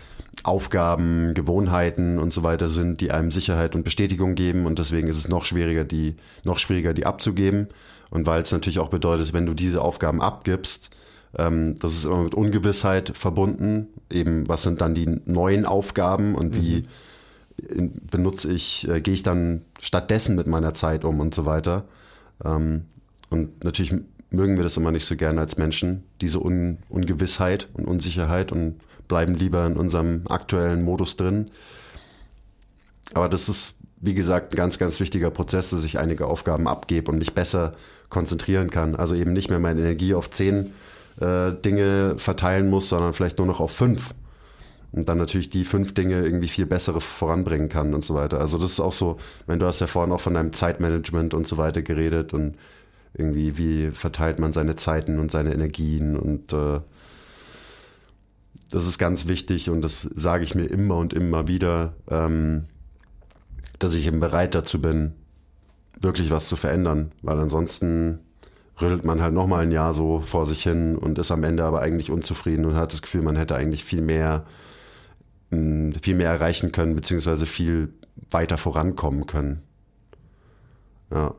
Aufgaben, 0.43 1.33
Gewohnheiten 1.33 2.19
und 2.19 2.31
so 2.31 2.43
weiter 2.43 2.69
sind, 2.69 3.01
die 3.01 3.11
einem 3.11 3.33
Sicherheit 3.33 3.75
und 3.75 3.85
Bestätigung 3.85 4.35
geben 4.35 4.67
und 4.67 4.79
deswegen 4.79 5.09
ist 5.09 5.17
es 5.17 5.29
noch 5.29 5.47
schwieriger, 5.47 5.85
die, 5.85 6.17
noch 6.45 6.59
schwieriger, 6.59 6.93
die 6.93 7.07
abzugeben. 7.07 7.69
Und 8.11 8.27
weil 8.27 8.43
es 8.43 8.53
natürlich 8.53 8.79
auch 8.81 8.91
bedeutet, 8.91 9.33
wenn 9.33 9.47
du 9.47 9.55
diese 9.55 9.81
Aufgaben 9.81 10.21
abgibst, 10.21 10.91
ähm, 11.39 11.75
das 11.81 11.95
ist 11.95 12.05
immer 12.05 12.23
mit 12.23 12.35
Ungewissheit 12.35 13.17
verbunden. 13.17 13.89
Eben, 14.11 14.47
was 14.47 14.63
sind 14.63 14.83
dann 14.83 14.95
die 14.95 15.21
neuen 15.25 15.65
Aufgaben 15.65 16.35
und 16.35 16.55
wie 16.55 16.87
mhm. 17.73 17.93
benutze 18.11 18.53
ich, 18.53 18.87
äh, 18.89 19.01
gehe 19.01 19.15
ich 19.15 19.23
dann 19.23 19.63
stattdessen 19.81 20.37
mit 20.37 20.47
meiner 20.47 20.75
Zeit 20.75 21.05
um 21.07 21.19
und 21.19 21.35
so 21.35 21.47
weiter. 21.47 21.87
Ähm, 22.45 22.85
und 23.31 23.65
natürlich 23.65 23.95
mögen 24.31 24.57
wir 24.57 24.65
das 24.65 24.77
immer 24.77 24.93
nicht 24.93 25.07
so 25.07 25.17
gerne 25.17 25.41
als 25.41 25.57
Menschen, 25.57 26.05
diese 26.21 26.43
Un 26.43 26.79
Ungewissheit 26.89 27.69
und 27.75 27.87
Unsicherheit 27.87 28.53
und 28.53 28.81
bleiben 29.09 29.35
lieber 29.35 29.67
in 29.67 29.77
unserem 29.77 30.23
aktuellen 30.29 30.83
Modus 30.83 31.17
drin. 31.17 31.47
Aber 33.15 33.29
das 33.29 33.49
ist, 33.49 33.75
wie 34.01 34.15
gesagt, 34.15 34.53
ein 34.53 34.57
ganz, 34.57 34.79
ganz 34.79 34.99
wichtiger 35.01 35.31
Prozess, 35.31 35.71
dass 35.71 35.85
ich 35.85 35.99
einige 35.99 36.27
Aufgaben 36.27 36.67
abgebe 36.67 37.11
und 37.11 37.19
mich 37.19 37.35
besser 37.35 37.75
konzentrieren 38.09 38.71
kann. 38.71 38.97
Also 38.97 39.15
eben 39.15 39.33
nicht 39.33 39.49
mehr 39.49 39.59
meine 39.59 39.81
Energie 39.81 40.15
auf 40.15 40.31
zehn 40.31 40.73
äh, 41.21 41.53
Dinge 41.53 42.15
verteilen 42.19 42.69
muss, 42.69 42.89
sondern 42.89 43.13
vielleicht 43.13 43.39
nur 43.39 43.47
noch 43.47 43.61
auf 43.61 43.73
fünf. 43.73 44.15
Und 44.93 45.09
dann 45.09 45.19
natürlich 45.19 45.51
die 45.51 45.65
fünf 45.65 45.95
Dinge 45.95 46.23
irgendwie 46.23 46.49
viel 46.49 46.67
bessere 46.67 47.01
voranbringen 47.01 47.69
kann 47.69 47.95
und 47.95 48.03
so 48.03 48.15
weiter. 48.15 48.41
Also 48.41 48.59
das 48.59 48.73
ist 48.73 48.81
auch 48.81 48.93
so, 48.93 49.19
wenn 49.47 49.59
du 49.59 49.67
hast 49.67 49.81
ja 49.81 49.87
vorhin 49.87 50.13
auch 50.13 50.21
von 50.21 50.35
deinem 50.35 50.53
Zeitmanagement 50.53 51.35
und 51.35 51.47
so 51.47 51.59
weiter 51.59 51.83
geredet 51.83 52.33
und 52.33 52.57
irgendwie, 53.19 53.59
wie 53.59 53.91
verteilt 53.91 54.39
man 54.39 54.53
seine 54.53 54.77
Zeiten 54.77 55.19
und 55.19 55.31
seine 55.31 55.53
Energien 55.53 56.17
und 56.17 56.53
äh, 56.53 56.81
das 58.71 58.87
ist 58.87 58.99
ganz 58.99 59.29
wichtig 59.29 59.71
und 59.71 59.83
das 59.83 60.03
sage 60.15 60.45
ich 60.45 60.55
mir 60.55 60.65
immer 60.67 60.97
und 60.97 61.13
immer 61.13 61.47
wieder, 61.49 61.95
ähm, 62.11 62.65
dass 63.79 63.95
ich 63.95 64.07
eben 64.07 64.21
bereit 64.21 64.55
dazu 64.55 64.81
bin, 64.81 65.13
wirklich 66.01 66.31
was 66.31 66.49
zu 66.49 66.57
verändern, 66.57 67.13
weil 67.23 67.39
ansonsten 67.39 68.21
rüttelt 68.81 69.05
man 69.05 69.23
halt 69.23 69.33
nochmal 69.33 69.63
ein 69.63 69.73
Jahr 69.73 69.95
so 69.95 70.21
vor 70.21 70.47
sich 70.47 70.63
hin 70.63 70.97
und 70.97 71.19
ist 71.19 71.31
am 71.31 71.45
Ende 71.45 71.65
aber 71.65 71.81
eigentlich 71.81 72.11
unzufrieden 72.11 72.65
und 72.67 72.75
hat 72.75 72.93
das 72.93 73.03
Gefühl, 73.03 73.23
man 73.23 73.37
hätte 73.37 73.55
eigentlich 73.55 73.85
viel 73.85 74.03
mehr, 74.03 74.45
viel 75.51 76.15
mehr 76.15 76.31
erreichen 76.31 76.73
können, 76.73 76.95
beziehungsweise 76.95 77.47
viel 77.47 77.95
weiter 78.31 78.59
vorankommen 78.59 79.27
können. 79.27 79.63
Ja. 81.11 81.35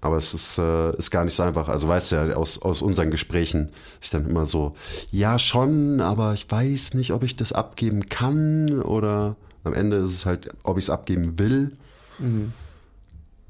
Aber 0.00 0.16
es 0.16 0.32
ist, 0.32 0.58
äh, 0.58 0.96
ist 0.96 1.10
gar 1.10 1.24
nicht 1.24 1.34
so 1.34 1.42
einfach. 1.42 1.68
Also 1.68 1.88
weißt 1.88 2.12
du 2.12 2.16
ja, 2.16 2.36
aus, 2.36 2.62
aus 2.62 2.82
unseren 2.82 3.10
Gesprächen 3.10 3.72
ist 4.00 4.14
dann 4.14 4.28
immer 4.28 4.46
so, 4.46 4.76
ja 5.10 5.38
schon, 5.38 6.00
aber 6.00 6.34
ich 6.34 6.48
weiß 6.50 6.94
nicht, 6.94 7.12
ob 7.12 7.24
ich 7.24 7.34
das 7.34 7.52
abgeben 7.52 8.08
kann 8.08 8.80
oder 8.82 9.36
am 9.64 9.74
Ende 9.74 9.96
ist 9.98 10.12
es 10.12 10.26
halt, 10.26 10.50
ob 10.62 10.78
ich 10.78 10.84
es 10.84 10.90
abgeben 10.90 11.38
will. 11.38 11.76
Mhm. 12.18 12.52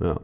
Ja. 0.00 0.20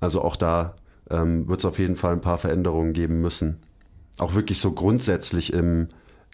Also 0.00 0.20
auch 0.20 0.36
da 0.36 0.74
ähm, 1.10 1.48
wird 1.48 1.60
es 1.60 1.64
auf 1.64 1.78
jeden 1.78 1.94
Fall 1.94 2.12
ein 2.12 2.20
paar 2.20 2.38
Veränderungen 2.38 2.92
geben 2.92 3.20
müssen. 3.20 3.60
Auch 4.18 4.34
wirklich 4.34 4.60
so 4.60 4.72
grundsätzlich 4.72 5.52
im, 5.52 5.88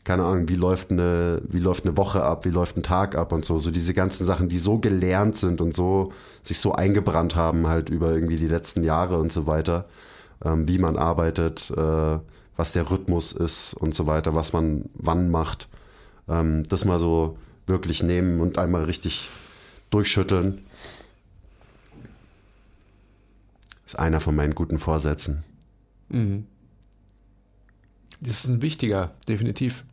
keine 0.08 0.24
Ahnung, 0.24 0.48
wie 0.48 0.54
läuft 0.54 0.90
eine, 0.90 1.42
wie 1.46 1.58
läuft 1.58 1.84
eine 1.84 1.98
Woche 1.98 2.22
ab, 2.22 2.46
wie 2.46 2.50
läuft 2.50 2.78
ein 2.78 2.82
Tag 2.82 3.14
ab 3.14 3.30
und 3.30 3.44
so. 3.44 3.58
So 3.58 3.70
diese 3.70 3.92
ganzen 3.92 4.24
Sachen, 4.24 4.48
die 4.48 4.58
so 4.58 4.78
gelernt 4.78 5.36
sind 5.36 5.60
und 5.60 5.76
so 5.76 6.14
sich 6.42 6.60
so 6.60 6.72
eingebrannt 6.72 7.36
haben, 7.36 7.66
halt 7.66 7.90
über 7.90 8.10
irgendwie 8.10 8.36
die 8.36 8.48
letzten 8.48 8.82
Jahre 8.84 9.18
und 9.18 9.30
so 9.30 9.46
weiter, 9.46 9.84
ähm, 10.42 10.66
wie 10.66 10.78
man 10.78 10.96
arbeitet, 10.96 11.70
äh, 11.76 12.18
was 12.56 12.72
der 12.72 12.90
Rhythmus 12.90 13.32
ist 13.32 13.74
und 13.74 13.94
so 13.94 14.06
weiter, 14.06 14.34
was 14.34 14.54
man 14.54 14.86
wann 14.94 15.30
macht. 15.30 15.68
Ähm, 16.26 16.66
das 16.66 16.86
mal 16.86 16.98
so 16.98 17.36
wirklich 17.66 18.02
nehmen 18.02 18.40
und 18.40 18.56
einmal 18.56 18.84
richtig 18.84 19.28
durchschütteln. 19.90 20.62
ist 23.84 23.98
einer 23.98 24.20
von 24.20 24.34
meinen 24.34 24.54
guten 24.54 24.78
Vorsätzen. 24.78 25.44
Mhm. 26.08 26.46
Das 28.22 28.44
ist 28.44 28.46
ein 28.46 28.62
wichtiger, 28.62 29.12
definitiv. 29.28 29.84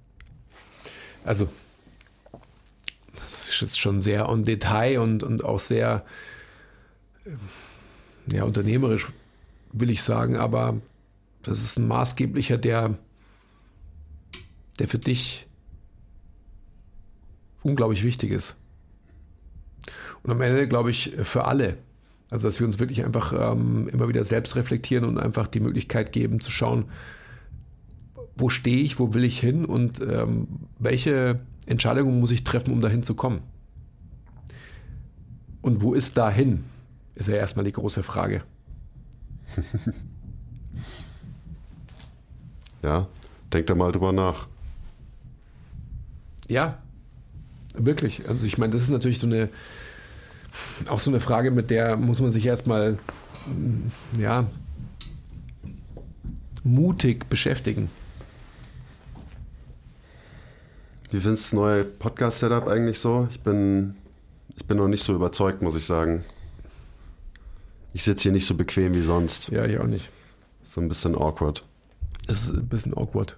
Also, 1.25 1.49
das 3.15 3.49
ist 3.49 3.61
jetzt 3.61 3.79
schon 3.79 3.99
sehr 3.99 4.29
on 4.29 4.43
Detail 4.43 4.99
und, 4.99 5.23
und 5.23 5.43
auch 5.43 5.59
sehr 5.59 6.05
ja, 8.27 8.43
unternehmerisch, 8.43 9.07
will 9.73 9.89
ich 9.89 10.03
sagen, 10.03 10.37
aber 10.37 10.79
das 11.41 11.63
ist 11.63 11.79
ein 11.79 11.87
maßgeblicher, 11.87 12.57
der, 12.57 12.97
der 14.77 14.87
für 14.87 14.99
dich 14.99 15.47
unglaublich 17.63 18.03
wichtig 18.03 18.31
ist. 18.31 18.55
Und 20.21 20.31
am 20.31 20.41
Ende, 20.41 20.67
glaube 20.67 20.91
ich, 20.91 21.15
für 21.23 21.45
alle. 21.45 21.77
Also, 22.29 22.47
dass 22.47 22.59
wir 22.59 22.67
uns 22.67 22.77
wirklich 22.77 23.03
einfach 23.03 23.33
ähm, 23.33 23.87
immer 23.87 24.07
wieder 24.07 24.23
selbst 24.23 24.55
reflektieren 24.55 25.05
und 25.05 25.17
einfach 25.17 25.47
die 25.47 25.59
Möglichkeit 25.59 26.11
geben 26.11 26.39
zu 26.39 26.51
schauen, 26.51 26.85
wo 28.35 28.49
stehe 28.49 28.77
ich, 28.77 28.99
wo 28.99 29.13
will 29.13 29.23
ich 29.23 29.39
hin 29.39 29.65
und 29.65 30.01
ähm, 30.01 30.47
welche 30.77 31.39
Entscheidungen 31.65 32.19
muss 32.19 32.31
ich 32.31 32.43
treffen, 32.43 32.73
um 32.73 32.81
dahin 32.81 33.03
zu 33.03 33.15
kommen. 33.15 33.41
Und 35.61 35.81
wo 35.81 35.93
ist 35.93 36.17
dahin, 36.17 36.63
ist 37.15 37.27
ja 37.27 37.35
erstmal 37.35 37.65
die 37.65 37.71
große 37.71 38.03
Frage. 38.03 38.43
ja, 42.83 43.07
denk 43.51 43.67
da 43.67 43.75
mal 43.75 43.91
drüber 43.91 44.11
nach. 44.11 44.47
Ja, 46.47 46.77
wirklich. 47.73 48.27
Also 48.29 48.45
ich 48.45 48.57
meine, 48.57 48.73
das 48.73 48.83
ist 48.83 48.89
natürlich 48.89 49.19
so 49.19 49.27
eine, 49.27 49.49
auch 50.87 50.99
so 50.99 51.09
eine 51.09 51.19
Frage, 51.19 51.51
mit 51.51 51.71
der 51.71 51.97
muss 51.97 52.21
man 52.21 52.31
sich 52.31 52.45
erstmal, 52.45 52.99
ja, 54.19 54.45
mutig 56.63 57.29
beschäftigen. 57.29 57.89
Wie 61.11 61.19
findest 61.19 61.51
du 61.51 61.51
das 61.51 61.53
neue 61.53 61.83
Podcast-Setup 61.83 62.67
eigentlich 62.67 62.99
so? 62.99 63.27
Ich 63.29 63.39
bin, 63.39 63.95
ich 64.55 64.65
bin 64.65 64.77
noch 64.77 64.87
nicht 64.87 65.03
so 65.03 65.13
überzeugt, 65.13 65.61
muss 65.61 65.75
ich 65.75 65.85
sagen. 65.85 66.23
Ich 67.93 68.03
sitze 68.03 68.23
hier 68.23 68.31
nicht 68.31 68.45
so 68.45 68.55
bequem 68.55 68.93
wie 68.93 69.03
sonst. 69.03 69.49
Ja, 69.49 69.65
ich 69.65 69.79
auch 69.79 69.85
nicht. 69.85 70.09
So 70.73 70.81
ein 70.81 70.89
bisschen 70.89 71.15
awkward. 71.15 71.63
Es 72.27 72.45
ist 72.45 72.53
ein 72.53 72.67
bisschen 72.67 72.97
awkward. 72.97 73.37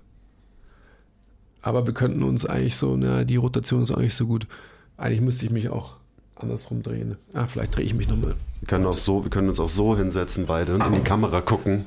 Aber 1.61 1.85
wir 1.85 1.93
könnten 1.93 2.23
uns 2.23 2.45
eigentlich 2.45 2.77
so, 2.77 2.95
na, 2.95 3.25
die 3.25 3.35
Rotation 3.35 3.83
ist 3.83 3.91
eigentlich 3.91 4.15
so 4.15 4.25
gut. 4.25 4.47
Eigentlich 4.95 5.21
müsste 5.21 5.45
ich 5.45 5.51
mich 5.51 5.69
auch 5.69 5.96
andersrum 6.39 6.83
drehen. 6.83 7.17
Ah, 7.33 7.47
vielleicht 7.47 7.75
drehe 7.75 7.85
ich 7.85 7.93
mich 7.93 8.07
nochmal. 8.07 8.35
Wir 8.61 8.67
können, 8.67 8.85
auch 8.85 8.93
so, 8.93 9.23
wir 9.23 9.29
können 9.29 9.49
uns 9.49 9.59
auch 9.59 9.69
so 9.69 9.97
hinsetzen 9.97 10.45
beide 10.47 10.73
und 10.75 10.81
in 10.85 10.93
die 10.93 10.99
Kamera 11.01 11.41
gucken 11.41 11.85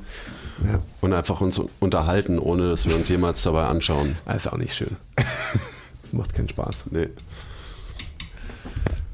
Ja. 0.64 0.80
und 1.00 1.12
einfach 1.12 1.40
uns 1.40 1.60
unterhalten, 1.80 2.38
ohne 2.38 2.70
dass 2.70 2.88
wir 2.88 2.94
uns 2.96 3.08
jemals 3.08 3.42
dabei 3.42 3.66
anschauen. 3.66 4.16
Ah, 4.26 4.34
ist 4.34 4.46
auch 4.46 4.56
nicht 4.56 4.74
schön. 4.74 4.96
Das 5.16 6.12
macht 6.12 6.34
keinen 6.34 6.48
Spaß. 6.48 6.84
Nee. 6.90 7.08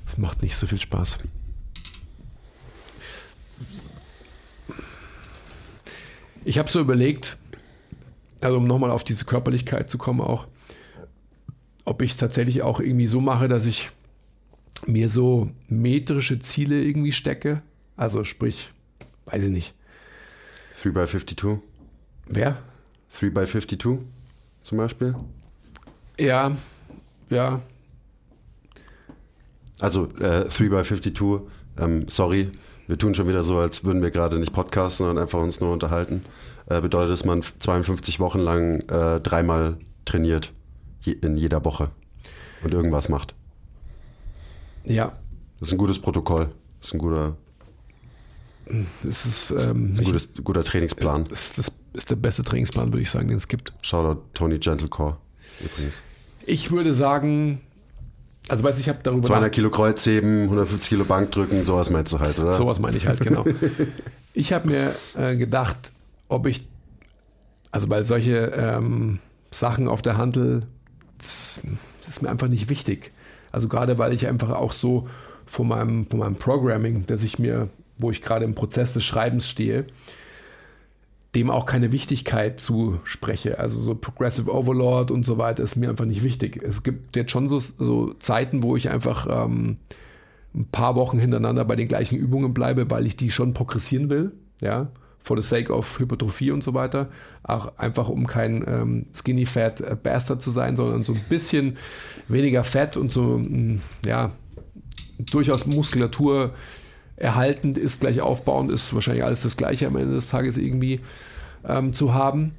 Das 0.07 0.18
macht 0.18 0.43
nicht 0.43 0.57
so 0.57 0.66
viel 0.66 0.80
Spaß. 0.80 1.18
Ich 6.45 6.59
habe 6.59 6.70
so 6.70 6.80
überlegt, 6.80 7.37
also 8.41 8.57
um 8.59 8.66
nochmal 8.66 8.91
auf 8.91 9.05
diese 9.05 9.24
Körperlichkeit 9.24 9.91
zu 9.91 9.99
kommen 9.99 10.20
auch, 10.20 10.47
ob 11.84 12.03
ich 12.03 12.12
es 12.12 12.16
tatsächlich 12.16 12.62
auch 12.62 12.80
irgendwie 12.80 13.07
so 13.07 13.20
mache, 13.20 13.49
dass 13.49 13.66
ich 13.66 13.91
mir 14.87 15.09
so 15.09 15.51
metrische 15.68 16.39
Ziele 16.39 16.83
irgendwie 16.83 17.12
stecke. 17.12 17.62
Also 17.97 18.24
sprich, 18.24 18.70
weiß 19.27 19.45
ich 19.45 19.51
nicht. 19.51 19.74
3x52? 20.83 21.59
Wer? 22.27 22.59
3x52 23.18 23.99
zum 24.62 24.79
Beispiel? 24.79 25.14
Ja, 26.18 26.57
ja, 27.31 27.61
Also 29.81 30.05
äh, 30.20 30.47
3x52, 30.49 31.43
ähm, 31.79 32.09
sorry, 32.09 32.51
wir 32.87 32.99
tun 32.99 33.14
schon 33.14 33.29
wieder 33.29 33.43
so, 33.43 33.59
als 33.59 33.85
würden 33.85 34.03
wir 34.03 34.11
gerade 34.11 34.39
nicht 34.39 34.53
podcasten, 34.53 35.07
sondern 35.07 35.22
einfach 35.22 35.41
uns 35.41 35.61
nur 35.61 35.72
unterhalten. 35.72 36.24
Äh, 36.66 36.81
bedeutet, 36.81 37.12
dass 37.12 37.24
man 37.24 37.43
52 37.43 38.20
Wochen 38.20 38.39
lang 38.39 38.81
äh, 38.89 39.20
dreimal 39.20 39.77
trainiert 40.05 40.53
je, 41.01 41.12
in 41.12 41.37
jeder 41.37 41.64
Woche 41.64 41.91
und 42.62 42.72
irgendwas 42.72 43.09
macht. 43.09 43.35
Ja. 44.87 45.12
Das 45.61 45.68
ist 45.68 45.72
ein 45.72 45.78
gutes 45.78 45.99
Protokoll. 45.99 46.49
Das 46.80 46.89
ist 46.89 46.95
ein 46.95 46.99
guter, 46.99 47.37
Das 49.03 49.26
ist, 49.26 49.51
ähm, 49.51 49.57
das 49.57 49.62
ist 49.62 49.66
ein 49.66 49.91
nicht- 49.93 50.05
gutes, 50.05 50.28
guter 50.45 50.64
Trainingsplan. 50.64 51.24
das, 51.28 51.53
das 51.53 51.72
ist 51.95 52.11
der 52.11 52.16
beste 52.16 52.43
Trainingsplan, 52.43 52.93
würde 52.93 53.03
ich 53.03 53.11
sagen, 53.11 53.28
den 53.28 53.37
es 53.37 53.49
gibt. 53.49 53.72
Shoutout 53.82 54.22
Tony 54.34 54.59
Gentlecore 54.59 55.16
übrigens. 55.61 55.97
Ich 56.45 56.70
würde 56.70 56.95
sagen, 56.95 57.61
also 58.49 58.62
weiß 58.62 58.78
ich 58.78 58.89
habe 58.89 58.99
darüber 59.03 59.26
200 59.26 59.53
Kilo 59.53 59.70
Kreuzheben, 59.70 60.43
150 60.45 60.89
Kilo 60.91 61.05
Bankdrücken, 61.05 61.64
sowas 61.64 61.91
meinst 61.91 62.12
du 62.12 62.18
halt, 62.20 62.39
oder? 62.39 62.53
Sowas 62.53 62.78
meine 62.78 62.97
ich 62.97 63.07
halt, 63.07 63.20
genau. 63.20 63.45
ich 64.34 64.53
habe 64.53 64.68
mir 64.68 64.95
äh, 65.16 65.37
gedacht, 65.37 65.76
ob 66.28 66.47
ich, 66.47 66.66
also 67.70 67.89
weil 67.89 68.05
solche 68.05 68.53
ähm, 68.57 69.18
Sachen 69.51 69.89
auf 69.89 70.03
der 70.03 70.16
Handel, 70.18 70.66
das, 71.18 71.61
das 72.01 72.09
ist 72.09 72.22
mir 72.22 72.28
einfach 72.28 72.49
nicht 72.49 72.68
wichtig. 72.68 73.12
Also 73.57 73.69
gerade 73.69 73.97
weil 73.97 74.13
ich 74.13 74.27
einfach 74.27 74.51
auch 74.51 74.73
so 74.73 75.09
von 75.47 75.67
meinem, 75.67 76.07
von 76.09 76.19
meinem 76.19 76.35
Programming, 76.35 77.07
dass 77.07 77.23
ich 77.23 77.39
mir, 77.39 77.71
wo 77.97 78.11
ich 78.11 78.21
gerade 78.21 78.45
im 78.45 78.55
Prozess 78.55 78.93
des 78.93 79.03
Schreibens 79.03 79.49
stehe, 79.49 79.87
dem 81.35 81.49
auch 81.51 81.65
keine 81.65 81.91
Wichtigkeit 81.91 82.61
zuspreche. 82.61 83.59
Also 83.59 83.81
so 83.81 83.95
Progressive 83.95 84.53
Overlord 84.53 85.11
und 85.11 85.25
so 85.25 85.39
weiter 85.39 85.63
ist 85.63 85.75
mir 85.75 85.89
einfach 85.89 86.05
nicht 86.05 86.23
wichtig. 86.23 86.63
Es 86.63 86.83
gibt 86.83 87.17
jetzt 87.17 87.31
schon 87.31 87.49
so, 87.49 87.59
so 87.59 88.13
Zeiten, 88.19 88.63
wo 88.63 88.77
ich 88.77 88.91
einfach 88.91 89.27
ähm, 89.31 89.79
ein 90.55 90.67
paar 90.67 90.95
Wochen 90.95 91.19
hintereinander 91.19 91.65
bei 91.65 91.77
den 91.77 91.89
gleichen 91.89 92.19
Übungen 92.19 92.53
bleibe, 92.53 92.91
weil 92.91 93.07
ich 93.07 93.17
die 93.17 93.31
schon 93.31 93.55
progressieren 93.55 94.11
will, 94.11 94.33
ja, 94.61 94.89
for 95.27 95.37
the 95.37 95.47
sake 95.47 95.72
of 95.72 95.99
Hypertrophie 95.99 96.53
und 96.53 96.62
so 96.62 96.72
weiter. 96.72 97.09
Auch 97.43 97.77
einfach 97.79 98.09
um 98.09 98.29
kein 98.29 98.64
ähm, 98.64 99.07
Skinny 99.12 99.45
Fat 99.45 99.81
äh, 99.81 99.97
Bastard 100.01 100.41
zu 100.41 100.53
sein, 100.53 100.77
sondern 100.77 101.03
so 101.03 101.14
ein 101.14 101.24
bisschen 101.29 101.79
weniger 102.29 102.62
Fett 102.62 102.97
und 102.97 103.11
so, 103.11 103.37
mh, 103.37 103.81
ja, 104.07 104.31
durchaus 105.18 105.66
Muskulatur 105.66 106.55
erhaltend 107.16 107.77
ist, 107.77 108.03
gleich 108.03 108.20
aufbauend 108.20 108.70
ist 108.70 108.95
wahrscheinlich 108.95 109.24
alles 109.24 109.43
das 109.43 109.57
Gleiche 109.57 109.89
am 109.89 109.97
Ende 109.97 110.14
des 110.14 110.29
Tages 110.29 110.59
irgendwie 110.59 111.01
ähm, 111.66 111.93
zu 111.93 112.14
haben. 112.14 112.53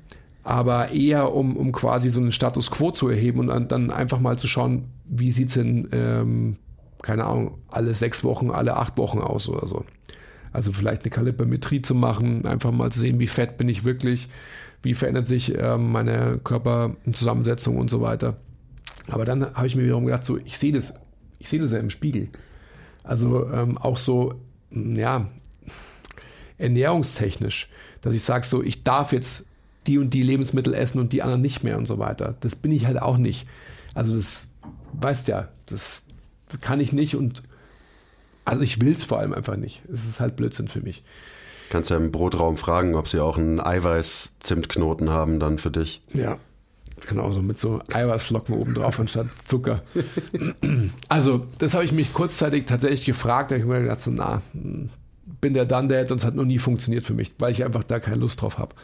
Aber 0.43 0.91
eher, 0.91 1.33
um, 1.33 1.55
um 1.55 1.71
quasi 1.71 2.09
so 2.09 2.19
einen 2.19 2.33
Status 2.33 2.69
quo 2.69 2.91
zu 2.91 3.07
erheben 3.07 3.39
und 3.39 3.47
dann, 3.47 3.69
dann 3.69 3.91
einfach 3.91 4.19
mal 4.19 4.37
zu 4.37 4.47
schauen, 4.47 4.89
wie 5.05 5.31
sieht 5.31 5.47
es 5.47 5.53
denn, 5.53 5.87
ähm, 5.93 6.57
keine 7.01 7.23
Ahnung, 7.23 7.59
alle 7.69 7.93
sechs 7.93 8.25
Wochen, 8.25 8.51
alle 8.51 8.75
acht 8.75 8.97
Wochen 8.97 9.19
aus 9.19 9.47
oder 9.47 9.67
so. 9.67 9.85
Also 10.57 10.73
vielleicht 10.73 11.03
eine 11.03 11.11
Kalipermetrie 11.11 11.83
zu 11.83 11.93
machen, 11.93 12.47
einfach 12.47 12.71
mal 12.71 12.91
zu 12.91 12.99
sehen, 12.99 13.19
wie 13.19 13.27
fett 13.27 13.59
bin 13.59 13.69
ich 13.69 13.83
wirklich, 13.83 14.27
wie 14.81 14.95
verändert 14.95 15.27
sich 15.27 15.55
ähm, 15.55 15.91
meine 15.91 16.39
Körperzusammensetzung 16.43 17.77
und 17.77 17.91
so 17.91 18.01
weiter. 18.01 18.37
Aber 19.07 19.23
dann 19.23 19.53
habe 19.53 19.67
ich 19.67 19.75
mir 19.75 19.83
wiederum 19.83 20.05
gedacht, 20.05 20.25
so, 20.25 20.39
ich 20.39 20.57
sehe 20.57 20.73
das, 20.73 20.95
ich 21.37 21.47
sehe 21.47 21.61
das 21.61 21.73
ja 21.73 21.77
im 21.77 21.91
Spiegel. 21.91 22.29
Also 23.03 23.47
ähm, 23.51 23.77
auch 23.77 23.97
so, 23.97 24.41
mh, 24.71 24.99
ja, 24.99 25.29
ernährungstechnisch, 26.57 27.69
dass 28.01 28.15
ich 28.15 28.23
sage, 28.23 28.43
so, 28.43 28.63
ich 28.63 28.81
darf 28.81 29.13
jetzt 29.13 29.45
die 29.85 29.99
und 29.99 30.11
die 30.11 30.23
Lebensmittel 30.23 30.73
essen 30.73 30.97
und 30.97 31.13
die 31.13 31.21
anderen 31.21 31.43
nicht 31.43 31.63
mehr 31.63 31.77
und 31.77 31.85
so 31.85 31.99
weiter. 31.99 32.35
Das 32.39 32.55
bin 32.55 32.71
ich 32.71 32.87
halt 32.87 32.99
auch 32.99 33.19
nicht. 33.19 33.47
Also 33.93 34.15
das 34.15 34.47
weißt 34.93 35.27
ja, 35.27 35.49
das 35.67 36.01
kann 36.61 36.79
ich 36.79 36.93
nicht 36.93 37.15
und 37.15 37.43
also 38.47 38.61
ich 38.61 38.81
will 38.81 38.93
es 38.93 39.03
vor 39.03 39.19
allem 39.19 39.33
einfach 39.33 39.57
nicht. 39.57 39.81
Es 39.91 40.05
ist 40.05 40.19
halt 40.19 40.35
Blödsinn 40.35 40.67
für 40.69 40.81
mich. 40.81 41.03
Kannst 41.69 41.89
ja 41.89 41.97
im 41.97 42.11
Brotraum 42.11 42.55
fragen, 42.55 42.95
ob 42.95 43.07
sie 43.07 43.19
auch 43.19 43.37
einen 43.37 43.59
Eiweiß-Zimtknoten 43.59 45.09
haben 45.09 45.39
dann 45.39 45.57
für 45.57 45.69
dich. 45.69 46.01
Ja, 46.13 46.37
genau, 47.07 47.31
so 47.33 47.41
mit 47.41 47.59
so 47.59 47.81
Eiweißflocken 47.91 48.55
oben 48.55 48.73
drauf 48.73 48.99
anstatt 48.99 49.27
Zucker. 49.45 49.83
Also, 51.09 51.45
das 51.57 51.73
habe 51.73 51.83
ich 51.83 51.91
mich 51.91 52.13
kurzzeitig 52.13 52.65
tatsächlich 52.65 53.05
gefragt. 53.05 53.51
Da 53.51 53.55
habe 53.55 53.63
ich 53.63 53.69
mir 53.69 53.81
gedacht, 53.81 54.01
so, 54.01 54.11
na, 54.11 54.41
bin 54.53 55.53
der 55.53 55.65
done 55.65 55.89
that 55.89 56.11
und 56.11 56.19
es 56.19 56.25
hat 56.25 56.35
noch 56.35 56.45
nie 56.45 56.59
funktioniert 56.59 57.05
für 57.05 57.13
mich, 57.13 57.33
weil 57.39 57.51
ich 57.51 57.63
einfach 57.63 57.83
da 57.83 57.99
keine 57.99 58.17
Lust 58.17 58.41
drauf 58.41 58.57
habe. 58.57 58.75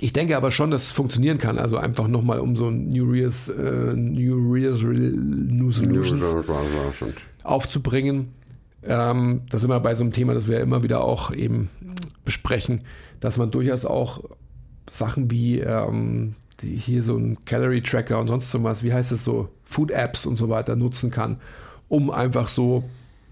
Ich 0.00 0.12
denke 0.12 0.36
aber 0.36 0.50
schon, 0.50 0.70
dass 0.70 0.86
es 0.86 0.92
funktionieren 0.92 1.38
kann. 1.38 1.58
Also 1.58 1.78
einfach 1.78 2.06
nochmal 2.06 2.40
um 2.40 2.54
so 2.56 2.68
ein 2.68 2.88
New 2.88 3.14
Year's, 3.14 3.48
äh, 3.48 3.94
New 3.94 4.54
Year's 4.54 4.82
New 4.82 5.70
Solutions 5.70 6.24
aufzubringen. 7.46 8.34
Ähm, 8.82 9.42
da 9.50 9.58
sind 9.58 9.70
wir 9.70 9.80
bei 9.80 9.94
so 9.94 10.04
einem 10.04 10.12
Thema, 10.12 10.34
das 10.34 10.48
wir 10.48 10.60
immer 10.60 10.82
wieder 10.82 11.02
auch 11.02 11.32
eben 11.32 11.70
besprechen, 12.24 12.82
dass 13.20 13.36
man 13.36 13.50
durchaus 13.50 13.84
auch 13.84 14.22
Sachen 14.90 15.30
wie 15.30 15.60
ähm, 15.60 16.34
hier 16.60 17.02
so 17.02 17.16
ein 17.16 17.44
Calorie 17.44 17.80
Tracker 17.80 18.18
und 18.20 18.28
sonst 18.28 18.50
so 18.50 18.62
was, 18.62 18.82
wie 18.82 18.92
heißt 18.92 19.12
es 19.12 19.24
so, 19.24 19.48
Food 19.64 19.90
Apps 19.90 20.26
und 20.26 20.36
so 20.36 20.48
weiter 20.48 20.76
nutzen 20.76 21.10
kann, 21.10 21.40
um 21.88 22.10
einfach 22.10 22.48
so, 22.48 22.84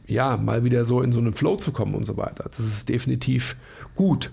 ja, 0.07 0.37
mal 0.37 0.65
wieder 0.65 0.85
so 0.85 1.01
in 1.01 1.13
so 1.13 1.21
einen 1.21 1.35
Flow 1.35 1.57
zu 1.57 1.73
kommen 1.73 1.95
und 1.95 2.05
so 2.05 2.17
weiter. 2.17 2.51
Das 2.57 2.67
ist 2.67 2.89
definitiv 2.89 3.57
gut. 3.95 4.31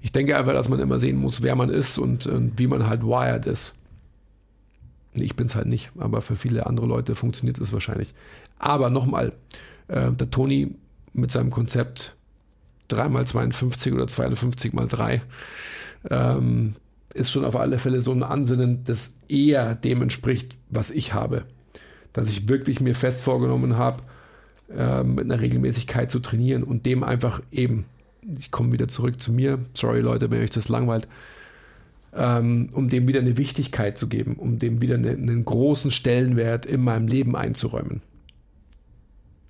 Ich 0.00 0.12
denke 0.12 0.36
einfach, 0.36 0.52
dass 0.52 0.68
man 0.68 0.78
immer 0.78 0.98
sehen 0.98 1.16
muss, 1.16 1.42
wer 1.42 1.56
man 1.56 1.70
ist 1.70 1.98
und, 1.98 2.26
und 2.26 2.58
wie 2.58 2.68
man 2.68 2.86
halt 2.86 3.02
wired 3.02 3.46
ist. 3.46 3.74
Ich 5.12 5.34
bin 5.34 5.46
es 5.46 5.56
halt 5.56 5.66
nicht, 5.66 5.90
aber 5.98 6.22
für 6.22 6.36
viele 6.36 6.66
andere 6.66 6.86
Leute 6.86 7.16
funktioniert 7.16 7.58
es 7.58 7.72
wahrscheinlich. 7.72 8.14
Aber 8.58 8.90
nochmal, 8.90 9.32
äh, 9.88 10.10
der 10.12 10.30
Toni 10.30 10.74
mit 11.12 11.30
seinem 11.30 11.50
Konzept 11.50 12.16
3x52 12.90 13.94
oder 13.94 14.06
52 14.06 14.72
mal 14.72 14.88
3 14.88 15.22
ähm, 16.10 16.74
ist 17.14 17.30
schon 17.30 17.44
auf 17.44 17.56
alle 17.56 17.78
Fälle 17.78 18.00
so 18.00 18.12
ein 18.12 18.22
Ansinnen, 18.22 18.84
das 18.84 19.18
eher 19.28 19.74
dem 19.74 20.02
entspricht, 20.02 20.56
was 20.70 20.90
ich 20.90 21.12
habe. 21.12 21.44
Dass 22.12 22.30
ich 22.30 22.48
wirklich 22.48 22.80
mir 22.80 22.94
fest 22.94 23.22
vorgenommen 23.22 23.76
habe, 23.76 24.02
äh, 24.74 25.02
mit 25.02 25.24
einer 25.24 25.40
Regelmäßigkeit 25.40 26.10
zu 26.10 26.20
trainieren 26.20 26.62
und 26.62 26.86
dem 26.86 27.02
einfach 27.02 27.42
eben, 27.50 27.86
ich 28.38 28.50
komme 28.50 28.72
wieder 28.72 28.88
zurück 28.88 29.20
zu 29.20 29.32
mir, 29.32 29.58
sorry 29.74 30.00
Leute, 30.00 30.30
wenn 30.30 30.42
euch 30.42 30.50
das 30.50 30.68
langweilt, 30.68 31.08
ähm, 32.14 32.70
um 32.72 32.88
dem 32.88 33.08
wieder 33.08 33.20
eine 33.20 33.36
Wichtigkeit 33.36 33.98
zu 33.98 34.08
geben, 34.08 34.36
um 34.36 34.58
dem 34.58 34.80
wieder 34.80 34.96
eine, 34.96 35.10
einen 35.10 35.44
großen 35.44 35.90
Stellenwert 35.90 36.66
in 36.66 36.82
meinem 36.82 37.06
Leben 37.06 37.36
einzuräumen. 37.36 38.02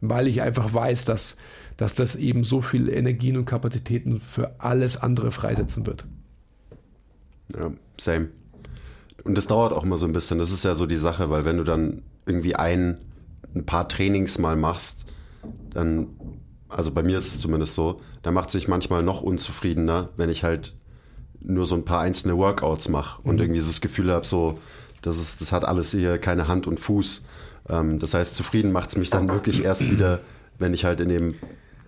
Weil 0.01 0.29
ich 0.29 0.43
einfach 0.43 0.73
weiß, 0.73 1.05
dass, 1.05 1.37
dass 1.77 1.95
das 1.95 2.17
eben 2.17 2.45
so 2.45 2.61
viel 2.61 2.89
Energien 2.89 3.37
und 3.37 3.47
Kapazitäten 3.47 4.21
für 4.21 4.61
alles 4.61 4.97
andere 4.97 5.33
freisetzen 5.33 5.87
wird. 5.87 6.05
Ja, 7.57 7.73
same. 7.99 8.29
Und 9.25 9.37
das 9.37 9.47
dauert 9.47 9.73
auch 9.73 9.83
immer 9.83 9.97
so 9.97 10.07
ein 10.07 10.13
bisschen. 10.13 10.39
Das 10.39 10.51
ist 10.51 10.65
ja 10.65 10.75
so 10.75 10.87
die 10.87 10.97
Sache, 10.97 11.31
weil 11.31 11.45
wenn 11.45 11.57
du 11.57 11.65
dann 11.65 12.03
irgendwie 12.27 12.55
ein, 12.55 12.99
ein 13.55 13.67
paar 13.67 13.89
Trainings 13.89 14.39
mal 14.39 14.57
machst, 14.57 15.07
dann, 15.71 16.09
also 16.69 16.91
bei 16.93 17.03
mir 17.03 17.19
ist 17.19 17.35
es 17.35 17.41
zumindest 17.41 17.75
so, 17.75 18.01
dann 18.23 18.35
macht 18.35 18.51
sich 18.51 18.69
manchmal 18.69 19.03
noch 19.03 19.23
unzufriedener, 19.23 20.11
wenn 20.17 20.31
ich 20.31 20.45
halt 20.45 20.75
nur 21.41 21.67
so 21.67 21.75
ein 21.75 21.85
paar 21.85 22.01
einzelne 22.01 22.37
Workouts 22.37 22.89
mache 22.89 23.23
und 23.23 23.41
irgendwie 23.41 23.61
so 23.61 23.69
das 23.69 23.81
Gefühl 23.81 24.11
habe, 24.13 24.27
so, 24.27 24.59
das, 25.03 25.19
ist, 25.19 25.41
das 25.41 25.53
hat 25.53 25.65
alles 25.65 25.93
hier 25.93 26.19
keine 26.19 26.49
Hand 26.49 26.67
und 26.67 26.81
Fuß. 26.81 27.23
Ähm, 27.69 27.99
das 27.99 28.15
heißt, 28.15 28.35
zufrieden 28.35 28.73
macht 28.73 28.91
es 28.91 28.97
mich 28.97 29.11
dann 29.11 29.29
wirklich 29.29 29.65
erst 29.65 29.91
wieder, 29.91 30.21
wenn 30.59 30.75
ich 30.75 30.85
halt 30.85 31.01
in 31.01 31.09
dem 31.09 31.35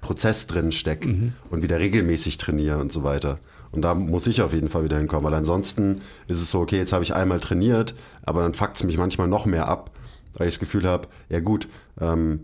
Prozess 0.01 0.47
drin 0.47 0.73
stecke 0.73 1.33
und 1.51 1.63
wieder 1.63 1.79
regelmäßig 1.79 2.39
trainiere 2.39 2.79
und 2.79 2.91
so 2.91 3.03
weiter. 3.05 3.39
Und 3.73 3.83
da 3.83 3.95
muss 3.95 4.27
ich 4.27 4.43
auf 4.43 4.53
jeden 4.53 4.69
Fall 4.69 4.85
wieder 4.85 4.99
hinkommen, 4.99 5.25
weil 5.25 5.35
ansonsten 5.35 6.01
ist 6.27 6.41
es 6.41 6.51
so, 6.51 6.61
okay, 6.61 6.77
jetzt 6.77 6.93
habe 6.93 7.05
ich 7.05 7.15
einmal 7.15 7.39
trainiert, 7.39 7.95
aber 8.23 8.43
dann 8.43 8.55
fuckt 8.55 8.77
es 8.77 8.83
mich 8.83 8.99
manchmal 8.99 9.29
noch 9.29 9.47
mehr 9.47 9.69
ab, 9.69 9.91
weil 10.35 10.49
ich 10.49 10.55
das 10.55 10.61
Gefühl 10.61 10.85
habe, 10.89 11.09
ja 11.29 11.41
gut, 11.41 11.69
ähm, 12.01 12.41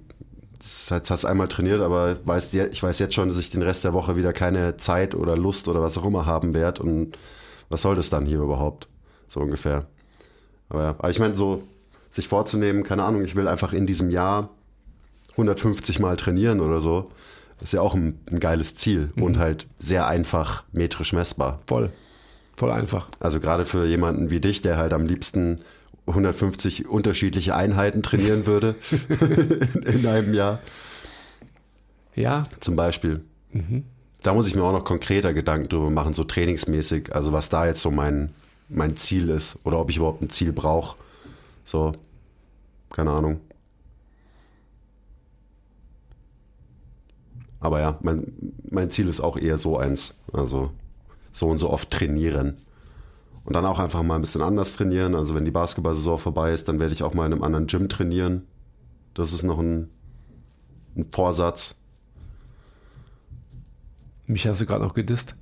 jetzt 0.91 1.11
hast 1.11 1.25
du 1.25 1.29
einmal 1.29 1.49
trainiert, 1.49 1.81
aber 1.81 2.17
weiß, 2.25 2.55
ich 2.55 2.83
weiß 2.83 2.99
jetzt 2.99 3.15
schon, 3.15 3.29
dass 3.29 3.39
ich 3.39 3.51
den 3.51 3.63
Rest 3.63 3.85
der 3.85 3.93
Woche 3.93 4.17
wieder 4.17 4.33
keine 4.33 4.77
Zeit 4.77 5.15
oder 5.15 5.37
Lust 5.37 5.67
oder 5.67 5.83
was 5.83 5.99
auch 5.99 6.05
immer 6.05 6.27
haben 6.27 6.55
werde 6.55 6.83
und 6.83 7.19
was 7.69 7.83
soll 7.83 7.97
das 7.97 8.11
dann 8.11 8.27
hier 8.27 8.41
überhaupt? 8.41 8.89
So 9.29 9.41
ungefähr. 9.41 9.87
Aber, 10.69 10.83
ja, 10.83 10.91
aber 10.91 11.11
ich 11.11 11.19
meine, 11.19 11.37
so 11.37 11.63
sich 12.17 12.29
vorzunehmen, 12.29 12.83
keine 12.83 13.05
Ahnung, 13.05 13.25
ich 13.25 13.37
will 13.37 13.47
einfach 13.47 13.73
in 13.73 13.87
diesem 13.87 14.11
Jahr 14.11 14.51
150 15.33 15.99
Mal 16.01 16.17
trainieren 16.17 16.61
oder 16.61 16.81
so, 16.81 17.11
ist 17.63 17.73
ja 17.73 17.81
auch 17.81 17.95
ein, 17.95 18.19
ein 18.31 18.41
geiles 18.41 18.75
Ziel 18.75 19.11
mhm. 19.15 19.23
und 19.23 19.39
halt 19.39 19.67
sehr 19.79 20.07
einfach 20.07 20.65
metrisch 20.73 21.13
messbar. 21.13 21.61
Voll. 21.67 21.91
Voll 22.57 22.71
einfach. 22.71 23.09
Also 23.21 23.39
gerade 23.39 23.65
für 23.65 23.87
jemanden 23.87 24.31
wie 24.31 24.41
dich, 24.41 24.63
der 24.63 24.79
halt 24.79 24.93
am 24.93 25.05
liebsten 25.05 25.57
150 26.07 26.89
unterschiedliche 26.89 27.55
Einheiten 27.55 28.03
trainieren 28.03 28.47
würde 28.47 28.77
in 29.85 30.07
einem 30.07 30.33
Jahr. 30.35 30.61
Ja. 32.15 32.45
Zum 32.61 32.77
Beispiel. 32.77 33.21
Mhm. 33.53 33.85
Da 34.23 34.33
muss 34.33 34.49
ich 34.49 34.55
mir 34.55 34.63
auch 34.63 34.73
noch 34.73 34.85
konkreter 34.85 35.35
Gedanken 35.35 35.69
drüber 35.69 35.91
machen, 35.91 36.15
so 36.15 36.25
trainingsmäßig. 36.25 37.15
Also 37.15 37.33
was 37.33 37.49
da 37.49 37.67
jetzt 37.67 37.83
so 37.83 37.91
mein, 37.91 38.31
mein 38.69 38.97
Ziel 38.97 39.29
ist 39.29 39.59
oder 39.65 39.79
ob 39.79 39.91
ich 39.91 39.99
überhaupt 39.99 40.23
ein 40.23 40.31
Ziel 40.31 40.53
brauche. 40.53 40.97
So, 41.65 41.93
keine 42.91 43.11
Ahnung. 43.11 43.41
Aber 47.61 47.81
ja, 47.81 47.99
mein, 48.03 48.33
mein 48.71 48.91
Ziel 48.91 49.09
ist 49.09 49.21
auch 49.21 49.37
eher 49.37 49.59
so 49.59 49.79
eins. 49.79 50.15
Also 50.33 50.71
so 51.33 51.49
und 51.49 51.59
so 51.59 51.71
oft 51.71 51.91
trainieren. 51.91 52.57
Und 53.45 53.55
dann 53.55 53.67
auch 53.67 53.79
einfach 53.79 54.03
mal 54.03 54.17
ein 54.17 54.21
bisschen 54.21 54.43
anders 54.43 54.75
trainieren. 54.75 55.15
Also 55.15 55.35
wenn 55.35 55.45
die 55.45 55.51
Basketball-Saison 55.51 56.19
vorbei 56.19 56.53
ist, 56.53 56.69
dann 56.69 56.81
werde 56.81 56.95
ich 56.95 57.03
auch 57.03 57.15
mal 57.15 57.27
in 57.27 57.33
einem 57.33 57.43
anderen 57.43 57.67
Gym 57.67 57.89
trainieren. 57.89 58.47
Das 59.15 59.33
ist 59.33 59.43
noch 59.43 59.59
ein, 59.59 59.89
ein 60.97 61.07
Vorsatz. 61.11 61.77
Mich 64.27 64.47
hast 64.47 64.61
du 64.61 64.67
gerade 64.67 64.85
noch 64.85 64.95
gedisst. 64.95 65.35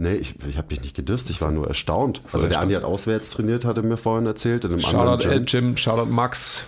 Nee, 0.00 0.14
ich, 0.14 0.34
ich 0.48 0.56
habe 0.56 0.68
dich 0.68 0.80
nicht 0.80 0.94
gedisst, 0.94 1.28
ich 1.28 1.40
war 1.40 1.50
nur 1.50 1.66
erstaunt. 1.66 2.22
So 2.28 2.38
also 2.38 2.48
der 2.48 2.60
Andi 2.60 2.74
hat 2.74 2.84
auswärts 2.84 3.30
trainiert, 3.30 3.64
hat 3.64 3.76
er 3.76 3.82
mir 3.82 3.96
vorhin 3.96 4.26
erzählt. 4.26 4.64
In 4.64 4.70
einem 4.70 4.80
Shoutout 4.80 5.28
Gym. 5.28 5.44
Jim, 5.46 5.76
Shoutout 5.76 6.10
Max 6.10 6.62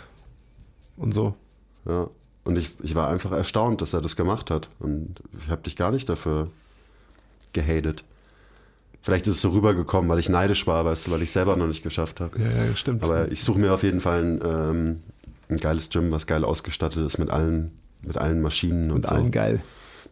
und 0.97 1.13
so. 1.13 1.35
Ja, 1.87 2.09
und 2.45 2.59
ich, 2.59 2.71
ich 2.83 2.97
war 2.97 3.09
einfach 3.09 3.31
erstaunt, 3.31 3.83
dass 3.83 3.95
er 3.95 4.01
das 4.01 4.17
gemacht 4.17 4.51
hat. 4.51 4.69
Und 4.81 5.17
ich 5.41 5.49
habe 5.49 5.63
dich 5.63 5.77
gar 5.77 5.93
nicht 5.93 6.09
dafür 6.09 6.49
gehatet. 7.53 8.03
Vielleicht 9.03 9.29
ist 9.29 9.37
es 9.37 9.43
so 9.43 9.51
rübergekommen, 9.51 10.11
weil 10.11 10.19
ich 10.19 10.29
neidisch 10.29 10.67
war, 10.67 10.85
weißt 10.85 11.07
du, 11.07 11.13
weil 11.13 11.23
ich 11.23 11.31
selber 11.31 11.57
noch 11.57 11.69
nicht 11.69 11.83
geschafft 11.83 12.21
habe. 12.21 12.39
Ja, 12.39 12.65
ja, 12.65 12.75
stimmt. 12.75 13.03
Aber 13.03 13.31
ich 13.31 13.45
suche 13.45 13.61
mir 13.61 13.73
auf 13.73 13.85
jeden 13.85 14.01
Fall 14.01 14.23
ein, 14.23 14.41
ähm, 14.45 15.03
ein 15.49 15.57
geiles 15.57 15.89
Gym, 15.89 16.11
was 16.11 16.27
geil 16.27 16.45
ausgestattet 16.45 17.07
ist 17.07 17.19
mit 17.19 17.31
allen, 17.31 17.71
mit 18.03 18.19
allen 18.19 18.43
Maschinen 18.43 18.91
und 18.91 18.99
mit 18.99 19.07
so. 19.07 19.15
allen 19.15 19.31
geil. 19.31 19.63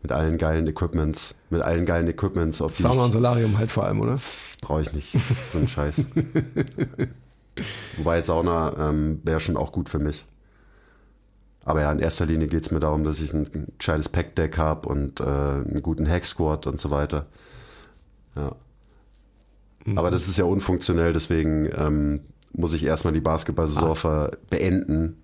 Mit 0.02 0.12
allen 0.12 0.38
geilen 0.38 0.66
Equipments. 0.66 1.34
Mit 1.50 1.60
allen 1.60 1.84
geilen 1.84 2.08
Equipments. 2.08 2.60
Auf 2.60 2.76
Sauna 2.76 3.04
und 3.04 3.12
Solarium 3.12 3.58
halt 3.58 3.70
vor 3.70 3.84
allem, 3.84 4.00
oder? 4.00 4.18
Brauche 4.60 4.82
ich 4.82 4.92
nicht. 4.92 5.16
So 5.48 5.58
ein 5.58 5.68
Scheiß. 5.68 6.06
Wobei 7.96 8.22
Sauna 8.22 8.90
ähm, 8.90 9.20
wäre 9.24 9.40
schon 9.40 9.56
auch 9.56 9.72
gut 9.72 9.88
für 9.88 9.98
mich. 9.98 10.24
Aber 11.64 11.82
ja, 11.82 11.92
in 11.92 11.98
erster 11.98 12.24
Linie 12.24 12.46
geht 12.46 12.64
es 12.64 12.70
mir 12.70 12.80
darum, 12.80 13.04
dass 13.04 13.20
ich 13.20 13.34
ein, 13.34 13.46
ein 13.52 13.72
gescheites 13.76 14.08
Packdeck 14.08 14.56
habe 14.56 14.88
und 14.88 15.20
äh, 15.20 15.24
einen 15.24 15.82
guten 15.82 16.08
Hack 16.08 16.24
Squat 16.24 16.66
und 16.66 16.80
so 16.80 16.90
weiter. 16.90 17.26
Ja. 18.36 18.52
Mhm. 19.84 19.98
Aber 19.98 20.10
das 20.10 20.28
ist 20.28 20.38
ja 20.38 20.44
unfunktionell, 20.44 21.12
deswegen 21.12 21.68
ähm, 21.76 22.20
muss 22.52 22.72
ich 22.72 22.84
erstmal 22.84 23.12
die 23.12 23.20
Basketball-Saison 23.20 23.96
ah. 24.04 24.30
beenden. 24.48 25.16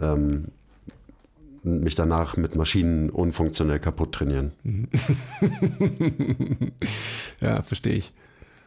Ähm, 0.00 0.46
mich 1.64 1.94
danach 1.94 2.36
mit 2.36 2.56
Maschinen 2.56 3.10
unfunktionell 3.10 3.78
kaputt 3.78 4.12
trainieren. 4.12 4.52
ja, 7.40 7.62
verstehe 7.62 7.94
ich. 7.94 8.12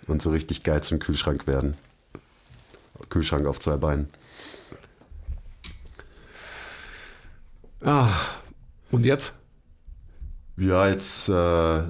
Und 0.07 0.21
so 0.21 0.29
richtig 0.29 0.63
geil 0.63 0.81
zum 0.81 0.99
Kühlschrank 0.99 1.47
werden. 1.47 1.75
Kühlschrank 3.09 3.45
auf 3.45 3.59
zwei 3.59 3.77
Beinen. 3.77 4.09
Ah, 7.81 8.11
und 8.91 9.05
jetzt? 9.05 9.33
Ja, 10.57 10.87
jetzt, 10.87 11.29
äh, 11.29 11.83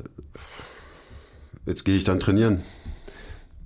jetzt 1.65 1.85
gehe 1.85 1.95
ich 1.95 2.03
dann 2.03 2.19
trainieren. 2.19 2.63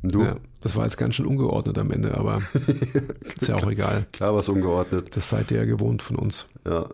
Und 0.04 0.14
du? 0.14 0.22
Ja, 0.22 0.38
das 0.60 0.76
war 0.76 0.84
jetzt 0.84 0.98
ganz 0.98 1.16
schön 1.16 1.26
ungeordnet 1.26 1.78
am 1.80 1.92
Ende, 1.92 2.16
aber 2.16 2.42
ist 3.36 3.48
ja 3.48 3.56
auch 3.56 3.70
egal. 3.70 4.06
Klar, 4.12 4.36
was 4.36 4.50
ungeordnet. 4.50 5.16
Das 5.16 5.30
seid 5.30 5.50
ihr 5.50 5.58
ja 5.58 5.66
gewohnt 5.66 6.04
von 6.04 6.16
uns. 6.16 6.46
Ja. 6.66 6.90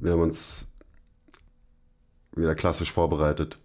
Wir 0.00 0.12
haben 0.12 0.22
uns 0.22 0.66
wieder 2.34 2.54
klassisch 2.54 2.92
vorbereitet. 2.92 3.58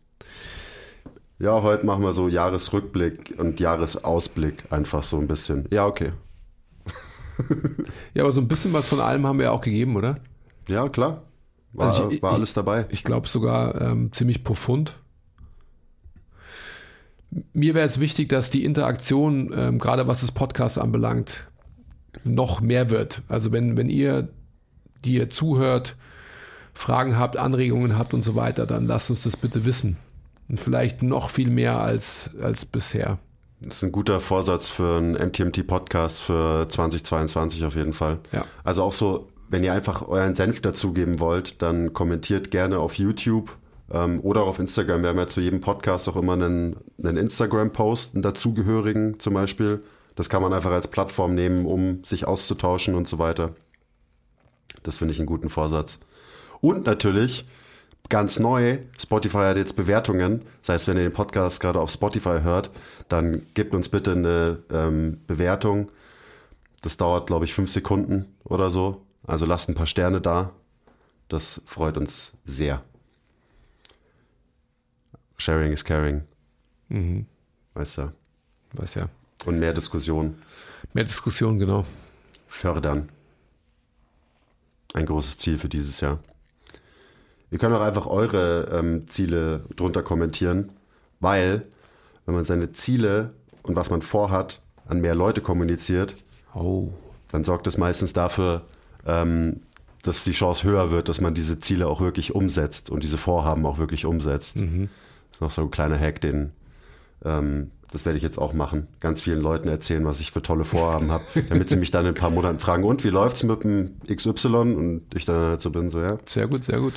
Ja, 1.40 1.62
heute 1.62 1.86
machen 1.86 2.04
wir 2.04 2.14
so 2.14 2.28
Jahresrückblick 2.28 3.36
und 3.38 3.60
Jahresausblick 3.60 4.72
einfach 4.72 5.04
so 5.04 5.18
ein 5.18 5.28
bisschen. 5.28 5.68
Ja, 5.72 5.86
okay. 5.86 6.12
ja, 8.14 8.24
aber 8.24 8.32
so 8.32 8.42
ein 8.42 8.48
bisschen 8.48 8.74
was 8.74 8.86
von 8.86 9.00
allem 9.00 9.28
haben 9.28 9.40
wir 9.40 9.46
ja 9.46 9.52
auch 9.52 9.62
gegeben, 9.62 9.96
oder? 9.96 10.16
Ja, 10.68 10.88
klar. 10.90 11.24
War, 11.74 11.88
also 11.88 12.10
ich, 12.10 12.22
war 12.22 12.34
alles 12.34 12.54
dabei. 12.54 12.86
Ich, 12.88 12.94
ich 12.94 13.04
glaube 13.04 13.28
sogar 13.28 13.82
ähm, 13.82 14.14
ziemlich 14.14 14.44
profund 14.44 14.98
mir 17.54 17.74
wäre 17.74 17.86
es 17.86 18.00
wichtig, 18.00 18.30
dass 18.30 18.50
die 18.50 18.64
Interaktion, 18.64 19.52
ähm, 19.56 19.80
gerade 19.80 20.08
was 20.08 20.22
das 20.22 20.32
Podcast 20.32 20.80
anbelangt, 20.80 21.48
noch 22.24 22.62
mehr 22.62 22.90
wird. 22.90 23.22
Also 23.28 23.52
wenn, 23.52 23.78
wenn 23.78 23.90
ihr, 23.90 24.30
die 25.04 25.16
ihr 25.16 25.30
zuhört, 25.30 25.96
Fragen 26.76 27.18
habt, 27.18 27.38
Anregungen 27.38 27.98
habt 27.98 28.14
und 28.14 28.24
so 28.24 28.36
weiter, 28.36 28.68
dann 28.68 28.86
lasst 28.86 29.10
uns 29.10 29.24
das 29.24 29.38
bitte 29.38 29.66
wissen. 29.66 29.98
Und 30.48 30.60
vielleicht 30.60 31.02
noch 31.02 31.32
viel 31.32 31.50
mehr 31.50 31.80
als, 31.80 32.30
als 32.40 32.66
bisher. 32.66 33.18
Das 33.62 33.78
ist 33.78 33.84
ein 33.84 33.92
guter 33.92 34.20
Vorsatz 34.20 34.70
für 34.70 34.98
einen 34.98 35.14
MTMT-Podcast 35.14 36.22
für 36.22 36.68
2022 36.70 37.66
auf 37.66 37.76
jeden 37.76 37.94
Fall. 37.94 38.20
Ja. 38.32 38.46
Also 38.64 38.84
auch 38.84 38.92
so, 38.92 39.30
wenn 39.50 39.64
ihr 39.64 39.74
einfach 39.74 40.08
euren 40.08 40.36
Senf 40.36 40.62
dazugeben 40.62 41.20
wollt, 41.20 41.62
dann 41.64 41.94
kommentiert 41.94 42.52
gerne 42.52 42.78
auf 42.78 42.96
YouTube 42.96 43.58
ähm, 43.92 44.20
oder 44.20 44.44
auf 44.44 44.60
Instagram. 44.60 45.02
Wir 45.02 45.10
haben 45.10 45.18
ja 45.18 45.28
zu 45.28 45.42
jedem 45.42 45.62
Podcast 45.62 46.08
auch 46.10 46.18
immer 46.18 46.34
einen, 46.34 46.76
einen 47.02 47.18
Instagram-Post, 47.18 48.14
einen 48.14 48.22
dazugehörigen 48.22 49.20
zum 49.20 49.34
Beispiel. 49.34 49.82
Das 50.16 50.30
kann 50.30 50.42
man 50.42 50.54
einfach 50.54 50.72
als 50.72 50.88
Plattform 50.88 51.34
nehmen, 51.34 51.66
um 51.66 52.04
sich 52.04 52.28
auszutauschen 52.28 52.94
und 52.94 53.08
so 53.08 53.18
weiter. 53.18 53.56
Das 54.84 54.98
finde 54.98 55.14
ich 55.14 55.20
einen 55.20 55.28
guten 55.28 55.50
Vorsatz. 55.50 56.00
Und 56.62 56.86
natürlich, 56.86 57.46
ganz 58.10 58.40
neu, 58.40 58.80
Spotify 58.98 59.38
hat 59.38 59.58
jetzt 59.58 59.76
Bewertungen. 59.76 60.44
Das 60.62 60.70
heißt, 60.70 60.88
wenn 60.88 60.98
ihr 60.98 61.04
den 61.04 61.14
Podcast 61.14 61.60
gerade 61.60 61.80
auf 61.80 61.92
Spotify 61.92 62.40
hört, 62.42 62.70
dann 63.10 63.46
gebt 63.54 63.74
uns 63.74 63.90
bitte 63.90 64.12
eine 64.12 64.60
ähm, 64.72 65.22
Bewertung. 65.28 65.92
Das 66.82 66.98
dauert, 66.98 67.28
glaube 67.28 67.46
ich, 67.46 67.54
fünf 67.54 67.70
Sekunden 67.72 68.36
oder 68.44 68.70
so. 68.70 69.06
Also 69.26 69.46
lasst 69.46 69.70
ein 69.70 69.76
paar 69.76 69.88
Sterne 69.88 70.22
da. 70.22 70.52
Das 71.28 71.62
freut 71.66 71.98
uns 71.98 72.34
sehr. 72.46 72.84
Sharing 75.38 75.72
is 75.72 75.84
caring. 75.84 76.24
Mhm. 76.90 77.26
Weißt 77.74 77.98
du? 77.98 78.14
Weiß 78.74 78.96
ja. 78.96 79.10
Und 79.46 79.60
mehr 79.60 79.74
Diskussion. 79.74 80.36
Mehr 80.94 81.04
Diskussion, 81.04 81.60
genau. 81.60 81.86
Fördern. 82.48 83.10
Ein 84.94 85.06
großes 85.06 85.38
Ziel 85.40 85.58
für 85.58 85.68
dieses 85.68 86.00
Jahr. 86.00 86.20
Ihr 87.52 87.60
könnt 87.60 87.76
auch 87.76 87.82
einfach 87.82 88.08
eure 88.08 88.70
ähm, 88.72 89.08
Ziele 89.08 89.64
drunter 89.76 90.04
kommentieren, 90.04 90.72
weil 91.20 91.66
wenn 92.26 92.36
man 92.36 92.46
seine 92.46 92.72
Ziele 92.72 93.34
und 93.64 93.76
was 93.76 93.90
man 93.90 94.02
vorhat 94.02 94.62
an 94.88 95.02
mehr 95.02 95.16
Leute 95.16 95.42
kommuniziert, 95.42 96.16
oh. 96.54 96.90
dann 97.32 97.44
sorgt 97.44 97.68
es 97.68 97.78
meistens 97.78 98.14
dafür, 98.14 98.64
ähm, 99.06 99.62
dass 100.04 100.24
die 100.24 100.34
Chance 100.34 100.64
höher 100.64 100.92
wird, 100.92 101.10
dass 101.10 101.22
man 101.22 101.34
diese 101.34 101.60
Ziele 101.60 101.88
auch 101.88 102.02
wirklich 102.02 102.36
umsetzt 102.36 102.90
und 102.90 103.04
diese 103.04 103.18
Vorhaben 103.18 103.66
auch 103.66 103.78
wirklich 103.78 104.06
umsetzt. 104.06 104.58
Mhm. 104.58 104.90
Das 105.30 105.38
ist 105.38 105.42
noch 105.42 105.52
so 105.52 105.62
ein 105.62 105.72
kleiner 105.72 106.00
Hack, 106.00 106.22
den 106.22 106.52
ähm, 107.24 107.72
das 107.92 108.06
werde 108.06 108.18
ich 108.18 108.24
jetzt 108.24 108.38
auch 108.38 108.54
machen. 108.54 108.88
Ganz 109.00 109.22
vielen 109.22 109.40
Leuten 109.40 109.70
erzählen, 109.70 110.04
was 110.06 110.20
ich 110.20 110.32
für 110.32 110.42
tolle 110.42 110.66
Vorhaben 110.66 111.12
habe, 111.12 111.24
damit 111.50 111.70
sie 111.70 111.78
mich 111.78 111.92
dann 111.92 112.06
in 112.06 112.10
ein 112.10 112.16
paar 112.16 112.30
Monaten 112.30 112.60
fragen, 112.60 112.84
und 112.84 113.04
wie 113.04 113.10
läuft's 113.10 113.44
mit 113.44 113.64
dem 113.64 113.96
XY? 114.14 114.48
Und 114.48 115.04
ich 115.14 115.26
dann 115.26 115.60
so 115.60 115.70
bin, 115.70 115.90
so, 115.90 116.02
ja. 116.02 116.18
Sehr 116.26 116.48
gut, 116.48 116.66
sehr 116.66 116.80
gut. 116.80 116.94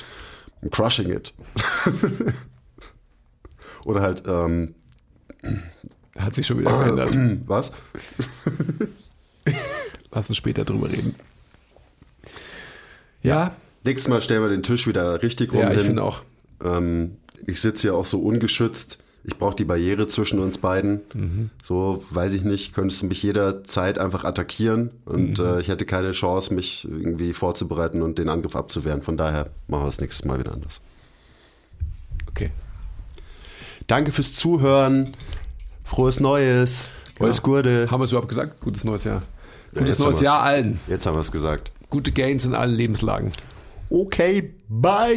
I'm 0.61 0.69
crushing 0.69 1.09
it. 1.09 1.33
Oder 3.85 4.01
halt, 4.01 4.23
ähm, 4.27 4.75
Hat 6.17 6.35
sich 6.35 6.45
schon 6.45 6.59
wieder 6.59 6.77
verändert. 6.77 7.17
Was? 7.47 7.71
Lass 10.11 10.29
uns 10.29 10.37
später 10.37 10.65
drüber 10.65 10.89
reden. 10.89 11.15
Ja. 13.21 13.55
Nächstes 13.83 14.09
Mal 14.09 14.21
stellen 14.21 14.41
wir 14.41 14.49
den 14.49 14.63
Tisch 14.63 14.87
wieder 14.87 15.21
richtig 15.21 15.53
rum 15.53 15.61
ja, 15.61 15.69
ich 15.71 15.77
hin. 15.77 15.85
finde 15.87 16.03
auch. 16.03 16.23
Ähm, 16.63 17.17
ich 17.47 17.61
sitze 17.61 17.83
hier 17.83 17.95
auch 17.95 18.05
so 18.05 18.19
ungeschützt. 18.19 18.97
Ich 19.29 19.37
brauche 19.37 19.55
die 19.55 19.63
Barriere 19.63 20.07
zwischen 20.07 20.39
uns 20.39 20.57
beiden. 20.57 21.51
So, 21.63 22.03
weiß 22.09 22.33
ich 22.33 22.41
nicht, 22.43 22.73
könntest 22.73 23.03
du 23.03 23.05
mich 23.05 23.21
jederzeit 23.21 23.99
einfach 23.99 24.23
attackieren 24.23 24.89
und 25.05 25.37
äh, 25.37 25.59
ich 25.59 25.67
hätte 25.67 25.85
keine 25.85 26.13
Chance, 26.13 26.51
mich 26.51 26.87
irgendwie 26.89 27.33
vorzubereiten 27.33 28.01
und 28.01 28.17
den 28.17 28.27
Angriff 28.27 28.55
abzuwehren. 28.55 29.03
Von 29.03 29.17
daher 29.17 29.51
machen 29.67 29.83
wir 29.83 29.85
das 29.85 30.01
nächstes 30.01 30.25
Mal 30.25 30.39
wieder 30.39 30.51
anders. 30.51 30.81
Okay. 32.27 32.49
Danke 33.85 34.11
fürs 34.11 34.33
Zuhören. 34.33 35.15
Frohes 35.83 36.19
Neues. 36.19 36.91
Alles 37.19 37.43
Gute. 37.43 37.91
Haben 37.91 37.99
wir 37.99 38.05
es 38.05 38.11
überhaupt 38.11 38.29
gesagt? 38.29 38.61
Gutes 38.61 38.83
neues 38.83 39.03
Jahr. 39.03 39.21
Ja, 39.73 39.81
Gutes 39.81 39.99
haben 39.99 40.05
neues. 40.05 40.21
Jahr 40.21 40.41
allen. 40.41 40.79
Jetzt 40.87 41.05
haben 41.05 41.15
wir 41.15 41.21
es 41.21 41.31
gesagt. 41.31 41.71
Gute 41.91 42.11
Gains 42.11 42.45
in 42.45 42.55
allen 42.55 42.73
Lebenslagen. 42.73 43.31
Okay, 43.91 44.55
bye. 44.69 45.15